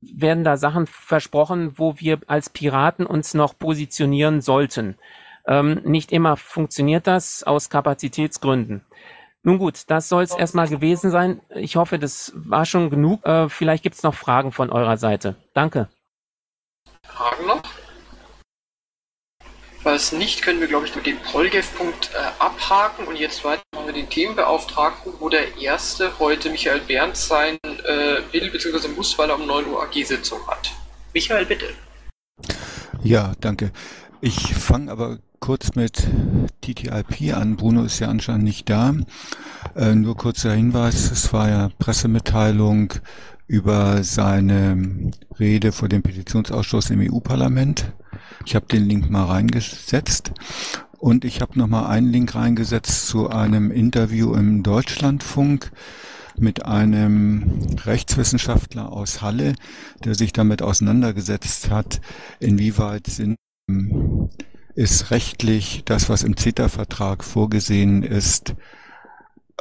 werden 0.00 0.42
da 0.42 0.56
Sachen 0.56 0.86
versprochen, 0.86 1.78
wo 1.78 1.94
wir 1.98 2.18
als 2.26 2.50
Piraten 2.50 3.06
uns 3.06 3.34
noch 3.34 3.56
positionieren 3.56 4.40
sollten. 4.40 4.96
Ähm, 5.46 5.80
nicht 5.84 6.12
immer 6.12 6.36
funktioniert 6.36 7.06
das 7.06 7.42
aus 7.44 7.70
Kapazitätsgründen. 7.70 8.84
Nun 9.44 9.58
gut, 9.58 9.84
das 9.88 10.08
soll 10.08 10.22
es 10.22 10.34
erstmal 10.34 10.68
gewesen 10.68 11.10
sein. 11.10 11.40
Ich 11.54 11.76
hoffe, 11.76 11.98
das 11.98 12.32
war 12.34 12.64
schon 12.64 12.90
genug. 12.90 13.24
Äh, 13.26 13.48
vielleicht 13.48 13.82
gibt 13.82 13.96
es 13.96 14.02
noch 14.02 14.14
Fragen 14.14 14.52
von 14.52 14.70
eurer 14.70 14.96
Seite. 14.96 15.34
Danke. 15.52 15.88
Fragen 17.04 17.46
noch? 17.46 17.61
Falls 19.82 20.12
nicht, 20.12 20.42
können 20.42 20.60
wir, 20.60 20.68
glaube 20.68 20.86
ich, 20.86 20.92
den 20.92 21.18
Polgev-Punkt 21.18 22.10
äh, 22.14 22.40
abhaken 22.40 23.08
und 23.08 23.16
jetzt 23.16 23.44
weiter 23.44 23.62
machen 23.74 23.86
wir 23.86 23.92
den 23.94 24.08
Themenbeauftragten, 24.08 25.14
wo 25.18 25.28
der 25.28 25.56
Erste 25.58 26.20
heute 26.20 26.50
Michael 26.50 26.80
Berndt 26.86 27.16
sein 27.16 27.58
äh, 27.64 28.18
will 28.32 28.48
bzw. 28.52 28.86
muss, 28.94 29.18
weil 29.18 29.30
er 29.30 29.34
um 29.34 29.46
9 29.46 29.66
Uhr 29.66 29.82
AG-Sitzung 29.82 30.46
hat. 30.46 30.70
Michael, 31.12 31.46
bitte. 31.46 31.66
Ja, 33.02 33.32
danke. 33.40 33.72
Ich 34.20 34.54
fange 34.54 34.92
aber 34.92 35.18
kurz 35.40 35.74
mit 35.74 36.06
TTIP 36.60 37.34
an. 37.34 37.56
Bruno 37.56 37.82
ist 37.82 37.98
ja 37.98 38.06
anscheinend 38.06 38.44
nicht 38.44 38.70
da. 38.70 38.94
Äh, 39.74 39.96
nur 39.96 40.16
kurzer 40.16 40.52
Hinweis, 40.52 41.10
es 41.10 41.32
war 41.32 41.48
ja 41.48 41.70
Pressemitteilung 41.80 42.92
über 43.46 44.02
seine 44.04 45.10
Rede 45.38 45.72
vor 45.72 45.88
dem 45.88 46.02
Petitionsausschuss 46.02 46.90
im 46.90 47.00
EU-Parlament. 47.00 47.92
Ich 48.46 48.54
habe 48.54 48.66
den 48.66 48.88
Link 48.88 49.10
mal 49.10 49.24
reingesetzt 49.24 50.32
und 50.98 51.24
ich 51.24 51.40
habe 51.40 51.58
noch 51.58 51.66
mal 51.66 51.86
einen 51.86 52.10
Link 52.10 52.34
reingesetzt 52.34 53.06
zu 53.06 53.28
einem 53.28 53.70
Interview 53.70 54.34
im 54.34 54.62
Deutschlandfunk 54.62 55.72
mit 56.38 56.64
einem 56.64 57.76
Rechtswissenschaftler 57.84 58.90
aus 58.90 59.20
Halle, 59.20 59.54
der 60.04 60.14
sich 60.14 60.32
damit 60.32 60.62
auseinandergesetzt 60.62 61.70
hat, 61.70 62.00
inwieweit 62.40 63.06
sind 63.06 63.36
ist 64.74 65.10
rechtlich 65.10 65.82
das, 65.84 66.08
was 66.08 66.22
im 66.22 66.36
CETA-Vertrag 66.36 67.24
vorgesehen 67.24 68.02
ist, 68.02 68.54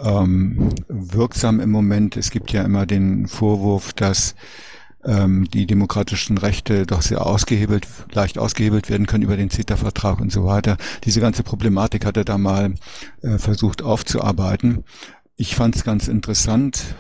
ähm, 0.04 0.70
wirksam 0.88 1.60
im 1.60 1.72
Moment. 1.72 2.18
Es 2.18 2.32
gibt 2.32 2.52
ja 2.52 2.64
immer 2.64 2.86
den 2.86 3.28
Vorwurf, 3.28 3.94
dass 3.94 4.36
ähm, 5.04 5.50
die 5.50 5.66
demokratischen 5.66 6.38
Rechte 6.38 6.86
doch 6.86 7.02
sehr 7.02 7.26
ausgehebelt, 7.26 7.88
leicht 8.12 8.38
ausgehebelt 8.38 8.90
werden 8.90 9.08
können 9.08 9.24
über 9.24 9.38
den 9.38 9.50
CETA-Vertrag 9.50 10.20
und 10.20 10.32
so 10.32 10.46
weiter. 10.46 10.78
Diese 11.04 11.22
ganze 11.22 11.44
Problematik 11.44 12.06
hat 12.06 12.18
er 12.18 12.26
da 12.26 12.38
mal 12.38 12.76
äh, 13.22 13.38
versucht 13.38 13.82
aufzuarbeiten. 13.82 14.84
Ich 15.38 15.56
fand 15.56 15.76
es 15.76 15.84
ganz 15.84 16.08
interessant. 16.08 16.96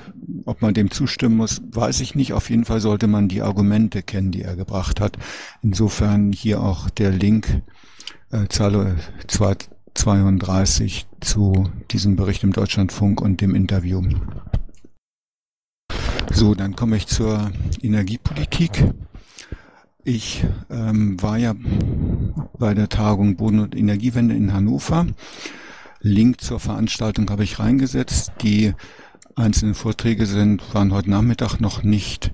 Ob 0.45 0.61
man 0.61 0.73
dem 0.73 0.91
zustimmen 0.91 1.37
muss, 1.37 1.61
weiß 1.71 1.99
ich 2.01 2.15
nicht. 2.15 2.33
Auf 2.33 2.49
jeden 2.49 2.65
Fall 2.65 2.79
sollte 2.79 3.07
man 3.07 3.27
die 3.27 3.41
Argumente 3.41 4.01
kennen, 4.01 4.31
die 4.31 4.41
er 4.41 4.55
gebracht 4.55 4.99
hat. 4.99 5.17
Insofern 5.61 6.31
hier 6.31 6.61
auch 6.61 6.89
der 6.89 7.11
Link 7.11 7.61
äh, 8.31 8.47
Zahl 8.47 8.95
32 9.93 11.07
zu 11.19 11.69
diesem 11.91 12.15
Bericht 12.15 12.43
im 12.43 12.53
Deutschlandfunk 12.53 13.21
und 13.21 13.41
dem 13.41 13.55
Interview. 13.55 14.01
So, 16.31 16.55
dann 16.55 16.75
komme 16.75 16.97
ich 16.97 17.07
zur 17.07 17.51
Energiepolitik. 17.81 18.93
Ich 20.03 20.43
ähm, 20.69 21.21
war 21.21 21.37
ja 21.37 21.53
bei 22.57 22.73
der 22.73 22.89
Tagung 22.89 23.35
Boden- 23.35 23.59
und 23.59 23.75
Energiewende 23.75 24.35
in 24.35 24.53
Hannover. 24.53 25.05
Link 25.99 26.41
zur 26.41 26.59
Veranstaltung 26.59 27.29
habe 27.29 27.43
ich 27.43 27.59
reingesetzt. 27.59 28.31
Die 28.41 28.73
einzelnen 29.35 29.75
Vorträge 29.75 30.25
sind, 30.25 30.73
waren 30.73 30.93
heute 30.93 31.11
Nachmittag 31.11 31.59
noch 31.59 31.83
nicht 31.83 32.33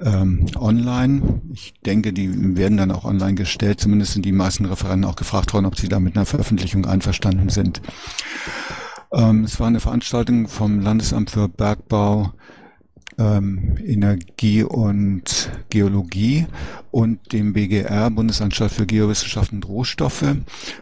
ähm, 0.00 0.46
online. 0.56 1.40
Ich 1.52 1.74
denke, 1.84 2.12
die 2.12 2.56
werden 2.56 2.76
dann 2.76 2.90
auch 2.90 3.04
online 3.04 3.34
gestellt. 3.34 3.80
Zumindest 3.80 4.12
sind 4.12 4.24
die 4.24 4.32
meisten 4.32 4.64
Referenten 4.64 5.04
auch 5.04 5.16
gefragt 5.16 5.54
worden, 5.54 5.66
ob 5.66 5.78
sie 5.78 5.88
da 5.88 6.00
mit 6.00 6.16
einer 6.16 6.26
Veröffentlichung 6.26 6.86
einverstanden 6.86 7.48
sind. 7.48 7.80
Ähm, 9.12 9.44
es 9.44 9.58
war 9.60 9.68
eine 9.68 9.80
Veranstaltung 9.80 10.48
vom 10.48 10.80
Landesamt 10.80 11.30
für 11.30 11.48
Bergbau, 11.48 12.32
ähm, 13.18 13.78
Energie 13.82 14.62
und 14.62 15.50
Geologie 15.70 16.46
und 16.90 17.32
dem 17.32 17.52
BGR, 17.52 18.10
Bundesanstalt 18.10 18.72
für 18.72 18.86
Geowissenschaften 18.86 19.58
und 19.58 19.68
Rohstoffe. 19.68 20.24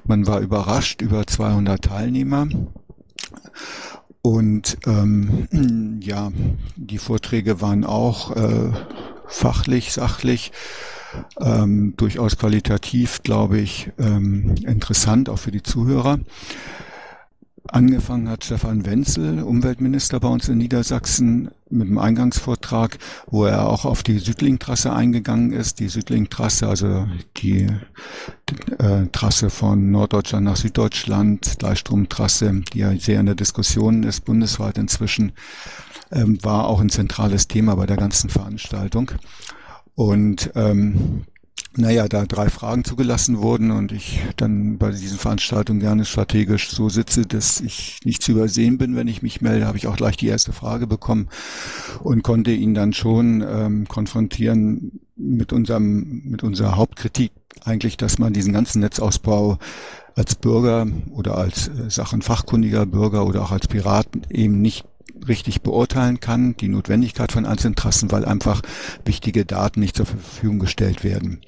Man 0.04 0.26
war 0.26 0.40
überrascht 0.40 1.02
über 1.02 1.26
200 1.26 1.82
Teilnehmer. 1.82 2.48
Und 4.26 4.78
ähm, 4.86 6.00
ja, 6.02 6.32
die 6.76 6.96
Vorträge 6.96 7.60
waren 7.60 7.84
auch 7.84 8.34
äh, 8.34 8.72
fachlich, 9.26 9.92
sachlich, 9.92 10.50
ähm, 11.38 11.92
durchaus 11.98 12.38
qualitativ, 12.38 13.22
glaube 13.22 13.58
ich, 13.58 13.90
ähm, 13.98 14.54
interessant, 14.66 15.28
auch 15.28 15.38
für 15.38 15.50
die 15.50 15.62
Zuhörer. 15.62 16.20
Angefangen 17.68 18.28
hat 18.28 18.44
Stefan 18.44 18.84
Wenzel, 18.84 19.42
Umweltminister 19.42 20.20
bei 20.20 20.28
uns 20.28 20.48
in 20.48 20.58
Niedersachsen, 20.58 21.50
mit 21.70 21.88
dem 21.88 21.96
Eingangsvortrag, 21.96 22.98
wo 23.26 23.46
er 23.46 23.66
auch 23.68 23.86
auf 23.86 24.02
die 24.02 24.18
Südlink-Trasse 24.18 24.92
eingegangen 24.92 25.52
ist. 25.52 25.80
Die 25.80 25.88
Südlink-Trasse, 25.88 26.68
also 26.68 27.08
die 27.38 27.68
äh, 28.78 29.06
Trasse 29.12 29.48
von 29.48 29.90
Norddeutschland 29.90 30.44
nach 30.44 30.56
Süddeutschland, 30.56 31.58
Gleichstromtrasse, 31.58 32.62
die 32.72 32.80
ja 32.80 32.94
sehr 32.96 33.20
in 33.20 33.26
der 33.26 33.34
Diskussion 33.34 34.02
ist, 34.02 34.26
bundesweit 34.26 34.76
inzwischen, 34.76 35.32
ähm, 36.12 36.38
war 36.44 36.66
auch 36.66 36.80
ein 36.80 36.90
zentrales 36.90 37.48
Thema 37.48 37.76
bei 37.76 37.86
der 37.86 37.96
ganzen 37.96 38.28
Veranstaltung. 38.28 39.10
Und 39.94 40.50
ähm, 40.54 41.24
naja, 41.76 42.08
da 42.08 42.24
drei 42.24 42.50
Fragen 42.50 42.84
zugelassen 42.84 43.38
wurden 43.38 43.70
und 43.70 43.92
ich 43.92 44.20
dann 44.36 44.78
bei 44.78 44.90
diesen 44.90 45.18
Veranstaltungen 45.18 45.80
gerne 45.80 46.04
strategisch 46.04 46.70
so 46.70 46.88
sitze, 46.88 47.22
dass 47.26 47.60
ich 47.60 48.00
nicht 48.04 48.22
zu 48.22 48.32
übersehen 48.32 48.78
bin, 48.78 48.96
wenn 48.96 49.08
ich 49.08 49.22
mich 49.22 49.40
melde, 49.40 49.66
habe 49.66 49.78
ich 49.78 49.86
auch 49.86 49.96
gleich 49.96 50.16
die 50.16 50.28
erste 50.28 50.52
Frage 50.52 50.86
bekommen 50.86 51.28
und 52.02 52.22
konnte 52.22 52.52
ihn 52.52 52.74
dann 52.74 52.92
schon 52.92 53.44
ähm, 53.46 53.88
konfrontieren 53.88 55.00
mit 55.16 55.52
unserem, 55.52 56.22
mit 56.24 56.42
unserer 56.42 56.76
Hauptkritik 56.76 57.32
eigentlich, 57.64 57.96
dass 57.96 58.18
man 58.18 58.32
diesen 58.32 58.52
ganzen 58.52 58.80
Netzausbau 58.80 59.58
als 60.14 60.36
Bürger 60.36 60.86
oder 61.10 61.36
als 61.36 61.68
äh, 61.68 61.90
sachenfachkundiger 61.90 62.86
Bürger 62.86 63.26
oder 63.26 63.42
auch 63.42 63.52
als 63.52 63.68
Pirat 63.68 64.06
eben 64.30 64.60
nicht 64.60 64.84
richtig 65.28 65.62
beurteilen 65.62 66.20
kann, 66.20 66.56
die 66.56 66.68
Notwendigkeit 66.68 67.32
von 67.32 67.46
einzelnen 67.46 67.76
Trassen, 67.76 68.10
weil 68.12 68.24
einfach 68.24 68.62
wichtige 69.04 69.44
Daten 69.44 69.80
nicht 69.80 69.96
zur 69.96 70.06
Verfügung 70.06 70.58
gestellt 70.58 71.04
werden. 71.04 71.40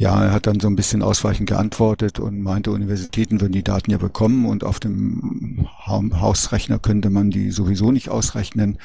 Ja, 0.00 0.22
er 0.24 0.32
hat 0.32 0.46
dann 0.46 0.60
so 0.60 0.68
ein 0.68 0.76
bisschen 0.76 1.02
ausweichend 1.02 1.48
geantwortet 1.48 2.20
und 2.20 2.40
meinte, 2.40 2.70
Universitäten 2.70 3.40
würden 3.40 3.52
die 3.52 3.64
Daten 3.64 3.90
ja 3.90 3.98
bekommen 3.98 4.46
und 4.46 4.62
auf 4.62 4.78
dem 4.78 5.66
Hausrechner 5.88 6.78
könnte 6.78 7.10
man 7.10 7.32
die 7.32 7.50
sowieso 7.50 7.90
nicht 7.90 8.08
ausrechnen. 8.08 8.78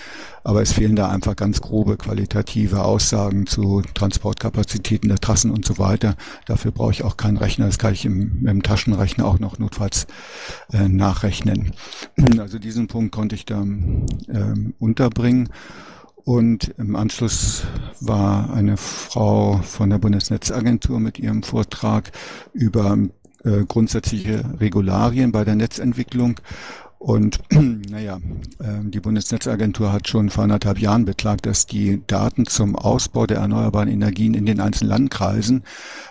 Aber 0.44 0.64
es 0.64 0.74
fehlen 0.74 0.96
da 0.96 1.10
einfach 1.10 1.36
ganz 1.36 1.62
grobe 1.62 1.98
qualitative 1.98 2.84
Aussagen 2.84 3.46
zu 3.46 3.84
Transportkapazitäten 3.94 5.08
der 5.08 5.20
Trassen 5.20 5.52
und 5.52 5.66
so 5.66 5.78
weiter. 5.78 6.16
Dafür 6.48 6.72
brauche 6.72 6.92
ich 6.92 7.04
auch 7.04 7.16
keinen 7.16 7.38
Rechner. 7.38 7.68
Das 7.68 7.78
kann 7.78 7.94
ich 7.94 8.06
im, 8.06 8.48
im 8.48 8.64
Taschenrechner 8.64 9.26
auch 9.26 9.38
noch 9.38 9.60
notfalls 9.60 10.08
äh, 10.72 10.90
nachrechnen. 10.90 11.74
Also 12.40 12.58
diesen 12.58 12.88
Punkt 12.88 13.12
konnte 13.12 13.36
ich 13.36 13.46
da 13.46 13.62
ähm, 13.62 14.74
unterbringen. 14.80 15.50
Und 16.26 16.74
im 16.78 16.96
Anschluss 16.96 17.64
war 18.00 18.54
eine 18.54 18.78
Frau 18.78 19.58
von 19.58 19.90
der 19.90 19.98
Bundesnetzagentur 19.98 21.00
mit 21.00 21.20
ihrem 21.20 21.44
Vortrag 21.44 22.12
über 22.54 22.98
äh, 23.44 23.66
grundsätzliche 23.68 24.44
Regularien 24.60 25.34
bei 25.34 25.44
der 25.44 25.56
Netzentwicklung. 25.56 26.40
Und 26.98 27.42
naja, 27.52 28.22
äh, 28.60 28.80
die 28.84 29.02
Bundesnetzagentur 29.02 29.92
hat 29.92 30.08
schon 30.08 30.30
vor 30.30 30.46
anderthalb 30.46 30.80
Jahren 30.80 31.04
beklagt, 31.04 31.46
dass 31.46 31.66
die 31.66 32.02
Daten 32.08 32.46
zum 32.46 32.78
Ausbau 32.78 33.28
der 33.28 33.40
erneuerbaren 33.40 33.90
Energien 33.90 34.34
in 34.34 34.46
den 34.46 34.62
einzelnen 34.62 34.92
Landkreisen 34.92 35.64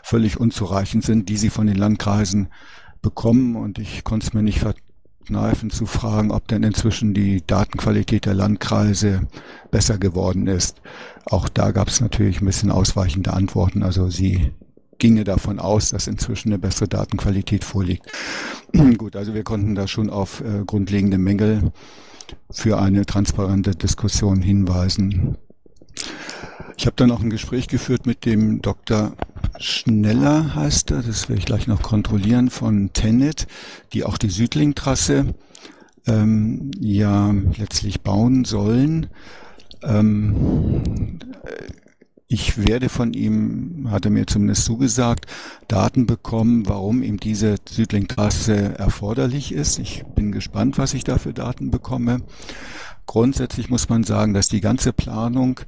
völlig 0.03 0.39
unzureichend 0.39 1.05
sind, 1.05 1.31
die 1.31 1.39
sie 1.39 1.49
von 1.49 1.67
den 1.67 1.77
Landkreisen 1.77 2.49
bekommen. 3.01 3.57
Und 3.57 3.79
ich 3.79 4.05
konnte 4.05 4.27
es 4.27 4.35
mir 4.35 4.43
nicht 4.43 4.61
Kneifen 5.25 5.71
zu 5.71 5.87
fragen, 5.87 6.31
ob 6.31 6.49
denn 6.49 6.63
inzwischen 6.63 7.15
die 7.15 7.43
Datenqualität 7.47 8.27
der 8.27 8.35
Landkreise 8.35 9.23
besser 9.71 9.99
geworden 9.99 10.47
ist. 10.47 10.81
Auch 11.25 11.49
da 11.49 11.71
gab 11.71 11.89
es 11.89 12.01
natürlich 12.01 12.41
ein 12.41 12.47
bisschen 12.47 12.71
ausweichende 12.71 13.33
Antworten. 13.33 13.83
Also 13.83 14.09
sie 14.09 14.53
ginge 14.99 15.25
davon 15.25 15.59
aus, 15.59 15.91
dass 15.91 16.07
inzwischen 16.07 16.51
eine 16.51 16.59
bessere 16.59 16.89
Datenqualität 16.89 17.65
vorliegt. 17.65 18.07
Gut, 18.99 19.17
also 19.17 19.35
wir 19.35 19.43
konnten 19.43 19.75
da 19.75 19.89
schon 19.89 20.11
auf 20.11 20.41
äh, 20.41 20.65
grundlegende 20.65 21.19
Mängel 21.19 21.73
für 22.51 22.79
eine 22.79 23.05
transparente 23.05 23.73
Diskussion 23.73 24.43
hinweisen. 24.43 25.37
Ich 26.83 26.87
habe 26.87 26.97
dann 26.97 27.13
auch 27.13 27.21
ein 27.21 27.31
Gespräch 27.31 27.69
geführt 27.69 28.07
mit 28.07 28.25
dem 28.25 28.61
Dr. 28.61 29.13
Schneller, 29.57 30.57
heißt 30.57 30.91
er, 30.91 31.03
das 31.03 31.29
werde 31.29 31.39
ich 31.39 31.47
gleich 31.47 31.69
noch 31.69 31.81
kontrollieren, 31.81 32.51
von 32.51 32.93
Tenet, 32.93 33.47
die 33.93 34.03
auch 34.03 34.19
die 34.19 34.31
Südlink-Trasse 34.31 35.33
ähm, 36.09 36.73
ja 36.81 37.33
letztlich 37.57 38.01
bauen 38.01 38.45
sollen. 38.45 39.07
Ähm, 39.85 41.21
ich 42.27 42.59
werde 42.67 42.89
von 42.89 43.13
ihm, 43.13 43.87
hat 43.89 44.07
er 44.07 44.11
mir 44.11 44.27
zumindest 44.27 44.65
zugesagt, 44.65 45.27
Daten 45.69 46.07
bekommen, 46.07 46.69
warum 46.69 47.05
ihm 47.05 47.21
diese 47.21 47.59
Südlink-Trasse 47.71 48.77
erforderlich 48.77 49.53
ist. 49.53 49.79
Ich 49.79 50.03
bin 50.17 50.33
gespannt, 50.33 50.79
was 50.79 50.95
ich 50.95 51.05
da 51.05 51.19
für 51.19 51.33
Daten 51.33 51.71
bekomme. 51.71 52.23
Grundsätzlich 53.07 53.71
muss 53.71 53.89
man 53.89 54.03
sagen, 54.03 54.35
dass 54.35 54.49
die 54.49 54.61
ganze 54.61 54.93
Planung 54.93 55.61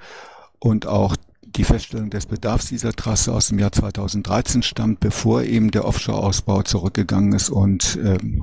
und 0.65 0.87
auch 0.87 1.15
die 1.43 1.65
Feststellung 1.65 2.09
des 2.09 2.25
Bedarfs 2.25 2.69
dieser 2.69 2.95
Trasse 2.95 3.33
aus 3.33 3.49
dem 3.49 3.59
Jahr 3.59 3.71
2013 3.71 4.63
stammt, 4.63 4.99
bevor 4.99 5.43
eben 5.43 5.71
der 5.71 5.85
Offshore-Ausbau 5.85 6.63
zurückgegangen 6.63 7.35
ist 7.35 7.51
und 7.51 7.99
ähm, 8.03 8.43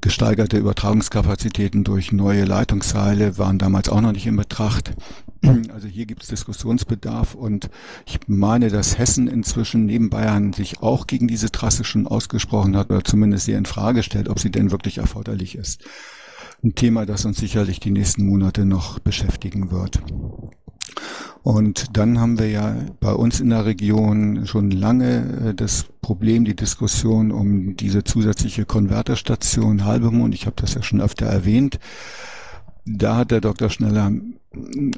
gesteigerte 0.00 0.56
Übertragungskapazitäten 0.56 1.82
durch 1.82 2.12
neue 2.12 2.44
Leitungsseile 2.44 3.38
waren 3.38 3.58
damals 3.58 3.88
auch 3.88 4.00
noch 4.00 4.12
nicht 4.12 4.26
in 4.26 4.36
Betracht. 4.36 4.94
Also 5.72 5.88
hier 5.88 6.04
gibt 6.04 6.22
es 6.22 6.28
Diskussionsbedarf 6.28 7.34
und 7.34 7.70
ich 8.04 8.20
meine, 8.26 8.68
dass 8.68 8.98
Hessen 8.98 9.26
inzwischen 9.26 9.86
neben 9.86 10.10
Bayern 10.10 10.52
sich 10.52 10.82
auch 10.82 11.06
gegen 11.06 11.28
diese 11.28 11.50
Trasse 11.50 11.82
schon 11.82 12.06
ausgesprochen 12.06 12.76
hat 12.76 12.90
oder 12.90 13.02
zumindest 13.02 13.46
sie 13.46 13.52
in 13.52 13.64
Frage 13.64 14.02
stellt, 14.02 14.28
ob 14.28 14.38
sie 14.38 14.50
denn 14.50 14.70
wirklich 14.70 14.98
erforderlich 14.98 15.54
ist. 15.54 15.82
Ein 16.62 16.74
Thema, 16.74 17.06
das 17.06 17.24
uns 17.24 17.38
sicherlich 17.38 17.80
die 17.80 17.90
nächsten 17.90 18.26
Monate 18.26 18.66
noch 18.66 18.98
beschäftigen 18.98 19.70
wird. 19.70 20.02
Und 21.42 21.96
dann 21.96 22.20
haben 22.20 22.38
wir 22.38 22.50
ja 22.50 22.76
bei 23.00 23.12
uns 23.12 23.40
in 23.40 23.50
der 23.50 23.64
Region 23.64 24.46
schon 24.46 24.70
lange 24.70 25.50
äh, 25.50 25.54
das 25.54 25.86
Problem, 26.02 26.44
die 26.44 26.56
Diskussion 26.56 27.32
um 27.32 27.76
diese 27.76 28.04
zusätzliche 28.04 28.66
Konverterstation 28.66 29.84
Halbemond. 29.84 30.34
Ich 30.34 30.46
habe 30.46 30.56
das 30.56 30.74
ja 30.74 30.82
schon 30.82 31.00
öfter 31.00 31.26
erwähnt. 31.26 31.78
Da 32.84 33.16
hat 33.16 33.30
der 33.30 33.40
Dr. 33.40 33.70
Schneller 33.70 34.12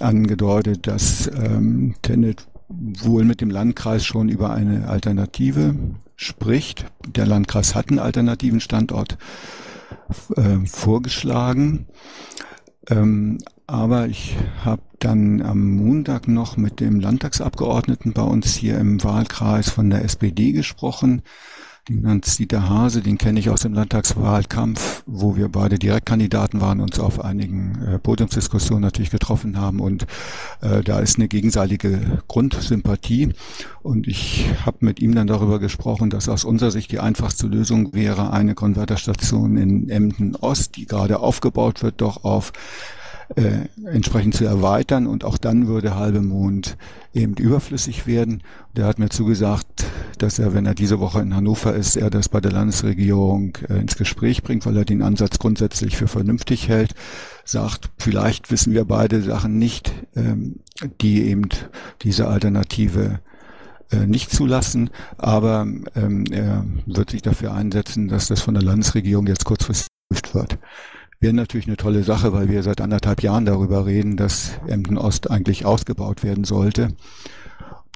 angedeutet, 0.01 0.87
dass 0.87 1.29
ähm, 1.29 1.95
Tenet 2.03 2.47
wohl 2.69 3.25
mit 3.25 3.41
dem 3.41 3.51
Landkreis 3.51 4.05
schon 4.05 4.29
über 4.29 4.53
eine 4.53 4.89
Alternative 4.89 5.75
spricht. 6.17 6.87
Der 7.07 7.27
Landkreis 7.27 7.75
hat 7.75 7.91
einen 7.91 7.99
alternativen 7.99 8.61
Standort 8.61 9.19
äh, 10.37 10.65
vorgeschlagen. 10.65 11.87
Ähm, 12.89 13.39
aber 13.67 14.07
ich 14.07 14.37
habe 14.65 14.83
dann 15.05 15.43
am 15.43 15.77
Montag 15.77 16.29
noch 16.29 16.57
mit 16.57 16.81
dem 16.81 17.01
Landtagsabgeordneten 17.01 18.13
bei 18.13 18.23
uns 18.23 18.55
hier 18.55 18.79
im 18.79 19.03
Wahlkreis 19.03 19.69
von 19.69 19.91
der 19.91 20.05
SPD 20.05 20.53
gesprochen. 20.53 21.23
Den 21.89 22.07
Hans-Dieter 22.07 22.69
Hase, 22.69 23.01
den 23.01 23.19
kenne 23.19 23.41
ich 23.41 23.51
aus 23.51 23.63
dem 23.63 23.75
Landtagswahlkampf, 23.75 25.03
wo 25.05 25.35
wir 25.35 25.49
beide 25.49 25.81
Direktkandidaten 25.81 26.61
waren, 26.61 26.79
uns 26.79 27.01
auf 27.01 27.25
einigen 27.25 27.83
äh, 27.83 27.99
Podiumsdiskussionen 27.99 28.83
natürlich 28.83 29.11
getroffen 29.11 29.59
haben. 29.59 29.81
Und 29.81 30.07
äh, 30.61 30.85
da 30.85 31.01
ist 31.01 31.17
eine 31.17 31.27
gegenseitige 31.27 32.23
Grundsympathie. 32.29 33.31
Und 33.83 34.07
ich 34.07 34.47
habe 34.65 34.77
mit 34.81 35.01
ihm 35.01 35.13
dann 35.17 35.27
darüber 35.27 35.59
gesprochen, 35.59 36.09
dass 36.09 36.29
aus 36.29 36.45
unserer 36.45 36.71
Sicht 36.71 36.93
die 36.93 37.01
einfachste 37.01 37.49
Lösung 37.49 37.93
wäre, 37.95 38.33
eine 38.33 38.55
Konverterstation 38.55 39.57
in 39.57 39.89
Emden 39.89 40.37
Ost, 40.37 40.77
die 40.77 40.87
gerade 40.87 41.19
aufgebaut 41.19 41.83
wird, 41.83 42.01
doch 42.01 42.23
auf 42.23 42.53
äh, 43.37 43.69
entsprechend 43.87 44.35
zu 44.35 44.45
erweitern 44.45 45.07
und 45.07 45.25
auch 45.25 45.39
dann 45.39 45.67
würde 45.67 45.97
halbe 45.97 46.23
Mond 46.23 46.77
eben 47.15 47.35
überflüssig 47.35 48.07
werden. 48.07 48.43
Der 48.77 48.87
hat 48.87 48.99
mir 48.99 49.09
zugesagt, 49.09 49.85
dass 50.19 50.39
er, 50.39 50.55
wenn 50.55 50.67
er 50.67 50.75
diese 50.75 51.01
Woche 51.01 51.21
in 51.21 51.35
Hannover 51.35 51.75
ist, 51.75 51.97
er 51.97 52.11
das 52.11 52.29
bei 52.29 52.41
der 52.41 52.53
Landesregierung 52.53 53.59
äh, 53.69 53.75
ins 53.79 53.97
Gespräch 53.97 54.43
bringt, 54.43 54.67
weil 54.67 54.77
er 54.77 54.85
den 54.85 55.03
Ansatz 55.03 55.39
grundsätzlich 55.39 55.97
für 55.97 56.09
vernünftig 56.09 56.69
hält. 56.69 56.95
Sagt, 57.45 57.91
vielleicht 57.99 58.51
wissen 58.51 58.73
wir 58.73 58.85
beide 58.85 59.23
Sachen 59.23 59.59
nicht, 59.59 59.93
ähm, 60.15 60.61
die 61.01 61.25
eben 61.25 61.49
diese 62.03 62.29
Alternative 62.29 63.21
äh, 63.91 64.07
nicht 64.07 64.31
zulassen, 64.31 64.91
aber 65.19 65.67
ähm, 65.97 66.25
er 66.31 66.65
wird 66.87 67.11
sich 67.11 67.23
dafür 67.23 67.53
einsetzen, 67.53 68.09
dass 68.09 68.29
das 68.29 68.41
von 68.41 68.55
der 68.55 68.63
Landesregierung 68.63 69.27
jetzt 69.27 69.45
kurzfristig 69.45 69.89
geprüft 70.09 70.35
wird 70.35 70.59
wäre 71.23 71.33
natürlich 71.33 71.69
eine 71.69 71.77
tolle 71.77 72.03
Sache, 72.03 72.33
weil 72.33 72.49
wir 72.49 72.63
seit 72.63 72.81
anderthalb 72.81 73.23
Jahren 73.23 73.47
darüber 73.47 73.87
reden, 73.87 74.17
dass 74.17 74.53
Emden 74.67 74.99
Ost 74.99 75.31
eigentlich 75.31 75.65
ausgebaut 75.65 76.25
werden 76.25 76.45
sollte. 76.45 76.89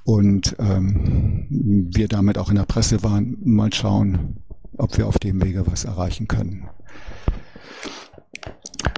Und 0.04 0.54
ähm, 0.60 1.46
wir 1.50 2.06
damit 2.06 2.38
auch 2.38 2.50
in 2.50 2.56
der 2.56 2.64
Presse 2.64 3.02
waren, 3.02 3.36
mal 3.44 3.72
schauen, 3.74 4.36
ob 4.78 4.96
wir 4.96 5.08
auf 5.08 5.18
dem 5.18 5.42
Wege 5.42 5.66
was 5.66 5.84
erreichen 5.84 6.28
können. 6.28 6.68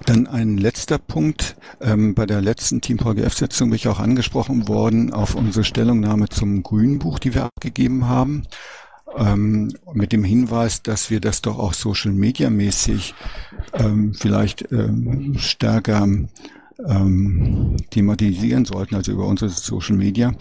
Dann 0.05 0.27
ein 0.27 0.59
letzter 0.59 0.99
Punkt. 0.99 1.57
Ähm, 1.81 2.15
bei 2.15 2.27
der 2.27 2.43
letzten 2.43 2.83
Team 2.83 2.99
VGF-Sitzung 2.99 3.71
bin 3.71 3.77
ich 3.77 3.89
auch 3.89 3.99
angesprochen 3.99 4.69
worden 4.69 5.15
auf 5.15 5.35
unsere 5.35 5.65
Stellungnahme 5.65 6.29
zum 6.29 6.63
Grünbuch, 6.63 7.19
die 7.19 7.35
wir 7.35 7.45
abgegeben 7.45 8.09
haben 8.09 8.43
ähm, 9.17 9.73
mit 9.93 10.13
dem 10.13 10.25
Hinweis, 10.25 10.83
dass 10.83 11.11
wir 11.11 11.21
das 11.21 11.43
doch 11.43 11.59
auch 11.59 11.75
Social 11.75 12.13
Media 12.13 12.51
mäßig 12.51 13.15
ähm, 13.75 14.15
vielleicht 14.15 14.71
ähm, 14.73 15.35
stärker 15.39 16.07
ähm, 16.87 17.77
thematisieren 17.91 18.65
sollten, 18.65 18.95
also 18.95 19.13
über 19.13 19.27
unsere 19.27 19.51
Social 19.51 19.97
Media. 19.97 20.35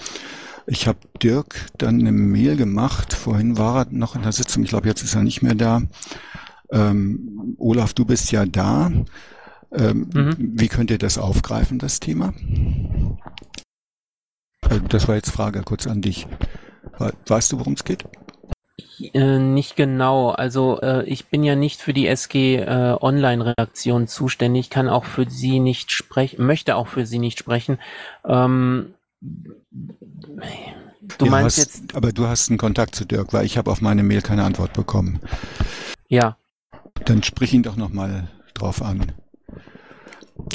Ich 0.68 0.88
habe 0.88 1.00
Dirk 1.24 1.68
dann 1.78 2.00
eine 2.00 2.12
Mail 2.12 2.58
gemacht. 2.58 3.14
Vorhin 3.14 3.58
war 3.58 3.86
er 3.86 3.88
noch 3.92 4.16
in 4.16 4.24
der 4.24 4.34
Sitzung. 4.34 4.64
Ich 4.64 4.70
glaube, 4.70 4.88
jetzt 4.88 5.02
ist 5.02 5.16
er 5.16 5.24
nicht 5.24 5.42
mehr 5.42 5.56
da. 5.56 5.82
Ähm, 6.70 7.56
Olaf, 7.58 7.94
du 7.94 8.04
bist 8.04 8.32
ja 8.32 8.46
da. 8.46 8.92
Ähm, 9.72 10.10
mhm. 10.14 10.36
Wie 10.38 10.68
könnt 10.68 10.92
ihr 10.92 10.98
das 10.98 11.18
aufgreifen, 11.18 11.80
das 11.80 12.02
Thema? 12.02 12.34
Äh, 14.70 14.82
das 14.90 15.08
war 15.08 15.16
jetzt 15.16 15.32
Frage 15.32 15.64
kurz 15.64 15.88
an 15.88 16.02
dich. 16.02 16.28
Weißt 17.28 17.52
du, 17.52 17.60
worum 17.60 17.74
es 17.74 17.84
geht? 17.84 18.04
Äh, 19.00 19.40
nicht 19.40 19.76
genau. 19.76 20.30
Also 20.30 20.82
äh, 20.82 21.04
ich 21.06 21.28
bin 21.28 21.44
ja 21.44 21.56
nicht 21.56 21.82
für 21.82 21.94
die 21.94 22.08
SG 22.08 22.58
äh, 22.58 22.98
Online-Redaktion 23.00 24.08
zuständig, 24.08 24.70
kann 24.70 24.90
auch 24.90 25.06
für 25.06 25.30
sie 25.30 25.60
nicht 25.60 25.92
sprechen, 25.92 26.46
möchte 26.46 26.76
auch 26.76 26.88
für 26.88 27.06
sie 27.06 27.20
nicht 27.20 27.40
sprechen. 27.40 27.80
Ähm, 28.26 28.94
du 29.22 31.26
ja, 31.26 31.32
meinst 31.32 31.58
hast, 31.58 31.80
jetzt. 31.80 31.96
Aber 31.96 32.12
du 32.12 32.28
hast 32.28 32.50
einen 32.50 32.58
Kontakt 32.58 32.96
zu 32.96 33.06
Dirk, 33.06 33.34
weil 33.34 33.46
ich 33.46 33.58
habe 33.58 33.72
auf 33.72 33.82
meine 33.82 34.04
Mail 34.04 34.22
keine 34.22 34.44
Antwort 34.44 34.74
bekommen. 34.74 35.20
Ja. 36.08 36.38
Dann 37.06 37.24
sprich 37.24 37.54
ihn 37.54 37.64
doch 37.64 37.76
nochmal 37.76 38.28
drauf 38.54 38.82
an. 38.82 39.12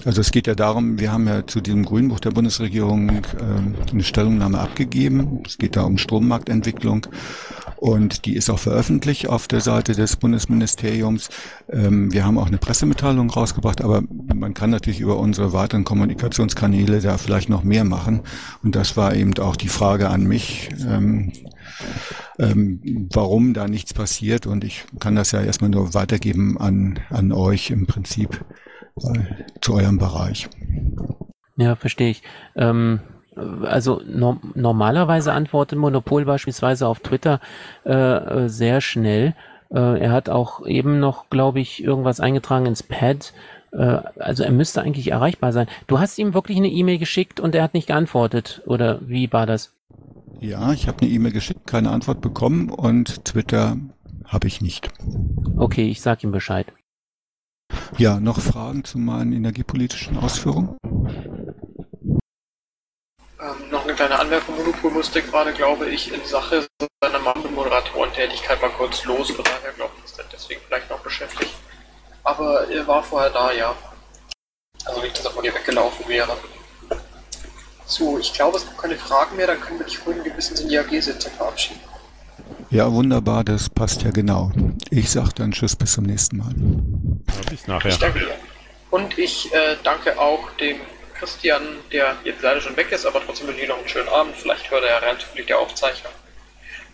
Also 0.05 0.21
es 0.21 0.33
geht 0.33 0.47
ja 0.47 0.55
darum, 0.55 0.99
wir 0.99 1.13
haben 1.13 1.29
ja 1.29 1.47
zu 1.47 1.61
diesem 1.61 1.85
Grünbuch 1.85 2.21
der 2.21 2.31
Bundesregierung 2.31 3.11
äh, 3.11 3.91
eine 3.91 4.03
Stellungnahme 4.03 4.59
abgegeben. 4.59 5.43
Es 5.47 5.59
geht 5.59 5.77
da 5.77 5.83
um 5.83 5.99
Strommarktentwicklung 5.99 7.07
und 7.77 8.27
die 8.27 8.35
ist 8.35 8.51
auch 8.51 8.59
veröffentlicht 8.59 9.29
auf 9.29 9.49
der 9.49 9.61
Seite 9.61 9.93
des 9.93 10.17
Bundesministeriums. 10.17 11.31
Ähm, 11.69 12.13
wir 12.13 12.25
haben 12.25 12.39
auch 12.39 12.47
eine 12.47 12.59
Pressemitteilung 12.59 13.31
rausgebracht, 13.31 13.83
aber 13.83 14.03
man 14.35 14.55
kann 14.55 14.71
natürlich 14.71 15.01
über 15.01 15.19
unsere 15.19 15.53
weiteren 15.53 15.85
Kommunikationskanäle 15.85 17.01
da 17.01 17.19
vielleicht 17.19 17.49
noch 17.49 17.63
mehr 17.63 17.85
machen. 17.85 18.23
Und 18.63 18.75
das 18.75 18.97
war 18.97 19.15
eben 19.15 19.37
auch 19.39 19.57
die 19.57 19.69
Frage 19.69 20.09
an 20.09 20.25
mich. 20.25 20.71
Ähm, 20.87 21.33
ähm, 22.39 23.09
warum 23.13 23.55
da 23.55 23.69
nichts 23.69 23.95
passiert 23.95 24.47
und 24.47 24.65
ich 24.65 24.85
kann 24.99 25.17
das 25.17 25.33
ja 25.33 25.43
erstmal 25.43 25.71
nur 25.71 25.95
weitergeben 25.95 26.59
an, 26.59 27.01
an 27.11 27.33
euch 27.33 27.71
im 27.71 27.87
Prinzip 27.87 28.45
zu 29.61 29.75
eurem 29.75 29.99
Bereich. 29.99 30.49
Ja, 31.57 31.77
verstehe 31.77 32.11
ich. 32.11 32.23
Ähm, 32.57 33.01
also 33.37 34.03
no 34.07 34.39
normalerweise 34.55 35.33
antwortet 35.33 35.79
Monopol 35.79 36.25
beispielsweise 36.25 36.87
auf 36.87 37.01
Twitter 37.01 37.41
äh, 37.85 37.93
äh, 37.93 38.49
sehr 38.49 38.81
schnell. 38.81 39.35
Äh, 39.71 40.01
er 40.01 40.13
hat 40.13 40.29
auch 40.29 40.67
eben 40.67 41.01
noch, 41.01 41.31
glaube 41.31 41.61
ich, 41.61 41.83
irgendwas 41.83 42.21
eingetragen 42.21 42.67
ins 42.67 42.83
Pad. 42.83 43.33
Äh, 43.73 44.01
also 44.19 44.43
er 44.43 44.53
müsste 44.53 44.83
eigentlich 44.83 45.11
erreichbar 45.11 45.53
sein. 45.53 45.67
Du 45.87 45.99
hast 45.99 46.19
ihm 46.19 46.35
wirklich 46.35 46.59
eine 46.59 46.69
E-Mail 46.69 46.99
geschickt 46.99 47.41
und 47.41 47.55
er 47.55 47.63
hat 47.63 47.75
nicht 47.75 47.87
geantwortet, 47.87 48.63
oder 48.67 49.01
wie 49.07 49.33
war 49.33 49.47
das? 49.47 49.73
Ja, 50.41 50.73
ich 50.73 50.89
habe 50.89 51.03
eine 51.03 51.11
E-Mail 51.11 51.33
geschickt, 51.33 51.67
keine 51.67 51.91
Antwort 51.91 52.21
bekommen 52.21 52.69
und 52.69 53.25
Twitter 53.25 53.77
habe 54.27 54.49
ich 54.49 54.61
nicht. 54.61 54.91
Okay, 55.57 55.89
ich 55.89 56.01
sag 56.01 56.25
ihm 56.25 56.33
Bescheid. 56.33 56.67
Ja, 57.99 58.21
noch 58.21 58.41
Fragen 58.41 58.85
zu 58.85 58.99
meinen 58.99 59.33
energiepolitischen 59.33 60.17
Ausführungen? 60.19 60.77
Ähm, 63.41 63.71
noch 63.71 63.85
eine 63.85 63.95
kleine 63.95 64.19
Anmerkung. 64.19 64.57
Monopol 64.57 64.91
musste 64.91 65.23
gerade, 65.23 65.53
glaube 65.53 65.89
ich, 65.91 66.13
in 66.13 66.25
Sache 66.25 66.67
seiner 67.03 67.19
Mammelmoderatorentätigkeit 67.19 68.61
mal 68.63 68.71
kurz 68.71 69.05
los. 69.05 69.31
Von 69.31 69.45
daher 69.45 69.73
glaube 69.75 69.93
ich, 69.99 70.05
ist 70.05 70.19
er 70.19 70.25
deswegen 70.33 70.61
vielleicht 70.67 70.89
noch 70.91 71.01
beschäftigt. 71.01 71.55
Aber 72.25 72.69
er 72.69 72.87
war 72.87 73.03
vorher 73.03 73.31
da, 73.31 73.53
ja. 73.53 73.75
Also 74.85 75.01
nicht, 75.01 75.19
dass 75.19 75.25
er 75.25 75.33
von 75.33 75.43
dir 75.43 75.55
weggelaufen 75.55 76.07
wäre. 76.09 76.37
So, 77.85 78.19
ich 78.19 78.33
glaube, 78.33 78.57
es 78.57 78.65
gibt 78.65 78.79
keine 78.79 78.97
Fragen 78.97 79.37
mehr. 79.37 79.49
Dann 79.49 79.61
können 79.61 79.81
wir 79.81 79.87
dich 79.87 80.07
ruhigen 80.07 80.23
Gewissens 80.23 80.61
in 80.61 80.69
die 80.69 80.79
AG-Sitzung 80.79 81.33
verabschieden. 81.33 81.81
Ja, 82.71 82.91
wunderbar, 82.91 83.45
das 83.45 83.69
passt 83.69 84.03
ja 84.03 84.11
genau. 84.11 84.51
Ich 84.89 85.11
sage 85.11 85.31
dann 85.35 85.53
Tschüss, 85.53 85.77
bis 85.77 85.93
zum 85.93 86.05
nächsten 86.05 86.39
Mal. 86.39 86.55
Bis 87.49 87.67
nachher. 87.67 87.91
Ich 87.91 87.99
danke 87.99 88.21
dir. 88.21 88.35
Und 88.91 89.19
ich 89.19 89.53
äh, 89.53 89.77
danke 89.83 90.19
auch 90.19 90.51
dem 90.53 90.81
Christian, 91.19 91.79
der 91.93 92.17
jetzt 92.25 92.43
leider 92.43 92.61
schon 92.61 92.77
weg 92.77 92.91
ist, 92.93 93.07
aber 93.07 93.25
trotzdem 93.25 93.47
wünsche 93.49 93.63
ich 93.63 93.69
noch 93.69 93.79
einen 93.79 93.89
schönen 93.89 94.09
Abend. 94.09 94.37
Vielleicht 94.37 94.71
hört 94.71 94.85
er 94.85 94.91
ja 94.91 94.99
rein 94.99 95.19
zufällig 95.19 95.47
der 95.47 95.59
Aufzeichnung. 95.59 96.13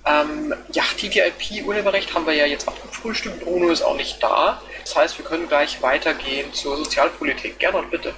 Ähm, 0.07 0.55
ja, 0.73 0.85
TTIP-Urheberrecht 0.97 2.15
haben 2.15 2.27
wir 2.27 2.35
ja 2.35 2.47
jetzt 2.47 2.69
abgefrühstückt. 2.69 3.41
Bruno 3.45 3.71
ist 3.71 3.83
auch 3.83 3.97
nicht 3.97 4.23
da. 4.23 4.63
Das 4.85 4.97
heißt, 4.97 5.19
wir 5.19 5.25
können 5.25 5.49
gleich 5.49 5.83
weitergehen 5.83 6.53
zur 6.53 6.77
Sozialpolitik. 6.77 7.59
Gerne 7.59 7.79
und 7.79 7.91
bitte. 7.91 8.15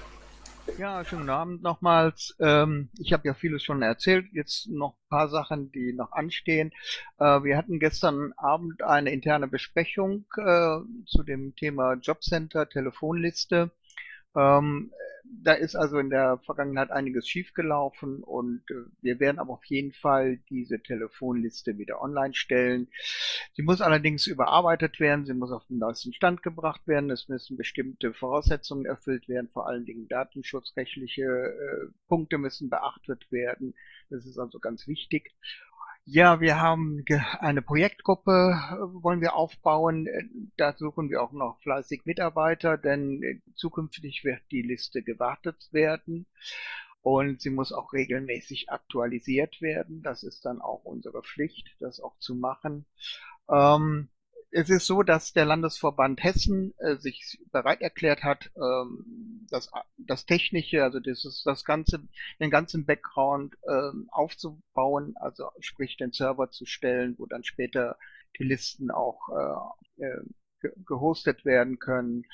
Ja, 0.76 1.04
schönen 1.04 1.28
Abend 1.28 1.62
nochmals. 1.62 2.34
Ähm, 2.40 2.88
ich 2.98 3.12
habe 3.12 3.28
ja 3.28 3.34
vieles 3.34 3.62
schon 3.62 3.82
erzählt. 3.82 4.26
Jetzt 4.32 4.68
noch 4.68 4.94
ein 4.94 5.08
paar 5.10 5.28
Sachen, 5.28 5.70
die 5.72 5.92
noch 5.92 6.12
anstehen. 6.12 6.72
Äh, 7.18 7.42
wir 7.44 7.56
hatten 7.58 7.78
gestern 7.78 8.32
Abend 8.36 8.82
eine 8.82 9.10
interne 9.12 9.46
Besprechung 9.46 10.24
äh, 10.38 10.78
zu 11.06 11.22
dem 11.22 11.54
Thema 11.54 11.94
Jobcenter, 11.94 12.68
Telefonliste. 12.68 13.70
Ähm, 14.36 14.90
da 15.42 15.52
ist 15.52 15.76
also 15.76 15.98
in 15.98 16.10
der 16.10 16.38
Vergangenheit 16.38 16.90
einiges 16.90 17.28
schiefgelaufen 17.28 18.22
und 18.22 18.62
äh, 18.70 18.74
wir 19.00 19.20
werden 19.20 19.38
aber 19.38 19.54
auf 19.54 19.64
jeden 19.64 19.92
Fall 19.92 20.38
diese 20.48 20.80
Telefonliste 20.80 21.78
wieder 21.78 22.02
online 22.02 22.34
stellen. 22.34 22.88
Sie 23.52 23.62
muss 23.62 23.80
allerdings 23.80 24.26
überarbeitet 24.26 25.00
werden, 25.00 25.24
sie 25.26 25.34
muss 25.34 25.52
auf 25.52 25.66
den 25.66 25.78
neuesten 25.78 26.12
Stand 26.12 26.42
gebracht 26.42 26.86
werden, 26.86 27.10
es 27.10 27.28
müssen 27.28 27.56
bestimmte 27.56 28.12
Voraussetzungen 28.12 28.86
erfüllt 28.86 29.28
werden, 29.28 29.48
vor 29.52 29.66
allen 29.66 29.84
Dingen 29.84 30.08
datenschutzrechtliche 30.08 31.22
äh, 31.22 31.86
Punkte 32.08 32.38
müssen 32.38 32.68
beachtet 32.68 33.30
werden. 33.30 33.74
Das 34.10 34.26
ist 34.26 34.38
also 34.38 34.58
ganz 34.58 34.86
wichtig. 34.88 35.32
Ja, 36.12 36.40
wir 36.40 36.60
haben 36.60 37.04
eine 37.38 37.62
Projektgruppe, 37.62 38.32
äh, 38.32 39.02
wollen 39.04 39.20
wir 39.20 39.36
aufbauen. 39.36 40.08
Äh, 40.08 40.24
da 40.56 40.72
suchen 40.76 41.08
wir 41.08 41.22
auch 41.22 41.30
noch 41.30 41.60
fleißig 41.62 42.04
Mitarbeiter, 42.04 42.76
denn 42.76 43.22
äh, 43.22 43.40
zukünftig 43.54 44.24
wird 44.24 44.40
die 44.50 44.62
Liste 44.62 45.04
gewartet 45.04 45.68
werden 45.70 46.26
und 47.00 47.40
sie 47.40 47.50
muss 47.50 47.72
auch 47.72 47.92
regelmäßig 47.92 48.70
aktualisiert 48.70 49.62
werden. 49.62 50.02
Das 50.02 50.24
ist 50.24 50.44
dann 50.44 50.60
auch 50.60 50.82
unsere 50.82 51.22
Pflicht, 51.22 51.76
das 51.78 52.00
auch 52.00 52.18
zu 52.18 52.34
machen. 52.34 52.86
Ähm, 53.48 54.08
es 54.52 54.68
ist 54.68 54.86
so, 54.86 55.02
dass 55.02 55.32
der 55.32 55.44
Landesverband 55.44 56.22
Hessen 56.22 56.74
äh, 56.78 56.96
sich 56.96 57.38
bereit 57.52 57.80
erklärt 57.80 58.24
hat, 58.24 58.50
ähm, 58.56 59.46
das, 59.50 59.70
das 59.96 60.26
Technische, 60.26 60.82
also 60.82 60.98
das, 60.98 61.42
das 61.44 61.64
ganze, 61.64 62.00
den 62.40 62.50
ganzen 62.50 62.84
Background 62.84 63.56
ähm, 63.68 64.08
aufzubauen, 64.10 65.14
also 65.16 65.50
sprich 65.60 65.96
den 65.96 66.12
Server 66.12 66.50
zu 66.50 66.66
stellen, 66.66 67.14
wo 67.18 67.26
dann 67.26 67.44
später 67.44 67.96
die 68.38 68.44
Listen 68.44 68.90
auch 68.90 69.28
äh, 69.98 70.04
äh, 70.04 70.22
gehostet 70.86 71.44
werden 71.44 71.78
können. 71.78 72.24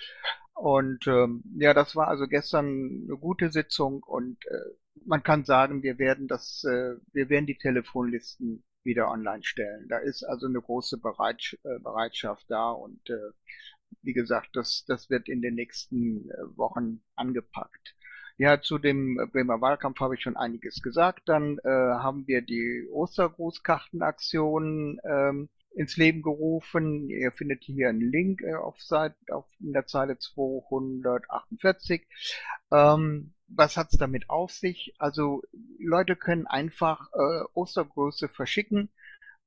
Und 0.54 1.06
ähm, 1.06 1.42
ja, 1.58 1.74
das 1.74 1.96
war 1.96 2.08
also 2.08 2.26
gestern 2.26 3.04
eine 3.06 3.18
gute 3.18 3.50
Sitzung 3.50 4.02
und 4.02 4.38
äh, 4.46 4.70
man 5.04 5.22
kann 5.22 5.44
sagen, 5.44 5.82
wir 5.82 5.98
werden 5.98 6.28
das, 6.28 6.64
äh, 6.64 6.96
wir 7.12 7.28
werden 7.28 7.46
die 7.46 7.58
Telefonlisten 7.58 8.64
wieder 8.86 9.10
online 9.10 9.42
stellen. 9.42 9.86
Da 9.88 9.98
ist 9.98 10.22
also 10.22 10.46
eine 10.46 10.62
große 10.62 10.98
Bereitsch 10.98 11.54
äh, 11.64 11.78
Bereitschaft 11.80 12.46
da 12.48 12.70
und 12.70 13.10
äh, 13.10 13.32
wie 14.02 14.14
gesagt, 14.14 14.50
das, 14.54 14.84
das 14.86 15.10
wird 15.10 15.28
in 15.28 15.42
den 15.42 15.54
nächsten 15.54 16.30
äh, 16.30 16.56
Wochen 16.56 17.02
angepackt. 17.16 17.94
Ja, 18.38 18.60
zu 18.60 18.78
dem 18.78 19.16
Bremer 19.32 19.60
Wahlkampf 19.60 20.00
habe 20.00 20.14
ich 20.14 20.22
schon 20.22 20.36
einiges 20.36 20.82
gesagt. 20.82 21.28
Dann 21.28 21.58
äh, 21.64 21.68
haben 21.68 22.26
wir 22.26 22.42
die 22.42 22.86
Ostergrußkartenaktion 22.90 25.00
ähm, 25.04 25.48
ins 25.74 25.96
Leben 25.96 26.22
gerufen. 26.22 27.08
Ihr 27.08 27.32
findet 27.32 27.64
hier 27.64 27.88
einen 27.88 28.00
Link 28.00 28.42
äh, 28.42 28.54
auf, 28.54 28.80
Seite, 28.82 29.16
auf 29.30 29.46
in 29.60 29.72
der 29.72 29.86
Zeile 29.86 30.18
248. 30.18 32.06
Ähm, 32.70 33.32
was 33.48 33.76
hat's 33.76 33.96
damit 33.96 34.28
auf 34.30 34.52
sich? 34.52 34.94
Also 34.98 35.42
Leute 35.78 36.16
können 36.16 36.46
einfach 36.46 37.08
äh, 37.12 37.44
Ostergröße 37.54 38.28
verschicken, 38.28 38.88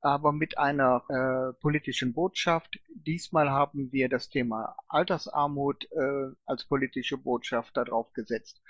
aber 0.00 0.32
mit 0.32 0.58
einer 0.58 1.04
äh, 1.08 1.60
politischen 1.60 2.12
Botschaft. 2.12 2.78
Diesmal 2.88 3.50
haben 3.50 3.92
wir 3.92 4.08
das 4.08 4.28
Thema 4.28 4.76
Altersarmut 4.88 5.88
äh, 5.92 6.34
als 6.46 6.64
politische 6.64 7.18
Botschaft 7.18 7.76
darauf 7.76 8.12
gesetzt. 8.12 8.60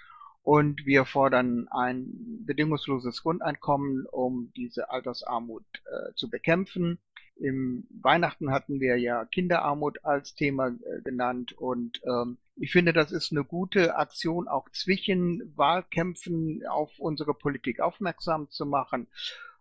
Und 0.42 0.86
wir 0.86 1.04
fordern 1.04 1.68
ein 1.70 2.44
bedingungsloses 2.46 3.22
Grundeinkommen, 3.22 4.06
um 4.06 4.52
diese 4.56 4.90
Altersarmut 4.90 5.64
äh, 5.84 6.14
zu 6.14 6.30
bekämpfen. 6.30 6.98
Im 7.36 7.86
Weihnachten 8.02 8.50
hatten 8.50 8.80
wir 8.80 8.96
ja 8.98 9.24
Kinderarmut 9.26 10.04
als 10.04 10.34
Thema 10.34 10.68
äh, 10.68 11.02
genannt 11.02 11.52
und 11.52 12.00
ähm, 12.04 12.38
ich 12.62 12.72
finde, 12.72 12.92
das 12.92 13.10
ist 13.10 13.32
eine 13.32 13.42
gute 13.42 13.96
Aktion, 13.96 14.46
auch 14.46 14.68
zwischen 14.70 15.56
Wahlkämpfen 15.56 16.62
auf 16.66 16.98
unsere 16.98 17.32
Politik 17.32 17.80
aufmerksam 17.80 18.50
zu 18.50 18.66
machen. 18.66 19.08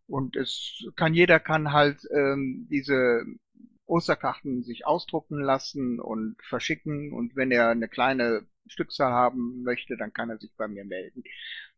Und 0.06 0.36
es 0.36 0.86
kann 0.98 1.14
jeder 1.14 1.40
kann 1.40 1.72
halt 1.72 2.06
ähm, 2.14 2.68
diese 2.70 3.24
Osterkarten 3.86 4.64
sich 4.64 4.86
ausdrucken 4.86 5.40
lassen 5.40 6.02
und 6.02 6.36
verschicken. 6.44 7.14
Und 7.14 7.38
wenn 7.38 7.52
er 7.52 7.70
eine 7.70 7.88
kleine 7.88 8.46
Stückzahl 8.70 9.12
haben 9.12 9.64
möchte, 9.64 9.98
dann 9.98 10.14
kann 10.14 10.30
er 10.30 10.38
sich 10.38 10.52
bei 10.56 10.68
mir 10.68 10.86
melden. 10.86 11.24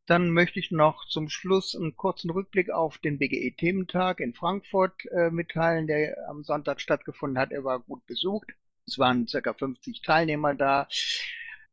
Dann 0.08 0.32
möchte 0.32 0.60
ich 0.60 0.72
noch 0.72 1.06
zum 1.08 1.30
Schluss 1.30 1.76
einen 1.76 1.96
kurzen 1.96 2.32
Rückblick 2.32 2.70
auf 2.72 2.98
den 2.98 3.20
BGE-Thementag 3.20 4.20
in 4.20 4.34
Frankfurt 4.34 5.06
äh, 5.12 5.30
mitteilen, 5.30 5.88
der 5.88 6.18
am 6.28 6.44
Sonntag 6.44 6.82
stattgefunden 6.82 7.38
hat. 7.38 7.52
Er 7.52 7.64
war 7.64 7.80
gut 7.80 8.06
besucht. 8.08 8.52
Es 8.88 8.98
waren 8.98 9.28
circa 9.28 9.54
50 9.54 10.02
Teilnehmer 10.02 10.56
da. 10.56 10.88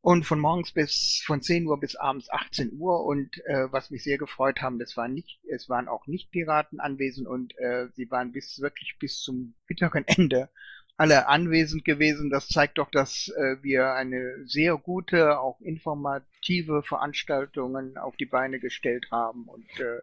Und 0.00 0.24
von 0.24 0.38
morgens 0.38 0.72
bis 0.72 1.22
von 1.26 1.42
10 1.42 1.66
Uhr 1.66 1.80
bis 1.80 1.96
abends 1.96 2.30
18 2.30 2.74
Uhr. 2.78 3.04
Und 3.04 3.38
äh, 3.46 3.72
was 3.72 3.90
mich 3.90 4.04
sehr 4.04 4.18
gefreut 4.18 4.60
haben, 4.60 4.78
das 4.78 4.96
waren 4.96 5.14
nicht, 5.14 5.40
es 5.48 5.68
waren 5.68 5.88
auch 5.88 6.06
nicht 6.06 6.30
Piraten 6.30 6.80
anwesend 6.80 7.26
und 7.26 7.58
äh, 7.58 7.88
sie 7.94 8.10
waren 8.10 8.32
bis 8.32 8.60
wirklich 8.60 8.96
bis 9.00 9.20
zum 9.20 9.54
bitteren 9.66 10.04
Ende 10.06 10.50
alle 10.98 11.28
anwesend 11.28 11.84
gewesen. 11.84 12.28
Das 12.28 12.48
zeigt 12.48 12.78
doch, 12.78 12.90
dass 12.90 13.28
äh, 13.28 13.62
wir 13.62 13.94
eine 13.94 14.44
sehr 14.46 14.76
gute, 14.76 15.38
auch 15.38 15.60
informative 15.60 16.82
Veranstaltungen 16.82 17.96
auf 17.96 18.16
die 18.16 18.26
Beine 18.26 18.58
gestellt 18.58 19.06
haben. 19.12 19.44
Und 19.44 19.68
äh, 19.78 20.00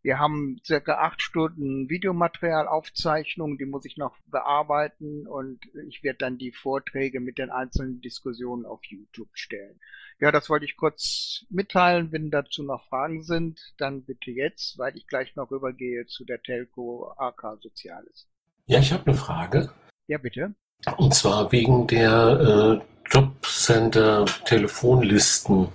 wir 0.00 0.18
haben 0.18 0.58
circa 0.64 0.94
acht 0.94 1.20
Stunden 1.20 1.90
Videomaterial, 1.90 2.66
Aufzeichnungen, 2.66 3.58
die 3.58 3.66
muss 3.66 3.84
ich 3.84 3.98
noch 3.98 4.16
bearbeiten 4.26 5.26
und 5.26 5.60
ich 5.86 6.02
werde 6.02 6.18
dann 6.20 6.38
die 6.38 6.52
Vorträge 6.52 7.20
mit 7.20 7.36
den 7.36 7.50
einzelnen 7.50 8.00
Diskussionen 8.00 8.64
auf 8.64 8.80
YouTube 8.84 9.30
stellen. 9.34 9.78
Ja, 10.18 10.32
das 10.32 10.48
wollte 10.48 10.64
ich 10.64 10.78
kurz 10.78 11.44
mitteilen. 11.50 12.10
Wenn 12.10 12.30
dazu 12.30 12.62
noch 12.62 12.88
Fragen 12.88 13.22
sind, 13.22 13.60
dann 13.76 14.04
bitte 14.04 14.30
jetzt, 14.30 14.78
weil 14.78 14.96
ich 14.96 15.06
gleich 15.06 15.36
noch 15.36 15.50
rübergehe 15.50 16.06
zu 16.06 16.24
der 16.24 16.40
Telco 16.40 17.12
AK 17.18 17.58
Soziales. 17.60 18.28
Ja, 18.64 18.78
ich 18.78 18.92
habe 18.92 19.08
eine 19.08 19.14
Frage. 19.14 19.74
Ja, 20.08 20.18
bitte. 20.18 20.52
Und 20.96 21.14
zwar 21.14 21.52
wegen 21.52 21.86
der 21.86 22.40
äh, 22.40 22.80
Jobcenter-Telefonlisten. 23.10 25.68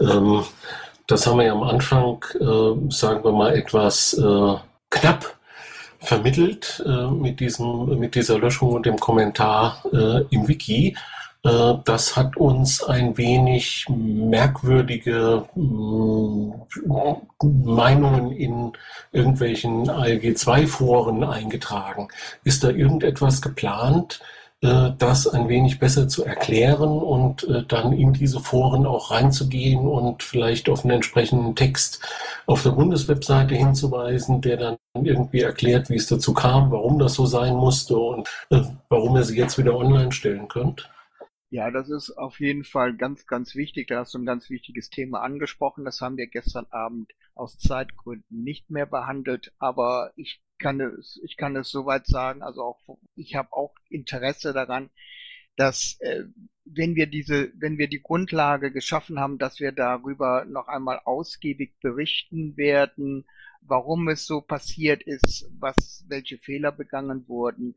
Ähm, 0.00 0.42
das 1.06 1.24
haben 1.26 1.38
wir 1.38 1.46
ja 1.46 1.52
am 1.52 1.62
Anfang, 1.62 2.22
äh, 2.34 2.90
sagen 2.90 3.24
wir 3.24 3.32
mal, 3.32 3.54
etwas 3.54 4.12
äh, 4.14 4.54
knapp 4.90 5.36
vermittelt 6.00 6.82
äh, 6.86 7.10
mit, 7.10 7.40
diesem, 7.40 7.98
mit 7.98 8.14
dieser 8.14 8.38
Löschung 8.38 8.72
und 8.72 8.86
dem 8.86 8.98
Kommentar 8.98 9.82
äh, 9.92 10.22
im 10.30 10.48
Wiki. 10.48 10.96
Äh, 11.42 11.74
das 11.84 12.16
hat 12.16 12.36
uns 12.36 12.82
ein 12.82 13.16
wenig 13.16 13.86
merkwürdige 13.88 15.44
mm, 15.54 16.52
Meinungen 17.42 18.32
in 18.32 18.72
irgendwelchen 19.12 19.88
ALG-2-Foren 19.88 21.24
eingetragen. 21.24 22.08
Ist 22.44 22.62
da 22.64 22.70
irgendetwas 22.70 23.40
geplant, 23.40 24.20
äh, 24.62 24.90
das 24.98 25.26
ein 25.26 25.48
wenig 25.48 25.78
besser 25.78 26.08
zu 26.08 26.24
erklären 26.24 26.90
und 26.90 27.44
äh, 27.44 27.64
dann 27.66 27.92
in 27.94 28.12
diese 28.12 28.40
Foren 28.40 28.84
auch 28.84 29.10
reinzugehen 29.10 29.88
und 29.88 30.22
vielleicht 30.22 30.68
auf 30.68 30.84
einen 30.84 30.96
entsprechenden 30.96 31.56
Text 31.56 32.00
auf 32.46 32.62
der 32.62 32.70
Bundeswebseite 32.72 33.54
hinzuweisen, 33.54 34.42
der 34.42 34.58
dann 34.58 34.76
irgendwie 35.02 35.40
erklärt, 35.40 35.88
wie 35.88 35.96
es 35.96 36.06
dazu 36.08 36.34
kam, 36.34 36.70
warum 36.70 36.98
das 36.98 37.14
so 37.14 37.24
sein 37.24 37.54
musste 37.56 37.96
und 37.96 38.28
warum 38.90 39.16
ihr 39.16 39.24
sie 39.24 39.38
jetzt 39.38 39.56
wieder 39.56 39.74
online 39.76 40.12
stellen 40.12 40.48
könnt? 40.48 40.90
Ja, 41.50 41.70
das 41.72 41.90
ist 41.90 42.12
auf 42.12 42.38
jeden 42.38 42.62
Fall 42.64 42.96
ganz, 42.96 43.26
ganz 43.26 43.54
wichtig. 43.56 43.88
Da 43.88 43.98
hast 44.00 44.14
du 44.14 44.18
ein 44.18 44.26
ganz 44.26 44.50
wichtiges 44.50 44.88
Thema 44.88 45.20
angesprochen. 45.22 45.84
Das 45.84 46.00
haben 46.00 46.16
wir 46.16 46.28
gestern 46.28 46.66
Abend 46.70 47.12
aus 47.34 47.58
Zeitgründen 47.58 48.44
nicht 48.44 48.70
mehr 48.70 48.86
behandelt. 48.86 49.52
Aber 49.58 50.12
ich 50.16 50.40
kann 50.58 50.80
es, 50.80 51.20
ich 51.24 51.36
kann 51.36 51.56
es 51.56 51.70
soweit 51.70 52.06
sagen. 52.06 52.42
Also 52.42 52.62
auch, 52.62 52.98
ich 53.16 53.34
habe 53.34 53.52
auch 53.52 53.74
Interesse 53.88 54.52
daran, 54.52 54.90
dass 55.56 55.98
äh, 56.00 56.24
wenn 56.64 56.94
wir 56.94 57.06
diese, 57.08 57.52
wenn 57.56 57.78
wir 57.78 57.88
die 57.88 58.02
Grundlage 58.02 58.70
geschaffen 58.70 59.18
haben, 59.18 59.38
dass 59.38 59.58
wir 59.58 59.72
darüber 59.72 60.44
noch 60.44 60.68
einmal 60.68 61.00
ausgiebig 61.04 61.74
berichten 61.82 62.56
werden, 62.56 63.26
warum 63.60 64.08
es 64.08 64.24
so 64.24 64.40
passiert 64.40 65.02
ist, 65.02 65.50
was, 65.58 66.04
welche 66.08 66.38
Fehler 66.38 66.70
begangen 66.70 67.26
wurden 67.28 67.74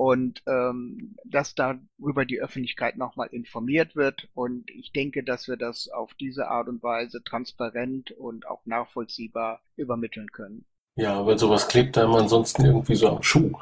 und 0.00 0.42
ähm, 0.46 1.14
dass 1.26 1.54
darüber 1.54 2.24
die 2.24 2.40
Öffentlichkeit 2.40 2.96
nochmal 2.96 3.28
informiert 3.32 3.96
wird. 3.96 4.30
Und 4.32 4.70
ich 4.70 4.92
denke, 4.92 5.22
dass 5.22 5.46
wir 5.46 5.58
das 5.58 5.90
auf 5.90 6.14
diese 6.14 6.48
Art 6.48 6.68
und 6.68 6.82
Weise 6.82 7.22
transparent 7.22 8.10
und 8.12 8.46
auch 8.48 8.64
nachvollziehbar 8.64 9.60
übermitteln 9.76 10.32
können. 10.32 10.64
Ja, 10.96 11.20
aber 11.20 11.36
sowas 11.36 11.68
klebt 11.68 11.98
einem 11.98 12.14
ansonsten 12.14 12.64
irgendwie 12.64 12.94
so 12.94 13.10
am 13.10 13.22
Schuh. 13.22 13.52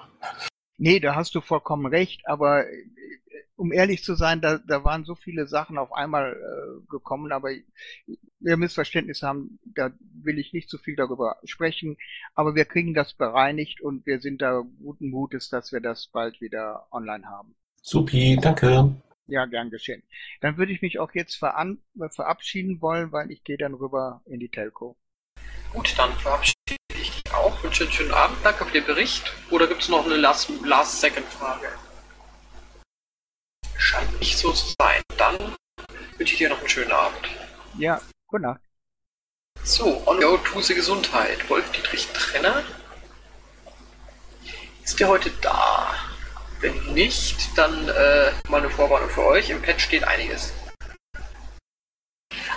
Nee, 0.77 1.01
da 1.01 1.17
hast 1.17 1.35
du 1.35 1.41
vollkommen 1.41 1.87
recht, 1.87 2.23
aber 2.29 2.67
um 3.57 3.73
ehrlich 3.73 4.05
zu 4.05 4.15
sein, 4.15 4.41
da, 4.41 4.59
da 4.59 4.85
waren 4.85 5.05
so 5.05 5.15
viele 5.15 5.47
Sachen 5.47 5.79
auf 5.79 5.93
einmal 5.93 6.33
äh, 6.33 6.87
gekommen, 6.89 7.33
aber 7.33 7.51
wir 8.41 8.57
Missverständnis 8.57 9.23
haben, 9.23 9.59
da 9.65 9.91
will 10.23 10.39
ich 10.39 10.53
nicht 10.53 10.71
so 10.71 10.79
viel 10.79 10.97
darüber 10.97 11.37
sprechen, 11.45 11.97
aber 12.35 12.55
wir 12.55 12.65
kriegen 12.65 12.95
das 12.95 13.15
bereinigt 13.15 13.81
und 13.81 14.07
wir 14.07 14.21
sind 14.21 14.43
da 14.43 14.63
guten 14.83 15.11
Mutes, 15.11 15.49
dass 15.49 15.73
wir 15.73 15.81
das 15.81 16.07
bald 16.07 16.41
wieder 16.41 16.87
online 16.91 17.27
haben. 17.29 17.55
Supi, 17.83 18.39
danke. 18.41 18.95
Ja, 19.27 19.45
gern 19.45 19.71
geschehen. 19.71 20.03
Dann 20.41 20.57
würde 20.57 20.73
ich 20.73 20.81
mich 20.81 20.99
auch 20.99 21.13
jetzt 21.15 21.37
verabschieden 21.37 22.81
wollen, 22.81 23.13
weil 23.13 23.31
ich 23.31 23.45
gehe 23.45 23.59
dann 23.59 23.75
rüber 23.75 24.23
in 24.25 24.41
die 24.41 24.49
Telco. 24.49 24.97
Gut, 25.73 25.95
dann 25.99 26.13
verabschiede 26.13 26.77
ich 26.95 27.23
dich 27.23 27.35
auch. 27.35 27.63
Wünsche 27.63 27.85
einen 27.85 27.93
schönen 27.93 28.13
Abend. 28.13 28.39
Danke 28.43 28.65
für 28.65 28.73
den 28.73 28.87
Bericht. 28.87 29.31
Oder 29.51 29.67
gibt 29.67 29.83
es 29.83 29.89
noch 29.91 30.07
eine 30.07 30.17
Last-Second-Frage? 30.17 31.69
Scheint 33.89 34.21
nicht 34.21 34.37
so 34.37 34.53
zu 34.53 34.75
sein. 34.79 35.01
Dann 35.17 35.39
wünsche 36.19 36.35
ich 36.35 36.39
dir 36.39 36.51
noch 36.51 36.59
einen 36.59 36.69
schönen 36.69 36.93
Abend. 36.93 37.27
Ja, 37.79 38.03
gute 38.27 38.43
Nacht. 38.43 38.61
So, 39.65 40.03
on 40.07 40.21
go 40.21 40.37
to 40.37 40.61
Gesundheit. 40.61 41.49
Wolf-Dietrich 41.49 42.07
Trenner. 42.09 42.65
Ist 44.85 45.01
der 45.01 45.09
heute 45.09 45.31
da? 45.41 45.95
Wenn 46.61 46.93
nicht, 46.93 47.57
dann 47.57 47.89
äh, 47.89 48.33
mal 48.51 48.59
eine 48.59 48.69
Vorwarnung 48.69 49.09
für 49.09 49.25
euch. 49.25 49.49
Im 49.49 49.63
Pad 49.63 49.81
steht 49.81 50.05
einiges. 50.05 50.53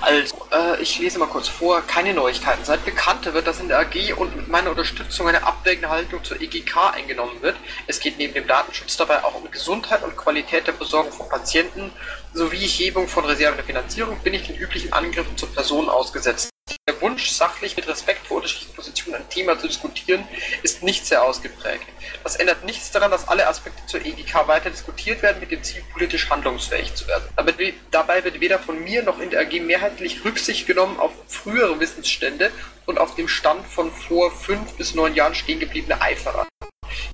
Also, 0.01 0.35
äh, 0.51 0.81
ich 0.81 0.97
lese 0.97 1.19
mal 1.19 1.27
kurz 1.27 1.47
vor. 1.47 1.81
Keine 1.81 2.13
Neuigkeiten. 2.15 2.65
Seit 2.65 2.83
Bekannte 2.83 3.35
wird, 3.35 3.45
dass 3.45 3.59
in 3.59 3.67
der 3.67 3.79
AG 3.79 4.13
und 4.17 4.35
mit 4.35 4.47
meiner 4.47 4.71
Unterstützung 4.71 5.27
eine 5.27 5.43
abwägende 5.43 5.89
Haltung 5.89 6.23
zur 6.23 6.41
EGK 6.41 6.93
eingenommen 6.95 7.39
wird. 7.41 7.55
Es 7.85 7.99
geht 7.99 8.17
neben 8.17 8.33
dem 8.33 8.47
Datenschutz 8.47 8.97
dabei 8.97 9.23
auch 9.23 9.35
um 9.35 9.49
Gesundheit 9.51 10.03
und 10.03 10.17
Qualität 10.17 10.65
der 10.65 10.73
Versorgung 10.73 11.11
von 11.11 11.29
Patienten 11.29 11.91
sowie 12.33 12.57
Hebung 12.57 13.07
von 13.07 13.25
Reserven 13.25 13.57
der 13.57 13.65
Finanzierung. 13.65 14.17
Bin 14.23 14.33
ich 14.33 14.47
den 14.47 14.57
üblichen 14.57 14.91
Angriffen 14.91 15.37
zur 15.37 15.53
Person 15.53 15.87
ausgesetzt. 15.87 16.49
Der 16.87 16.99
Wunsch, 17.01 17.29
sachlich 17.29 17.75
mit 17.75 17.87
Respekt 17.87 18.27
vor 18.27 18.37
unterschiedlichen 18.37 18.75
Positionen 18.75 19.15
ein 19.15 19.29
Thema 19.29 19.57
zu 19.59 19.67
diskutieren, 19.67 20.27
ist 20.63 20.83
nicht 20.83 21.05
sehr 21.05 21.23
ausgeprägt. 21.23 21.85
Das 22.23 22.35
ändert 22.35 22.65
nichts 22.65 22.91
daran, 22.91 23.11
dass 23.11 23.27
alle 23.27 23.47
Aspekte 23.47 23.85
zur 23.85 24.05
EGK 24.05 24.47
weiter 24.47 24.69
diskutiert 24.69 25.21
werden, 25.21 25.39
mit 25.39 25.51
dem 25.51 25.63
Ziel, 25.63 25.83
politisch 25.93 26.29
handlungsfähig 26.29 26.93
zu 26.95 27.07
werden. 27.07 27.23
Aber 27.35 27.53
dabei 27.91 28.23
wird 28.23 28.39
weder 28.39 28.59
von 28.59 28.83
mir 28.83 29.03
noch 29.03 29.19
in 29.19 29.29
der 29.29 29.41
AG 29.41 29.59
mehrheitlich 29.59 30.23
Rücksicht 30.25 30.67
genommen 30.67 30.99
auf 30.99 31.11
frühere 31.27 31.79
Wissensstände 31.79 32.51
und 32.85 32.97
auf 32.97 33.15
dem 33.15 33.27
Stand 33.27 33.65
von 33.67 33.91
vor 33.91 34.31
fünf 34.31 34.73
bis 34.73 34.95
neun 34.95 35.15
Jahren 35.15 35.35
stehen 35.35 35.59
gebliebene 35.59 36.01
Eiferer. 36.01 36.47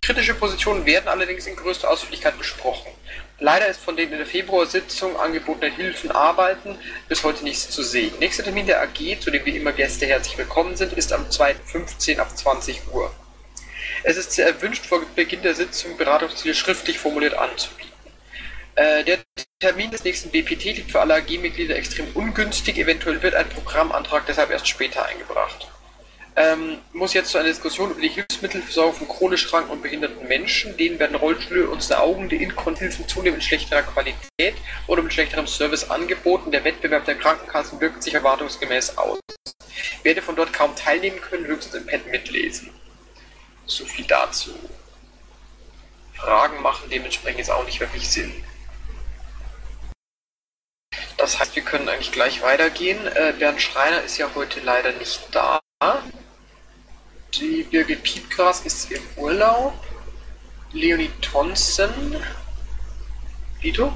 Kritische 0.01 0.33
Positionen 0.33 0.85
werden 0.85 1.07
allerdings 1.07 1.47
in 1.47 1.55
größter 1.55 1.89
Ausführlichkeit 1.89 2.37
besprochen. 2.37 2.91
Leider 3.39 3.67
ist 3.67 3.81
von 3.81 3.95
den 3.95 4.11
in 4.11 4.17
der 4.17 4.25
Februarsitzung 4.25 5.15
angebotenen 5.15 5.71
Hilfen 5.71 6.09
Arbeiten 6.11 6.75
bis 7.07 7.23
heute 7.23 7.43
nichts 7.43 7.69
zu 7.69 7.83
sehen. 7.83 8.11
Nächster 8.19 8.43
Termin 8.43 8.65
der 8.65 8.81
AG, 8.81 9.19
zu 9.19 9.29
dem 9.29 9.45
wie 9.45 9.55
immer 9.55 9.73
Gäste 9.73 10.07
herzlich 10.07 10.39
willkommen 10.39 10.75
sind, 10.75 10.93
ist 10.93 11.13
am 11.13 11.29
2.15 11.29 12.17
ab 12.17 12.35
20 12.35 12.91
Uhr. 12.91 13.13
Es 14.03 14.17
ist 14.17 14.31
sehr 14.31 14.47
erwünscht, 14.47 14.87
vor 14.87 15.03
Beginn 15.15 15.43
der 15.43 15.53
Sitzung 15.53 15.97
Beratungsziele 15.97 16.55
schriftlich 16.55 16.97
formuliert 16.97 17.35
anzubieten. 17.35 17.91
Äh, 18.73 19.03
der 19.03 19.19
Termin 19.59 19.91
des 19.91 20.03
nächsten 20.03 20.31
BPT 20.31 20.63
liegt 20.65 20.91
für 20.91 21.01
alle 21.01 21.15
AG-Mitglieder 21.15 21.75
extrem 21.75 22.07
ungünstig. 22.15 22.79
Eventuell 22.79 23.21
wird 23.21 23.35
ein 23.35 23.49
Programmantrag 23.49 24.25
deshalb 24.25 24.49
erst 24.49 24.67
später 24.67 25.05
eingebracht 25.05 25.67
ähm, 26.37 26.77
muss 26.93 27.15
jetzt 27.15 27.31
zu 27.31 27.39
einer 27.39 27.47
Diskussion 27.47 27.89
über 27.89 27.99
die 27.99 28.09
Hilfsmittelversorgung 28.09 28.93
von 28.93 29.07
chronisch 29.07 29.47
kranken 29.47 29.71
und 29.71 29.81
behinderten 29.81 30.27
Menschen. 30.27 30.77
Denen 30.77 30.99
werden 30.99 31.15
Rollstühle 31.15 31.67
und 31.67 31.81
saugende 31.81 32.35
Inkontinenzhilfen 32.35 33.07
zunehmend 33.07 33.41
in 33.41 33.47
schlechterer 33.47 33.81
Qualität 33.81 34.55
oder 34.85 35.01
mit 35.01 35.11
schlechterem 35.11 35.47
Service 35.47 35.89
angeboten. 35.89 36.51
Der 36.51 36.63
Wettbewerb 36.63 37.05
der 37.05 37.15
Krankenkassen 37.15 37.81
wirkt 37.81 38.03
sich 38.03 38.13
erwartungsgemäß 38.13 38.99
aus. 38.99 39.17
Werde 40.03 40.21
von 40.21 40.35
dort 40.35 40.53
kaum 40.53 40.75
teilnehmen 40.75 41.19
können, 41.21 41.47
höchstens 41.47 41.73
im 41.73 41.87
Pad 41.87 42.05
mitlesen. 42.05 42.69
So 43.65 43.85
viel 43.85 44.05
dazu. 44.05 44.51
Fragen 46.13 46.61
machen 46.61 46.87
dementsprechend 46.91 47.39
jetzt 47.39 47.51
auch 47.51 47.65
nicht 47.65 47.79
wirklich 47.79 48.07
Sinn. 48.09 48.31
Das 51.17 51.39
heißt, 51.39 51.55
wir 51.55 51.63
können 51.63 51.89
eigentlich 51.89 52.11
gleich 52.11 52.43
weitergehen. 52.43 53.07
Äh, 53.07 53.33
Bernd 53.39 53.59
Schreiner 53.59 54.03
ist 54.03 54.19
ja 54.19 54.29
heute 54.35 54.59
leider 54.59 54.91
nicht 54.93 55.19
da. 55.31 55.59
Die 57.33 57.63
Birgit 57.63 58.03
Piepgras 58.03 58.61
ist 58.61 58.91
im 58.91 59.03
Urlaub. 59.15 59.73
Leonie 60.71 61.11
Thomsen. 61.21 62.15
Vito? 63.61 63.93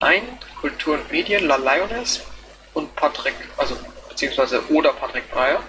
Nein, 0.00 0.38
Kultur 0.60 0.94
und 0.94 1.10
Medien, 1.10 1.46
La 1.46 1.56
Lioness 1.56 2.20
und 2.74 2.94
Patrick, 2.96 3.34
also 3.56 3.76
beziehungsweise 4.08 4.62
oder 4.68 4.92
Patrick 4.92 5.30
Breyer. 5.30 5.62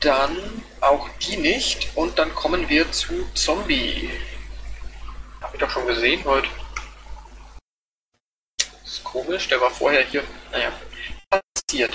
Dann 0.00 0.64
auch 0.80 1.08
die 1.20 1.36
nicht 1.36 1.90
und 1.96 2.18
dann 2.18 2.32
kommen 2.34 2.68
wir 2.68 2.90
zu 2.92 3.26
Zombie. 3.34 4.10
Hab 5.40 5.52
ich 5.52 5.60
doch 5.60 5.70
schon 5.70 5.86
gesehen 5.86 6.24
heute. 6.24 6.48
Das 8.58 8.92
ist 8.92 9.04
komisch, 9.04 9.48
der 9.48 9.60
war 9.60 9.70
vorher 9.70 10.04
hier. 10.04 10.22
Naja, 10.52 10.72
passiert. 11.68 11.92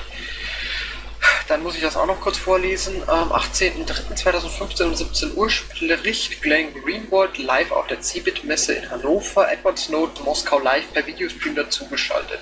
Dann 1.47 1.63
muss 1.63 1.75
ich 1.75 1.81
das 1.81 1.97
auch 1.97 2.05
noch 2.05 2.21
kurz 2.21 2.37
vorlesen. 2.37 3.01
Am 3.07 3.31
18.03.2015 3.31 4.83
um 4.83 4.95
17 4.95 5.35
Uhr 5.35 5.49
spricht 5.49 6.41
Glenn 6.41 6.73
Greenwald 6.73 7.37
live 7.37 7.71
auf 7.71 7.87
der 7.87 7.99
CeBIT-Messe 7.99 8.73
in 8.73 8.89
Hannover. 8.89 9.51
Edward 9.51 9.77
Snowden 9.77 10.23
Moskau 10.23 10.59
live 10.59 10.91
per 10.93 11.05
Videostream 11.05 11.55
dazugeschaltet. 11.55 12.39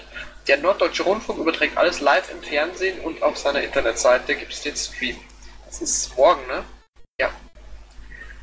Der 0.48 0.58
Norddeutsche 0.58 1.04
Rundfunk 1.04 1.40
überträgt 1.40 1.78
alles 1.78 2.02
live 2.02 2.30
im 2.32 2.44
Fernsehen 2.44 3.00
und 3.00 3.24
auf 3.24 3.38
seiner 3.38 3.62
Internetseite 3.62 4.36
gibt 4.36 4.54
es 4.54 4.62
den 4.62 4.76
Stream. 4.76 5.18
Das 5.66 5.82
ist 5.82 6.16
morgen, 6.18 6.46
ne? 6.48 6.64
Ja. 7.20 7.32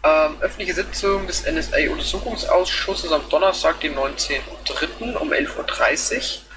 Ähm, 0.04 0.36
öffentliche 0.40 0.74
Sitzung 0.74 1.26
des 1.26 1.44
NSA-Untersuchungsausschusses 1.44 3.12
am 3.12 3.28
Donnerstag, 3.28 3.80
den 3.80 3.96
19.03. 3.96 5.14
um 5.16 5.32
11.30 5.32 6.16
Uhr. 6.16 6.47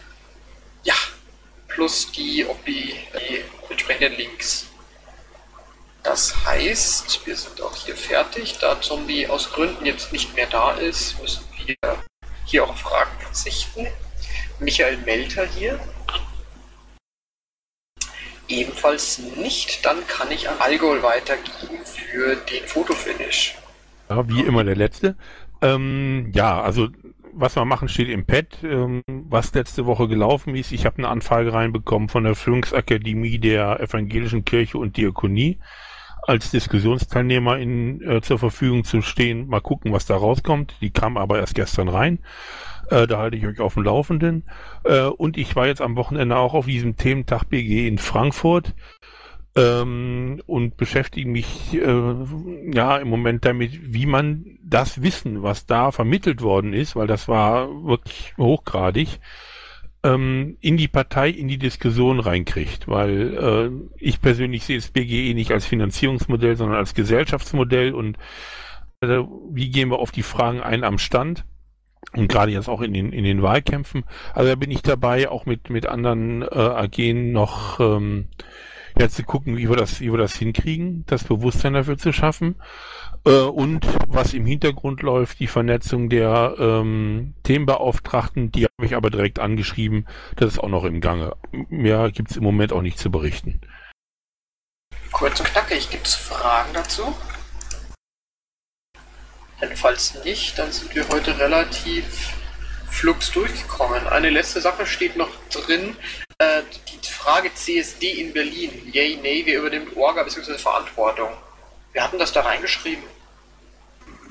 Plus 1.74 2.12
die, 2.12 2.46
die, 2.68 2.96
die 3.14 3.44
entsprechenden 3.70 4.18
Links. 4.18 4.68
Das 6.04 6.46
heißt, 6.46 7.26
wir 7.26 7.36
sind 7.36 7.62
auch 7.62 7.76
hier 7.76 7.96
fertig. 7.96 8.58
Da 8.60 8.82
Zombie 8.82 9.28
aus 9.28 9.52
Gründen 9.52 9.86
jetzt 9.86 10.12
nicht 10.12 10.36
mehr 10.36 10.48
da 10.48 10.72
ist, 10.72 11.22
müssen 11.22 11.44
wir 11.66 11.76
hier 12.46 12.64
auch 12.64 12.70
auf 12.70 12.80
Fragen 12.80 13.12
verzichten. 13.20 13.88
Michael 14.60 14.98
Melter 14.98 15.46
hier. 15.46 15.80
Ebenfalls 18.48 19.20
nicht. 19.20 19.86
Dann 19.86 20.06
kann 20.08 20.32
ich 20.32 20.50
an 20.50 20.58
Alkohol 20.60 21.04
weitergeben 21.04 21.86
für 21.86 22.36
den 22.36 22.68
Fotofinish. 22.68 23.56
Ja, 24.10 24.28
wie 24.28 24.42
immer 24.42 24.64
der 24.64 24.76
letzte. 24.76 25.16
Ähm, 25.62 26.32
ja, 26.34 26.62
also 26.62 26.90
was 27.34 27.56
wir 27.56 27.66
machen, 27.66 27.88
steht 27.88 28.10
im 28.10 28.26
Pad, 28.26 28.64
ähm, 28.64 29.02
was 29.08 29.54
letzte 29.54 29.86
Woche 29.86 30.08
gelaufen 30.08 30.56
ist. 30.56 30.72
Ich 30.72 30.86
habe 30.86 30.98
eine 31.00 31.10
Anfrage 31.10 31.54
reinbekommen 31.54 32.10
von 32.10 32.24
der 32.24 32.36
Führungsakademie 32.36 33.40
der 33.40 33.80
Evangelischen 33.80 34.46
Kirche 34.46 34.78
und 34.78 34.98
Diakonie 34.98 35.60
als 36.24 36.52
Diskussionsteilnehmer 36.52 37.58
in, 37.58 38.02
äh, 38.02 38.22
zur 38.22 38.40
Verfügung 38.40 38.84
zu 38.84 39.02
stehen. 39.02 39.48
Mal 39.48 39.62
gucken, 39.62 39.92
was 39.92 40.06
da 40.06 40.16
rauskommt. 40.16 40.76
Die 40.82 40.92
kam 40.92 41.18
aber 41.18 41.40
erst 41.40 41.56
gestern 41.56 41.88
rein. 41.88 42.20
Äh, 42.90 43.08
da 43.08 43.18
halte 43.18 43.38
ich 43.38 43.46
euch 43.46 43.60
auf 43.60 43.74
dem 43.74 43.84
Laufenden. 43.84 44.44
Äh, 44.84 45.04
und 45.04 45.38
ich 45.38 45.56
war 45.56 45.68
jetzt 45.68 45.82
am 45.82 45.96
Wochenende 45.96 46.38
auch 46.38 46.54
auf 46.54 46.66
diesem 46.66 46.98
Thementag 46.98 47.46
BG 47.46 47.88
in 47.88 47.98
Frankfurt 47.98 48.76
ähm, 49.56 50.41
und 50.45 50.78
beschäftige 50.78 51.30
mich 51.30 51.74
äh, 51.74 52.14
ja 52.72 52.97
im 52.97 53.10
Moment 53.10 53.45
damit, 53.45 53.93
wie 53.93 54.06
man 54.06 54.58
das 54.64 55.02
Wissen, 55.02 55.43
was 55.43 55.66
da 55.66 55.91
vermittelt 55.91 56.41
worden 56.41 56.74
ist, 56.74 56.95
weil 56.95 57.08
das 57.08 57.28
war 57.28 57.68
wirklich 57.86 58.34
hochgradig, 58.38 59.20
ähm, 60.04 60.58
in 60.62 60.78
die 60.78 60.88
Partei, 60.88 61.30
in 61.30 61.47
die 61.47 61.58
Diskussion 61.58 62.20
reinkriegt, 62.20 62.88
weil 62.88 63.38
äh, 63.38 63.70
ich 63.97 64.22
persönlich 64.22 64.64
sehe 64.64 64.78
das 64.78 64.89
BGE 64.89 65.34
nicht 65.34 65.52
als 65.52 65.66
Finanzierungsmodell, 65.66 66.56
sondern 66.56 66.78
als 66.78 66.93
Gesellschaftsmodell 66.95 67.93
und 67.93 68.18
äh, 69.02 69.20
wie 69.52 69.70
gehen 69.70 69.89
wir 69.89 69.99
auf 69.99 70.12
die 70.12 70.24
Fragen 70.24 70.62
ein 70.62 70.84
am 70.84 70.97
Stand? 70.97 71.45
Und 72.14 72.30
gerade 72.30 72.52
jetzt 72.52 72.68
auch 72.68 72.82
in 72.82 72.93
den, 72.93 73.14
in 73.14 73.24
den 73.24 73.43
Wahlkämpfen. 73.43 74.06
Also 74.34 74.49
da 74.49 74.56
bin 74.56 74.72
ich 74.72 74.82
dabei, 74.82 75.30
auch 75.30 75.45
mit, 75.45 75.70
mit 75.70 75.86
anderen 75.86 76.41
äh, 76.41 76.45
AG 76.47 77.14
noch 77.14 77.80
ähm, 77.80 78.28
jetzt 78.98 79.16
zu 79.16 79.24
gucken, 79.24 79.58
wie 79.58 79.70
wir 79.70 79.76
das, 79.76 80.00
wie 80.00 80.12
wir 80.12 80.18
das 80.18 80.36
hinkriegen, 80.36 81.04
das 81.08 81.24
Bewusstsein 81.24 81.74
dafür 81.74 81.98
zu 81.98 82.12
schaffen. 82.12 82.56
Äh, 83.26 83.32
und 83.32 83.86
was 84.08 84.34
im 84.34 84.46
Hintergrund 84.46 85.02
läuft, 85.02 85.39
die 85.39 85.48
Vernetzung 85.48 86.10
der 86.10 86.56
ähm, 86.58 87.36
Themenbeauftragten, 87.44 88.52
die 88.52 88.66
habe 88.66 88.86
ich 88.86 88.96
aber 88.96 89.10
direkt 89.10 89.39
angeschrieben, 89.39 90.08
das 90.36 90.54
ist 90.54 90.60
auch 90.60 90.70
noch 90.70 90.84
im 90.86 91.02
Gange. 91.02 91.36
Mehr 91.52 92.12
gibt 92.12 92.32
es 92.32 92.38
im 92.38 92.44
Moment 92.44 92.74
auch 92.74 92.82
nicht 92.82 92.98
zu 92.98 93.12
berichten. 93.12 93.62
Kurz 95.12 95.39
und 95.39 95.46
knackig, 95.48 95.89
gibt 95.89 96.08
es 96.08 96.16
Fragen 96.16 96.74
dazu? 96.74 97.16
Denn 99.62 99.76
falls 99.76 100.24
nicht, 100.24 100.58
dann 100.58 100.72
sind 100.72 100.96
wir 100.96 101.08
heute 101.10 101.38
relativ 101.38 102.34
flux 102.88 103.32
durchgekommen. 103.32 104.08
Eine 104.08 104.30
letzte 104.30 104.62
Sache 104.62 104.86
steht 104.86 105.16
noch 105.16 105.30
drin. 105.50 105.96
Äh, 106.42 106.64
die 107.04 107.08
Frage 107.08 107.54
CSD 107.54 108.20
in 108.20 108.34
Berlin. 108.34 108.72
Yay, 108.92 109.20
nee, 109.22 109.44
wer 109.46 109.60
übernimmt 109.60 109.96
Orga 109.96 110.24
bzw. 110.24 110.58
Verantwortung? 110.58 111.30
Wir 111.94 112.04
hatten 112.04 112.18
das 112.18 112.34
da 112.34 112.42
reingeschrieben. 112.42 113.04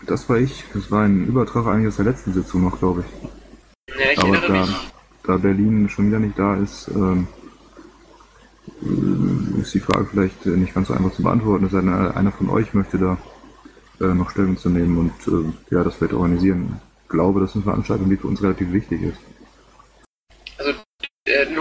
Das 0.06 0.28
war 0.28 0.38
ich. 0.38 0.64
Das 0.74 0.90
war 0.90 1.04
ein 1.04 1.26
Übertrag 1.26 1.66
eigentlich 1.66 1.86
aus 1.86 1.96
der 1.96 2.06
letzten 2.06 2.32
Sitzung 2.32 2.64
noch, 2.64 2.80
glaube 2.80 3.04
ich. 3.04 3.94
Ja, 3.94 4.10
ich 4.10 4.18
Aber 4.18 4.28
erinnere 4.34 4.52
da, 4.52 4.66
mich. 4.66 4.92
da 5.22 5.36
Berlin 5.36 5.88
schon 5.88 6.08
wieder 6.08 6.18
nicht 6.18 6.36
da 6.36 6.56
ist, 6.56 6.88
ähm, 6.88 7.28
ist 9.60 9.74
die 9.74 9.80
Frage 9.80 10.06
vielleicht 10.06 10.46
nicht 10.46 10.74
ganz 10.74 10.88
so 10.88 10.94
einfach 10.94 11.12
zu 11.12 11.22
beantworten. 11.22 11.66
Es 11.66 11.72
sei 11.72 11.80
denn, 11.80 11.92
einer 11.92 12.32
von 12.32 12.50
euch 12.50 12.74
möchte 12.74 12.98
da 12.98 13.18
äh, 14.00 14.14
noch 14.14 14.30
Stellung 14.30 14.56
zu 14.56 14.68
nehmen 14.68 14.98
und 14.98 15.12
äh, 15.28 15.74
ja, 15.74 15.84
das 15.84 15.94
vielleicht 15.94 16.14
organisieren 16.14 16.80
glaube, 17.10 17.40
das 17.40 17.50
ist 17.50 17.56
eine 17.56 17.64
Veranstaltung, 17.64 18.08
die 18.08 18.16
für 18.16 18.28
uns 18.28 18.42
relativ 18.42 18.72
wichtig 18.72 19.02
ist. 19.02 19.18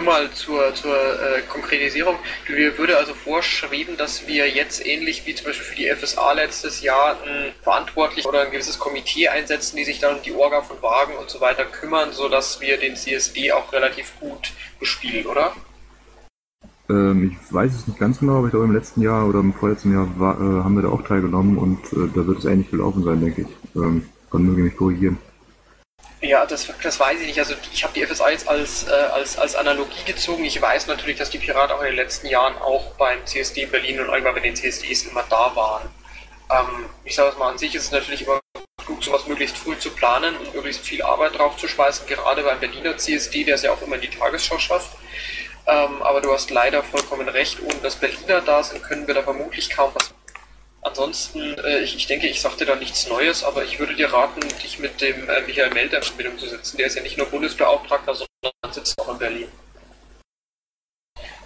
Mal 0.10 0.32
zur, 0.32 0.74
zur 0.74 0.96
äh, 0.96 1.42
Konkretisierung. 1.48 2.16
Mir 2.50 2.76
würde 2.80 2.98
also 2.98 3.14
vorschreiben, 3.14 3.96
dass 3.96 4.28
wir 4.28 4.50
jetzt 4.50 4.84
ähnlich 4.84 5.28
wie 5.28 5.36
zum 5.36 5.46
Beispiel 5.46 5.66
für 5.66 5.76
die 5.76 5.88
FSA 5.88 6.34
letztes 6.34 6.82
Jahr 6.82 7.16
ein 7.24 7.54
verantwortlich 7.62 8.26
oder 8.26 8.42
ein 8.42 8.50
gewisses 8.50 8.80
Komitee 8.80 9.28
einsetzen, 9.28 9.78
die 9.78 9.84
sich 9.84 10.00
dann 10.00 10.16
um 10.16 10.24
die 10.24 10.34
Orga 10.34 10.64
von 10.64 10.82
Wagen 10.82 11.16
und 11.16 11.30
so 11.30 11.40
weiter 11.42 11.64
kümmern, 11.64 12.12
sodass 12.12 12.60
wir 12.60 12.80
den 12.80 12.96
CSD 12.96 13.52
auch 13.52 13.72
relativ 13.72 14.20
gut 14.20 14.52
bespielen, 14.80 15.28
oder? 15.28 15.54
Ähm, 16.90 17.32
ich 17.32 17.54
weiß 17.54 17.76
es 17.76 17.88
nicht 17.88 18.00
ganz 18.00 18.20
genau, 18.20 18.40
aber 18.40 18.48
ich 18.48 18.52
glaube 18.52 18.66
im 18.66 18.74
letzten 18.74 19.04
Jahr 19.04 19.28
oder 19.28 19.42
im 19.42 19.54
vorletzten 19.54 19.94
Jahr 19.94 20.10
war, 20.18 20.38
äh, 20.38 20.64
haben 20.64 20.74
wir 20.74 20.82
da 20.82 20.90
auch 20.90 21.04
teilgenommen 21.04 21.56
und 21.56 21.86
äh, 21.94 22.10
da 22.16 22.26
wird 22.26 22.40
es 22.40 22.46
ähnlich 22.46 22.72
gelaufen 22.72 23.04
sein, 23.04 23.22
denke 23.22 23.44
ich. 23.44 23.76
Ähm, 23.76 24.10
kann 24.32 24.42
möge 24.42 24.64
mich 24.64 24.76
korrigieren. 24.76 25.20
Ja, 26.22 26.46
das, 26.46 26.68
das 26.84 27.00
weiß 27.00 27.22
ich 27.22 27.28
nicht. 27.28 27.40
Also 27.40 27.56
ich 27.72 27.84
habe 27.84 27.94
die 27.94 28.06
FSA 28.06 28.30
jetzt 28.30 28.48
als, 28.48 28.88
äh, 28.88 28.92
als, 28.92 29.38
als 29.38 29.56
Analogie 29.56 30.04
gezogen. 30.06 30.44
Ich 30.44 30.62
weiß 30.62 30.88
natürlich, 30.88 31.18
dass 31.18 31.30
die 31.30 31.38
Piraten 31.38 31.76
auch 31.76 31.80
in 31.80 31.88
den 31.88 31.96
letzten 31.96 32.28
Jahren 32.28 32.58
auch 32.58 32.92
beim 32.96 33.26
CSD 33.26 33.64
in 33.64 33.72
Berlin 33.72 34.02
und 34.02 34.08
irgendwann 34.08 34.36
bei 34.36 34.42
den 34.42 34.56
CSDs 34.56 35.04
immer 35.04 35.24
da 35.30 35.56
waren. 35.56 35.90
Ähm, 36.52 36.90
ich 37.06 37.16
sage 37.16 37.30
es 37.30 37.38
mal, 37.38 37.52
an 37.52 37.58
sich 37.58 37.74
ist 37.74 37.86
es 37.86 37.92
natürlich 37.92 38.24
immer 38.24 38.40
klug, 38.84 39.02
sowas 39.02 39.28
möglichst 39.28 39.58
früh 39.58 39.78
zu 39.78 39.92
planen 39.92 40.36
und 40.36 40.54
möglichst 40.54 40.86
viel 40.86 41.02
Arbeit 41.04 41.38
drauf 41.38 41.56
zu 41.56 41.70
schmeißen, 41.70 42.06
gerade 42.08 42.44
beim 42.44 42.60
Berliner 42.60 42.98
CSD, 42.98 43.46
der 43.46 43.56
es 43.56 43.62
ja 43.62 43.72
auch 43.72 43.82
immer 43.82 43.96
in 43.96 44.02
die 44.02 44.10
Tagesschau 44.10 44.60
schafft. 44.60 44.98
Ähm, 45.68 46.02
aber 46.02 46.20
du 46.20 46.34
hast 46.34 46.50
leider 46.50 46.84
vollkommen 46.84 47.30
recht, 47.30 47.62
ohne 47.62 47.76
dass 47.76 47.96
Berliner 47.96 48.42
da 48.42 48.62
sind, 48.64 48.84
können 48.84 49.08
wir 49.08 49.14
da 49.14 49.24
vermutlich 49.24 49.70
kaum 49.70 49.92
was 49.94 50.14
Ansonsten, 50.82 51.58
äh, 51.60 51.80
ich, 51.80 51.96
ich 51.96 52.08
denke, 52.08 52.28
ich 52.28 52.42
sagte 52.42 52.66
da 52.66 52.76
nichts 52.76 53.08
Neues, 53.08 53.44
aber 53.44 53.64
ich 53.64 53.80
würde 53.80 53.96
dir 53.96 54.14
raten, 54.14 54.40
dich 54.64 54.80
mit 54.80 55.02
dem 55.02 55.30
äh, 55.30 55.42
Michael 55.42 55.74
Melder 55.74 55.98
in 55.98 56.04
Verbindung 56.04 56.38
zu 56.38 56.48
setzen. 56.48 56.78
Der 56.78 56.88
ist 56.88 56.96
ja 56.96 57.02
nicht 57.02 57.18
nur 57.18 57.28
Bundesbeauftragter, 57.28 58.16
sondern 58.16 58.74
sitzt 58.74 59.00
auch 59.00 59.10
in 59.10 59.18
Berlin. 59.18 59.52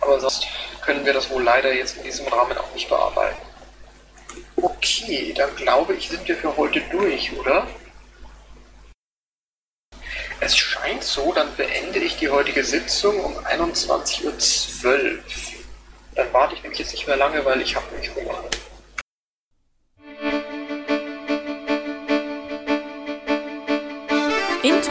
Aber 0.02 0.20
sonst 0.20 0.46
können 0.82 1.06
wir 1.06 1.14
das 1.14 1.30
wohl 1.30 1.42
leider 1.42 1.74
jetzt 1.74 1.98
in 1.98 2.04
diesem 2.04 2.28
Rahmen 2.28 2.58
auch 2.58 2.74
nicht 2.74 2.90
bearbeiten. 2.90 3.42
Okay, 4.56 5.34
dann 5.36 5.56
glaube 5.56 5.96
ich, 5.96 6.10
sind 6.10 6.28
wir 6.28 6.38
für 6.38 6.56
heute 6.56 6.82
durch, 6.92 7.32
oder? 7.38 7.68
Es 10.42 10.58
scheint 10.58 11.04
so, 11.04 11.32
dann 11.34 11.56
beende 11.56 12.00
ich 12.00 12.18
die 12.18 12.30
heutige 12.30 12.64
Sitzung 12.64 13.20
um 13.20 13.38
21.12 13.40 14.86
Uhr. 14.86 15.20
Dann 16.16 16.34
warte 16.34 16.56
ich 16.56 16.62
nämlich 16.62 16.80
jetzt 16.80 16.92
nicht 16.92 17.08
mehr 17.08 17.16
lange, 17.16 17.44
weil 17.46 17.62
ich 17.62 17.76
habe 17.76 17.86
nämlich 17.92 18.14
Hunger. 18.14 18.44